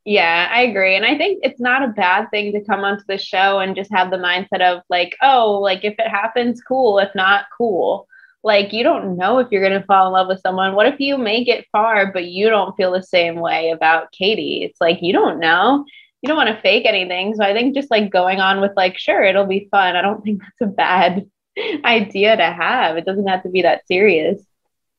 yeah 0.07 0.49
i 0.51 0.63
agree 0.63 0.97
and 0.97 1.05
i 1.05 1.17
think 1.17 1.39
it's 1.43 1.61
not 1.61 1.83
a 1.83 1.89
bad 1.89 2.27
thing 2.31 2.53
to 2.53 2.65
come 2.65 2.85
onto 2.85 3.05
the 3.07 3.19
show 3.19 3.59
and 3.59 3.77
just 3.77 3.93
have 3.93 4.11
the 4.11 4.17
mindset 4.17 4.63
of 4.63 4.83
like 4.89 5.15
oh 5.21 5.59
like 5.61 5.85
if 5.85 5.95
it 5.99 6.09
happens 6.09 6.63
cool 6.63 6.99
if 6.99 7.15
not 7.15 7.45
cool 7.57 8.09
like 8.47 8.73
you 8.73 8.83
don't 8.83 9.17
know 9.17 9.39
if 9.39 9.49
you're 9.51 9.67
going 9.67 9.79
to 9.79 9.87
fall 9.87 10.07
in 10.07 10.13
love 10.13 10.29
with 10.29 10.41
someone 10.41 10.75
what 10.75 10.87
if 10.87 10.99
you 11.01 11.19
make 11.19 11.49
it 11.49 11.67
far 11.71 12.13
but 12.13 12.25
you 12.25 12.49
don't 12.49 12.77
feel 12.77 12.93
the 12.93 13.03
same 13.03 13.37
way 13.37 13.71
about 13.71 14.11
katie 14.13 14.63
it's 14.65 14.81
like 14.81 15.03
you 15.03 15.13
don't 15.13 15.39
know 15.39 15.85
you 16.23 16.29
don't 16.29 16.37
want 16.37 16.49
to 16.49 16.63
fake 16.63 16.87
anything 16.87 17.35
so 17.35 17.45
i 17.45 17.53
think 17.53 17.75
just 17.75 17.91
like 17.91 18.11
going 18.11 18.41
on 18.41 18.61
with 18.61 18.73
like 18.77 18.97
sure 18.97 19.23
it'll 19.23 19.47
be 19.47 19.69
fun 19.71 19.97
i 19.97 20.01
don't 20.01 20.23
think 20.25 20.41
that's 20.41 20.71
a 20.71 20.73
bad 20.73 21.27
idea 21.85 22.37
to 22.37 22.45
have. 22.45 22.97
It 22.97 23.05
doesn't 23.05 23.27
have 23.27 23.43
to 23.43 23.49
be 23.49 23.63
that 23.63 23.87
serious. 23.87 24.43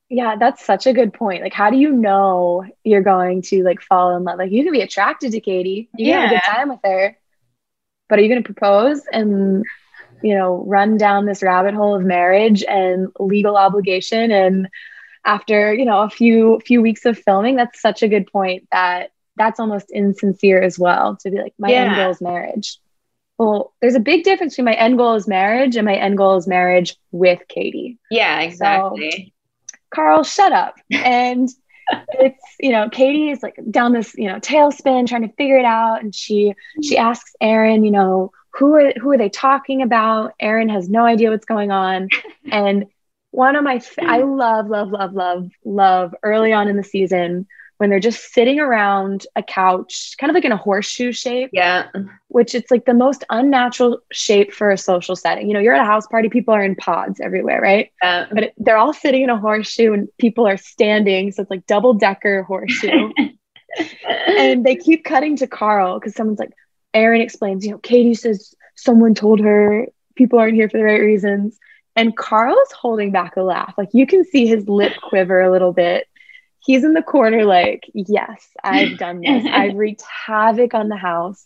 Yeah, 0.10 0.38
that's 0.38 0.64
such 0.64 0.88
a 0.88 0.93
good 0.93 1.14
point. 1.14 1.43
Like, 1.43 1.54
how 1.54 1.70
do 1.70 1.78
you 1.78 1.91
know 1.91 2.66
you're 2.84 3.02
going 3.02 3.41
to 3.43 3.64
like 3.64 3.82
fall 3.82 4.16
in 4.16 4.24
love? 4.24 4.38
Like, 4.38 4.52
you 4.52 4.64
can 4.64 4.72
be 4.72 4.82
attracted 4.82 5.34
to 5.34 5.41
Katie, 5.41 5.89
you 5.98 6.06
can 6.06 6.14
yeah. 6.14 6.22
have 6.22 6.32
a 6.32 6.36
good 6.36 6.43
time 6.43 6.70
with 6.70 6.80
her, 6.86 7.18
but 8.08 8.20
are 8.20 8.22
you 8.22 8.30
going 8.30 8.41
to 8.41 8.54
propose 8.54 9.04
and, 9.12 9.66
you 10.22 10.36
know, 10.36 10.63
run 10.65 10.97
down 10.97 11.26
this 11.26 11.43
rabbit 11.43 11.74
hole 11.74 11.95
of 11.95 12.03
marriage 12.03 12.63
and 12.63 13.09
legal 13.20 13.57
obligation? 13.57 14.32
And 14.32 14.70
after, 15.26 15.74
you 15.74 15.86
know, 15.86 16.01
a 16.01 16.09
few 16.09 16.59
few 16.65 16.82
weeks 16.82 17.05
of 17.05 17.18
filming, 17.18 17.55
that's 17.55 17.82
such 17.82 18.03
a 18.03 18.07
good 18.07 18.32
point 18.32 18.68
that 18.72 19.11
that's 19.36 19.59
almost 19.59 19.91
insincere 19.91 20.61
as 20.61 20.80
well 20.80 21.15
to 21.18 21.30
be 21.30 21.38
like, 21.38 21.53
my 21.59 21.70
yeah. 21.70 21.84
end 21.84 21.95
goal 21.95 22.11
is 22.11 22.22
marriage 22.22 22.80
well, 23.38 23.74
there's 23.82 23.95
a 23.95 23.99
big 23.99 24.24
difference 24.24 24.53
between 24.53 24.65
my 24.65 24.74
end 24.74 24.97
goal 24.97 25.15
is 25.15 25.28
marriage 25.28 25.76
and 25.76 25.86
my 25.86 25.95
end 25.95 26.18
goal 26.18 26.38
is 26.38 26.47
marriage 26.47 26.95
with 27.11 27.39
Katie. 27.47 27.99
Yeah, 28.09 28.41
exactly. 28.41 29.11
So, 29.11 29.76
Karl, 29.93 30.24
shut 30.24 30.51
up. 30.51 30.76
And 30.91 31.47
it's, 32.09 32.43
you 32.59 32.72
know, 32.72 32.89
Katie 32.89 33.30
is 33.30 33.43
like 33.43 33.57
down 33.70 33.93
this, 33.93 34.15
you 34.15 34.28
know, 34.28 34.39
tailspin 34.39 35.07
trying 35.07 35.28
to 35.28 35.34
figure 35.36 35.57
it 35.57 35.65
out. 35.65 36.01
And 36.01 36.15
she 36.15 36.55
she 36.82 36.97
asks 36.97 37.36
Aaron, 37.39 37.84
you 37.84 37.91
know, 37.91 38.32
who 38.58 38.74
are 38.76 38.91
who 38.99 39.12
are 39.12 39.18
they 39.18 39.30
talking 39.30 39.82
about? 39.82 40.34
Aaron 40.39 40.70
has 40.70 40.89
no 40.89 41.05
idea 41.05 41.30
what's 41.30 41.45
going 41.45 41.72
on. 41.72 42.10
And 42.49 42.86
one 43.32 43.58
of 43.58 43.64
my 43.66 43.82
I 43.99 44.22
hmm. 44.22 44.32
love, 44.32 44.68
love, 44.68 44.89
love, 44.89 45.14
love, 45.14 45.49
love 45.66 46.16
early 46.24 46.53
on 46.53 46.70
in 46.70 46.78
the 46.78 46.84
season 46.84 47.45
when 47.78 47.89
they're 47.89 47.99
just 47.99 48.34
sitting 48.34 48.60
around 48.60 49.28
a 49.36 49.43
couch, 49.43 50.16
kind 50.18 50.32
of 50.32 50.34
like 50.34 50.45
in 50.45 50.51
a 50.51 50.58
horseshoe 50.58 51.12
shape. 51.12 51.49
Yeah. 51.53 51.89
Which 52.30 52.55
it's 52.55 52.72
like 52.72 52.86
the 52.86 52.93
most 52.93 53.24
unnatural 53.30 53.99
shape 54.12 54.53
for 54.53 54.72
a 54.72 54.78
social 54.78 55.16
setting. 55.16 55.47
You 55.47 55.53
know, 55.53 55.60
you're 55.60 55.76
at 55.76 55.82
a 55.82 55.86
house 55.86 56.08
party, 56.08 56.30
people 56.30 56.53
are 56.53 56.64
in 56.64 56.76
pods 56.76 57.20
everywhere, 57.20 57.62
right? 57.62 57.91
Yeah. 58.01 58.26
But 58.32 58.43
it, 58.45 58.53
they're 58.58 58.78
all 58.78 58.93
sitting 58.93 59.24
in 59.24 59.30
a 59.30 59.38
horseshoe 59.38 59.93
and 59.93 60.08
people 60.18 60.47
are 60.47 60.58
standing. 60.58 61.32
So 61.32 61.43
it's 61.43 61.51
like 61.51 61.68
double 61.68 61.93
decker 61.93 62.43
horseshoe. 62.43 63.12
and 64.28 64.66
they 64.66 64.76
keep 64.76 65.03
cutting 65.03 65.36
to 65.38 65.47
Karl 65.47 65.99
because 65.99 66.16
someone's 66.16 66.39
like, 66.39 66.53
Aaron 66.98 67.22
explains, 67.22 67.64
you 67.64 67.72
know, 67.72 67.78
Katie 67.78 68.16
says 68.16 68.56
someone 68.76 69.14
told 69.14 69.39
her 69.39 69.86
people 70.16 70.39
aren't 70.39 70.56
here 70.56 70.68
for 70.68 70.78
the 70.78 70.84
right 70.84 71.00
reasons. 71.00 71.60
And 71.95 72.18
Karl's 72.18 72.72
holding 72.72 73.12
back 73.12 73.38
a 73.38 73.41
laugh. 73.41 73.76
Like 73.78 73.89
you 73.93 74.08
can 74.08 74.26
see 74.26 74.48
his 74.48 74.68
lip 74.68 74.93
quiver 75.02 75.39
a 75.41 75.52
little 75.52 75.74
bit. 75.74 76.08
He's 76.60 76.84
in 76.84 76.93
the 76.93 77.04
corner 77.04 77.45
like 77.45 77.84
yes 77.93 78.48
i've 78.64 78.98
done 78.98 79.22
this. 79.22 79.45
I've 79.52 79.76
wreaked 79.76 80.04
havoc 80.26 80.74
on 80.74 80.89
the 80.89 80.98
house. 80.98 81.45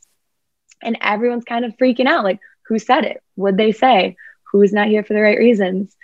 And 0.82 0.97
everyone's 1.02 1.43
kind 1.43 1.66
of 1.66 1.76
freaking 1.76 2.08
out. 2.08 2.24
Like 2.24 2.39
who 2.68 2.80
said 2.80 3.04
it? 3.04 3.22
Would 3.36 3.58
they 3.58 3.74
say? 3.74 4.16
Who's 4.52 4.72
not 4.72 4.88
here 4.88 5.04
for 5.04 5.14
the 5.14 5.22
right 5.22 5.38
reasons? 5.38 5.95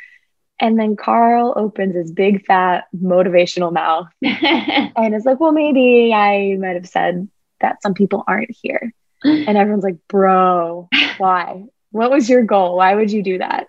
And 0.60 0.78
then 0.78 0.98
karl 0.98 1.54
opens 1.56 1.95
his 1.95 2.12
big 2.12 2.45
fat 2.45 2.86
motivational 2.93 3.72
mouth. 3.72 4.10
And 4.22 5.16
is 5.16 5.26
like 5.26 5.39
well 5.39 5.54
maybe 5.54 6.14
i 6.14 6.58
might 6.60 6.76
have 6.76 6.88
said 6.88 7.30
that 7.62 7.82
some 7.82 7.93
people 7.93 8.24
aren't 8.28 8.52
here 8.62 8.93
and 9.28 9.57
everyone's 9.57 9.84
like 9.84 9.97
bro 10.07 10.88
why? 11.17 11.65
What 11.91 12.11
was 12.11 12.30
your 12.30 12.43
goal? 12.43 12.78
Why 12.78 12.95
would 12.95 13.11
you 13.11 13.23
do 13.23 13.38
that? 13.39 13.67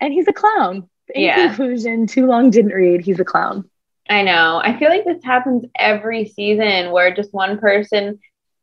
And 0.00 0.12
he's 0.12 0.28
a 0.28 0.32
clown. 0.32 0.88
In 1.14 1.22
yeah. 1.22 1.48
conclusion 1.48 2.06
too 2.06 2.26
long 2.26 2.50
didn't 2.50 2.72
read. 2.72 3.02
He's 3.02 3.20
a 3.20 3.24
clown. 3.24 3.68
I 4.08 4.22
know. 4.22 4.60
I 4.62 4.78
feel 4.78 4.88
like 4.88 5.04
this 5.04 5.22
happens 5.22 5.64
every 5.76 6.26
season 6.26 6.90
where 6.90 7.14
just 7.14 7.32
one 7.32 7.58
person 7.58 8.18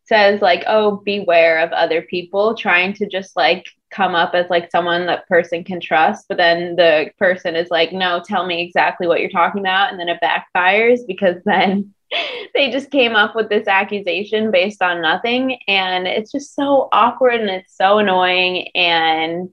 says 0.06 0.42
like, 0.42 0.64
"Oh, 0.68 0.98
beware 1.06 1.60
of 1.60 1.72
other 1.72 2.02
people," 2.02 2.56
trying 2.56 2.94
to 2.94 3.08
just 3.08 3.36
like 3.36 3.68
come 3.92 4.16
up 4.16 4.34
as 4.34 4.50
like 4.50 4.72
someone 4.72 5.06
that 5.06 5.28
person 5.28 5.64
can 5.64 5.80
trust, 5.80 6.26
but 6.28 6.38
then 6.38 6.76
the 6.76 7.12
person 7.20 7.56
is 7.56 7.70
like, 7.70 7.94
"No, 7.94 8.22
tell 8.26 8.46
me 8.46 8.62
exactly 8.62 9.08
what 9.08 9.22
you're 9.22 9.30
talking 9.30 9.62
about," 9.62 9.92
and 9.92 10.00
then 10.00 10.10
it 10.10 10.20
backfires 10.22 11.00
because 11.08 11.38
then 11.46 11.94
they 12.54 12.72
just 12.72 12.92
came 12.92 13.16
up 13.16 13.36
with 13.36 13.50
this 13.50 13.68
accusation 13.68 14.52
based 14.52 14.82
on 14.82 15.02
nothing 15.02 15.60
and 15.68 16.08
it's 16.08 16.32
just 16.32 16.56
so 16.56 16.90
awkward 16.92 17.40
and 17.40 17.50
it's 17.50 17.76
so 17.76 18.00
annoying 18.00 18.68
and 18.76 19.50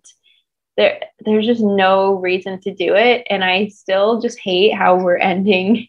there 0.77 1.01
there's 1.25 1.47
just 1.47 1.63
no 1.63 2.15
reason 2.15 2.61
to 2.61 2.75
do 2.75 2.95
it 2.95 3.27
and 3.31 3.43
i 3.45 3.67
still 3.69 4.21
just 4.21 4.39
hate 4.39 4.75
how 4.75 4.97
we're 4.97 5.17
ending 5.33 5.89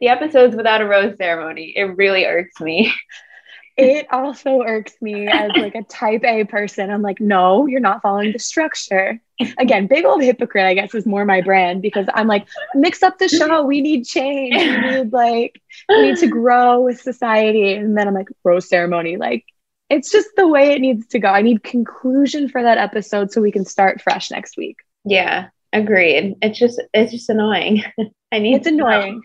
the 0.00 0.08
episodes 0.08 0.54
without 0.54 0.80
a 0.80 0.86
rose 0.86 1.16
ceremony. 1.16 1.72
It 1.76 1.96
really 1.96 2.24
irks 2.24 2.60
me 2.60 2.92
it 3.76 4.06
also 4.12 4.62
irks 4.62 4.94
me 5.00 5.26
as 5.28 5.50
like 5.56 5.74
a 5.74 5.82
type 5.84 6.22
a 6.24 6.44
person 6.44 6.90
i'm 6.90 7.02
like 7.02 7.20
no 7.20 7.66
you're 7.66 7.80
not 7.80 8.02
following 8.02 8.32
the 8.32 8.38
structure 8.38 9.20
again 9.58 9.86
big 9.86 10.04
old 10.04 10.22
hypocrite 10.22 10.66
i 10.66 10.74
guess 10.74 10.94
is 10.94 11.06
more 11.06 11.24
my 11.24 11.40
brand 11.40 11.80
because 11.82 12.06
i'm 12.14 12.26
like 12.26 12.46
mix 12.74 13.02
up 13.02 13.18
the 13.18 13.28
show 13.28 13.62
we 13.64 13.80
need 13.80 14.04
change 14.04 14.54
we 14.54 14.76
need 14.90 15.12
like 15.12 15.60
we 15.88 16.02
need 16.02 16.18
to 16.18 16.26
grow 16.26 16.80
with 16.80 17.00
society 17.00 17.74
and 17.74 17.96
then 17.96 18.06
i'm 18.06 18.14
like 18.14 18.28
rose 18.44 18.68
ceremony 18.68 19.16
like 19.16 19.44
it's 19.92 20.10
just 20.10 20.30
the 20.36 20.48
way 20.48 20.72
it 20.72 20.80
needs 20.80 21.06
to 21.08 21.18
go. 21.18 21.28
I 21.28 21.42
need 21.42 21.62
conclusion 21.62 22.48
for 22.48 22.62
that 22.62 22.78
episode 22.78 23.30
so 23.30 23.42
we 23.42 23.52
can 23.52 23.66
start 23.66 24.00
fresh 24.00 24.30
next 24.30 24.56
week. 24.56 24.78
Yeah, 25.04 25.48
agreed. 25.72 26.36
It's 26.40 26.58
just 26.58 26.80
it's 26.94 27.12
just 27.12 27.28
annoying. 27.28 27.84
I 28.32 28.38
need 28.38 28.56
it's 28.56 28.66
annoying. 28.66 29.22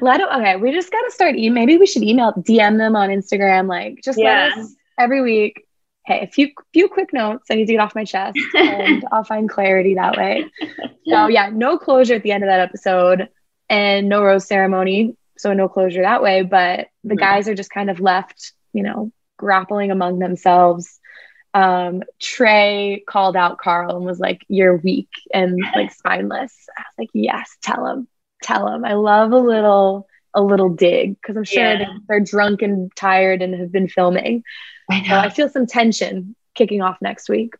Let 0.00 0.20
okay, 0.20 0.56
we 0.56 0.72
just 0.72 0.90
gotta 0.90 1.10
start. 1.10 1.36
E- 1.36 1.50
maybe 1.50 1.76
we 1.76 1.86
should 1.86 2.02
email, 2.02 2.32
DM 2.32 2.78
them 2.78 2.96
on 2.96 3.10
Instagram. 3.10 3.68
Like, 3.68 4.00
just 4.02 4.18
yeah. 4.18 4.50
let 4.54 4.58
us 4.58 4.74
every 4.98 5.22
week. 5.22 5.66
Hey, 6.04 6.22
a 6.22 6.26
few 6.26 6.50
few 6.72 6.88
quick 6.88 7.12
notes. 7.12 7.46
I 7.50 7.54
need 7.54 7.66
to 7.66 7.72
get 7.72 7.80
off 7.80 7.94
my 7.94 8.04
chest, 8.04 8.38
and 8.54 9.04
I'll 9.12 9.24
find 9.24 9.48
clarity 9.48 9.94
that 9.94 10.16
way. 10.16 10.44
So 11.06 11.26
yeah, 11.28 11.50
no 11.52 11.78
closure 11.78 12.14
at 12.14 12.22
the 12.22 12.32
end 12.32 12.44
of 12.44 12.48
that 12.48 12.60
episode, 12.60 13.28
and 13.68 14.08
no 14.08 14.22
rose 14.22 14.46
ceremony. 14.46 15.16
So 15.38 15.52
no 15.52 15.68
closure 15.68 16.02
that 16.02 16.22
way. 16.22 16.42
But 16.42 16.88
the 17.04 17.14
mm-hmm. 17.14 17.18
guys 17.18 17.48
are 17.48 17.54
just 17.54 17.70
kind 17.70 17.90
of 17.90 18.00
left, 18.00 18.52
you 18.72 18.82
know, 18.82 19.12
grappling 19.36 19.90
among 19.90 20.18
themselves 20.18 20.98
um, 21.56 22.02
Tre 22.20 23.02
called 23.08 23.34
out 23.34 23.56
Karl 23.56 23.96
and 23.96 24.04
was 24.04 24.20
like, 24.20 24.44
"You're 24.46 24.76
weak 24.76 25.08
and 25.32 25.58
like 25.74 25.90
spineless." 25.90 26.54
I 26.76 26.82
was 26.82 26.94
like, 26.98 27.08
"Yes, 27.14 27.56
tell 27.62 27.86
him, 27.86 28.08
tell 28.42 28.66
them. 28.66 28.84
I 28.84 28.94
love 28.94 29.32
a 29.32 29.38
little 29.38 30.06
a 30.34 30.42
little 30.42 30.68
dig 30.68 31.18
because 31.20 31.36
I'm 31.36 31.44
sure 31.44 31.62
yeah. 31.62 31.84
they're, 32.08 32.20
drunk 32.20 32.60
and 32.60 32.94
tired 32.94 33.40
and 33.40 33.54
have 33.54 33.72
been 33.72 33.88
filming. 33.88 34.44
I 34.90 35.00
know. 35.00 35.08
So 35.08 35.16
I 35.16 35.28
feel 35.30 35.48
some 35.48 35.66
tension 35.66 36.36
kicking 36.54 36.82
off 36.82 36.98
next 37.00 37.28
week. 37.28 37.54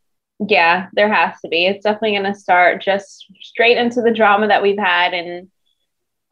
Yeah, 0.47 0.89
there 0.93 1.13
has 1.13 1.41
to 1.41 1.49
be. 1.49 1.67
It's 1.67 1.85
definitely 1.85 2.19
going 2.19 2.33
to 2.33 2.39
start 2.39 2.83
just 2.83 3.25
straight 3.41 3.79
into 3.79 4.03
the 4.03 4.13
drama 4.13 4.49
that 4.49 4.63
we've 4.63 4.79
had, 4.79 5.15
and 5.15 5.49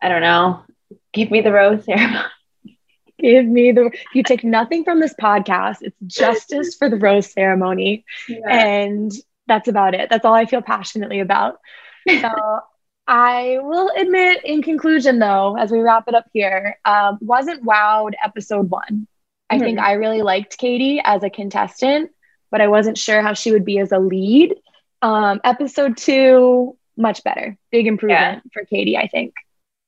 I 0.03 0.11
don't 0.11 0.21
know. 0.21 0.63
Give 1.15 1.31
me 1.31 1.41
the 1.41 1.53
rose 1.53 1.85
ceremony. 1.87 2.25
Give 3.19 3.47
me 3.47 3.73
the. 3.73 3.91
You 4.13 4.23
take 4.23 4.45
nothing 4.45 4.85
from 4.85 5.01
this 5.01 5.15
podcast. 5.15 5.79
It's 5.81 5.97
justice 6.07 6.75
for 6.75 6.91
the 6.91 6.97
rose 6.97 7.33
ceremony, 7.33 8.05
yeah. 8.29 8.41
and 8.47 9.11
that's 9.47 9.69
about 9.69 9.95
it. 9.95 10.11
That's 10.11 10.27
all 10.27 10.35
I 10.35 10.45
feel 10.45 10.61
passionately 10.61 11.21
about. 11.21 11.59
So 12.07 12.61
I 13.07 13.59
will 13.61 13.91
admit, 13.97 14.45
in 14.45 14.63
conclusion, 14.63 15.19
though, 15.19 15.57
as 15.57 15.71
we 15.71 15.81
wrap 15.81 16.09
it 16.09 16.15
up 16.15 16.27
here, 16.33 16.79
um, 16.85 17.19
wasn't 17.21 17.65
wowed 17.65 18.13
episode 18.25 18.71
one. 18.71 19.07
I 19.51 19.57
mm-hmm. 19.57 19.65
think 19.65 19.79
I 19.79 19.93
really 19.93 20.23
liked 20.23 20.57
Katie 20.57 21.01
as 21.05 21.23
a 21.23 21.31
contestant, 21.31 22.11
but 22.51 22.61
I 22.61 22.69
wasn't 22.69 22.97
sure 22.97 23.21
how 23.21 23.35
she 23.35 23.53
would 23.53 23.65
be 23.65 23.79
as 23.79 23.93
a 23.93 23.99
lead. 23.99 24.55
Um, 25.03 25.41
episode 25.45 25.99
two, 25.99 26.79
much 26.97 27.23
better. 27.25 27.59
Big 27.71 27.87
improvement 27.87 28.43
yeah. 28.45 28.51
for 28.53 28.65
Katie, 28.65 28.97
I 28.97 29.09
think. 29.09 29.35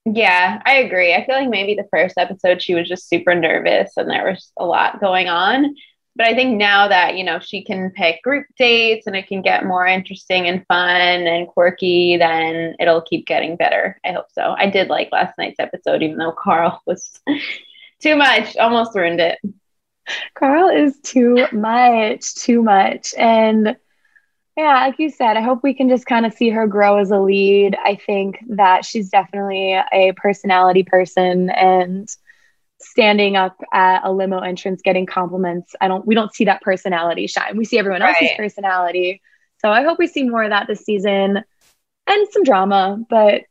Yeah, 0.05 0.63
I 0.65 0.77
agree. 0.77 1.15
I 1.15 1.25
feel 1.25 1.35
like 1.35 1.49
maybe 1.49 1.75
the 1.75 1.89
first 1.91 2.17
episode 2.19 2.63
she 2.63 2.75
was 2.75 2.89
just 2.89 3.09
super 3.09 3.35
nervous 3.35 3.93
and 3.97 4.09
there 4.09 4.27
was 4.27 4.53
a 4.57 4.65
lot 4.65 5.01
going 5.01 5.29
on 5.29 5.75
but 6.17 6.27
I 6.27 6.35
think 6.35 6.57
now 6.57 6.89
that 6.89 7.17
you 7.17 7.25
know 7.25 7.39
she 7.39 7.63
can 7.63 7.91
pick 7.91 8.23
group 8.23 8.47
dates 8.59 9.07
and 9.07 9.15
it 9.15 9.29
can 9.29 9.43
get 9.43 9.67
more 9.67 9.87
interesting 9.87 10.49
and 10.49 10.67
fun 10.67 11.27
and 11.27 11.47
quirky, 11.47 12.17
then 12.17 12.75
it'll 12.81 13.03
keep 13.03 13.27
getting 13.27 13.57
better. 13.57 14.01
I 14.05 14.13
hope 14.13 14.27
so. 14.33 14.55
I 14.59 14.71
did 14.71 14.89
like 14.89 15.11
last 15.13 15.37
night's 15.39 15.61
episode, 15.61 16.03
even 16.03 16.17
though 16.17 16.33
Karl 16.33 16.83
was 16.87 17.21
too 18.01 18.17
much, 18.17 18.57
almost 18.57 18.97
ruined 18.97 19.21
it. 19.21 19.39
Karl 20.35 20.69
is 20.69 20.99
too 21.01 21.47
much, 21.53 22.35
too 22.35 22.63
much, 22.63 23.13
and 23.19 23.77
yeah, 24.57 24.87
like 24.87 24.99
you 24.99 25.11
said, 25.11 25.37
I 25.37 25.43
hope 25.43 25.63
we 25.63 25.75
can 25.75 25.91
just 25.91 26.07
kind 26.07 26.25
of 26.25 26.33
see 26.33 26.49
her 26.49 26.67
grow 26.67 26.97
as 26.97 27.11
a 27.11 27.19
lead. 27.19 27.77
I 27.85 27.97
think 27.97 28.39
that 28.49 28.87
she's 28.87 29.11
definitely 29.11 29.79
a 29.93 30.13
personality 30.17 30.83
person 30.83 31.51
and 31.51 32.09
standing 32.79 33.37
up 33.37 33.57
at 33.73 34.05
a 34.05 34.13
limo 34.13 34.41
entrance 34.41 34.83
getting 34.83 35.07
compliments. 35.07 35.75
I 35.81 35.89
don't 35.89 36.07
we 36.07 36.15
don't 36.15 36.35
see 36.35 36.45
that 36.45 36.63
personality 36.63 37.27
shine. 37.27 37.57
We 37.57 37.65
see 37.65 37.79
everyone 37.79 38.03
right. 38.03 38.15
else's 38.21 38.37
personality. 38.37 39.23
So 39.59 39.71
I 39.71 39.83
hope 39.83 39.99
we 39.99 40.07
see 40.07 40.25
more 40.25 40.43
of 40.43 40.51
that 40.51 40.67
this 40.67 40.81
season 40.81 41.43
and 42.07 42.29
some 42.31 42.45
drama, 42.45 42.99
but 43.09 43.43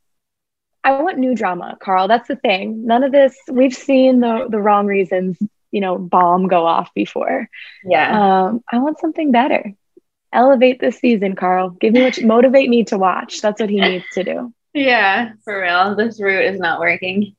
I 0.84 1.02
want 1.02 1.18
new 1.18 1.34
drama, 1.34 1.78
Karl. 1.82 2.08
That's 2.08 2.28
the 2.28 2.36
thing. 2.36 2.86
None 2.86 3.04
of 3.04 3.12
this 3.12 3.36
we've 3.50 3.74
seen 3.74 4.20
the 4.20 4.48
the 4.50 4.60
wrong 4.60 4.86
reasons, 4.86 5.38
you 5.72 5.82
know, 5.82 5.98
bomb 5.98 6.48
go 6.48 6.66
off 6.66 6.94
before. 6.94 7.50
Yeah. 7.84 8.46
Um, 8.46 8.64
I 8.72 8.78
want 8.78 9.00
something 9.00 9.32
better. 9.32 9.74
Elevate 10.32 10.80
this 10.80 11.00
season, 11.00 11.36
Karl. 11.36 11.72
Give 11.72 11.94
me 11.94 12.04
what 12.04 12.22
motivate 12.22 12.70
me 12.70 12.84
to 12.86 12.98
watch. 12.98 13.42
That's 13.42 13.60
what 13.60 13.70
he 13.70 13.82
needs 13.82 14.06
to 14.14 14.24
do. 14.24 14.54
Yeah, 14.74 15.32
for 15.44 15.62
real. 15.62 15.96
This 15.96 16.22
route 16.22 16.54
is 16.54 16.60
not 16.60 16.80
working. 16.80 17.36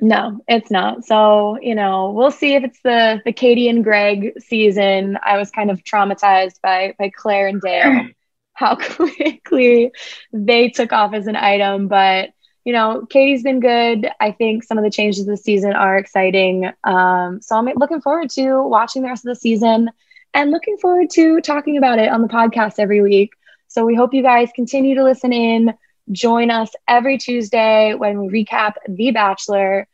No, 0.00 0.40
it's 0.46 0.70
not. 0.70 1.04
So, 1.04 1.58
you 1.60 1.74
know, 1.74 2.12
we'll 2.12 2.30
see 2.30 2.54
if 2.54 2.62
it's 2.64 2.80
the 2.82 3.20
the 3.24 3.32
Katie 3.32 3.68
and 3.68 3.82
Greg 3.82 4.32
season. 4.40 5.18
I 5.22 5.36
was 5.38 5.50
kind 5.50 5.70
of 5.70 5.82
traumatized 5.82 6.60
by 6.62 6.94
by 6.98 7.10
Clare 7.10 7.48
and 7.48 7.60
Dale, 7.60 8.06
how 8.52 8.76
quickly 8.80 9.92
they 10.32 10.68
took 10.68 10.92
off 10.92 11.14
as 11.14 11.26
an 11.26 11.36
item. 11.36 11.88
But 11.88 12.30
you 12.64 12.72
know, 12.72 13.06
Katie's 13.10 13.42
been 13.42 13.60
good. 13.60 14.08
I 14.20 14.30
think 14.32 14.62
some 14.62 14.78
of 14.78 14.84
the 14.84 14.90
changes 14.90 15.26
this 15.26 15.42
season 15.42 15.72
are 15.72 15.96
exciting. 15.96 16.70
Um, 16.84 17.40
so 17.40 17.56
I'm 17.56 17.66
looking 17.76 18.00
forward 18.00 18.30
to 18.30 18.62
watching 18.62 19.02
the 19.02 19.08
rest 19.08 19.24
of 19.24 19.30
the 19.30 19.40
season 19.40 19.90
and 20.34 20.50
looking 20.50 20.76
forward 20.76 21.10
to 21.10 21.40
talking 21.40 21.76
about 21.76 21.98
it 21.98 22.10
on 22.10 22.22
the 22.22 22.28
podcast 22.28 22.74
every 22.78 23.00
week. 23.00 23.32
So 23.68 23.84
we 23.84 23.94
hope 23.94 24.14
you 24.14 24.22
guys 24.22 24.50
continue 24.54 24.94
to 24.96 25.02
listen 25.02 25.32
in. 25.32 25.74
Join 26.10 26.50
us 26.50 26.70
every 26.86 27.18
Tuesday 27.18 27.94
when 27.94 28.20
we 28.20 28.44
recap 28.44 28.74
The 28.88 29.10
Bachelor, 29.10 29.86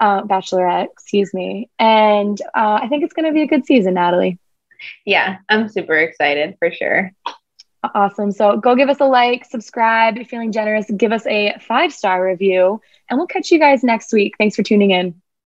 uh, 0.00 0.22
Bachelorette, 0.22 0.90
excuse 0.92 1.32
me. 1.32 1.70
And 1.78 2.40
uh, 2.54 2.80
I 2.82 2.88
think 2.88 3.04
it's 3.04 3.14
going 3.14 3.26
to 3.26 3.32
be 3.32 3.42
a 3.42 3.46
good 3.46 3.64
season, 3.64 3.94
Natalie. 3.94 4.38
Yeah, 5.04 5.38
I'm 5.48 5.68
super 5.68 5.96
excited 5.96 6.56
for 6.58 6.70
sure. 6.72 7.12
Awesome. 7.94 8.30
So 8.32 8.58
go 8.58 8.76
give 8.76 8.88
us 8.88 9.00
a 9.00 9.06
like, 9.06 9.44
subscribe. 9.44 10.14
If 10.14 10.18
you're 10.18 10.26
feeling 10.26 10.52
generous, 10.52 10.86
give 10.96 11.12
us 11.12 11.26
a 11.26 11.56
five 11.60 11.92
star 11.92 12.24
review, 12.24 12.80
and 13.08 13.18
we'll 13.18 13.26
catch 13.26 13.50
you 13.50 13.58
guys 13.58 13.82
next 13.82 14.12
week. 14.12 14.34
Thanks 14.38 14.56
for 14.56 14.62
tuning 14.62 14.90
in. 14.90 15.21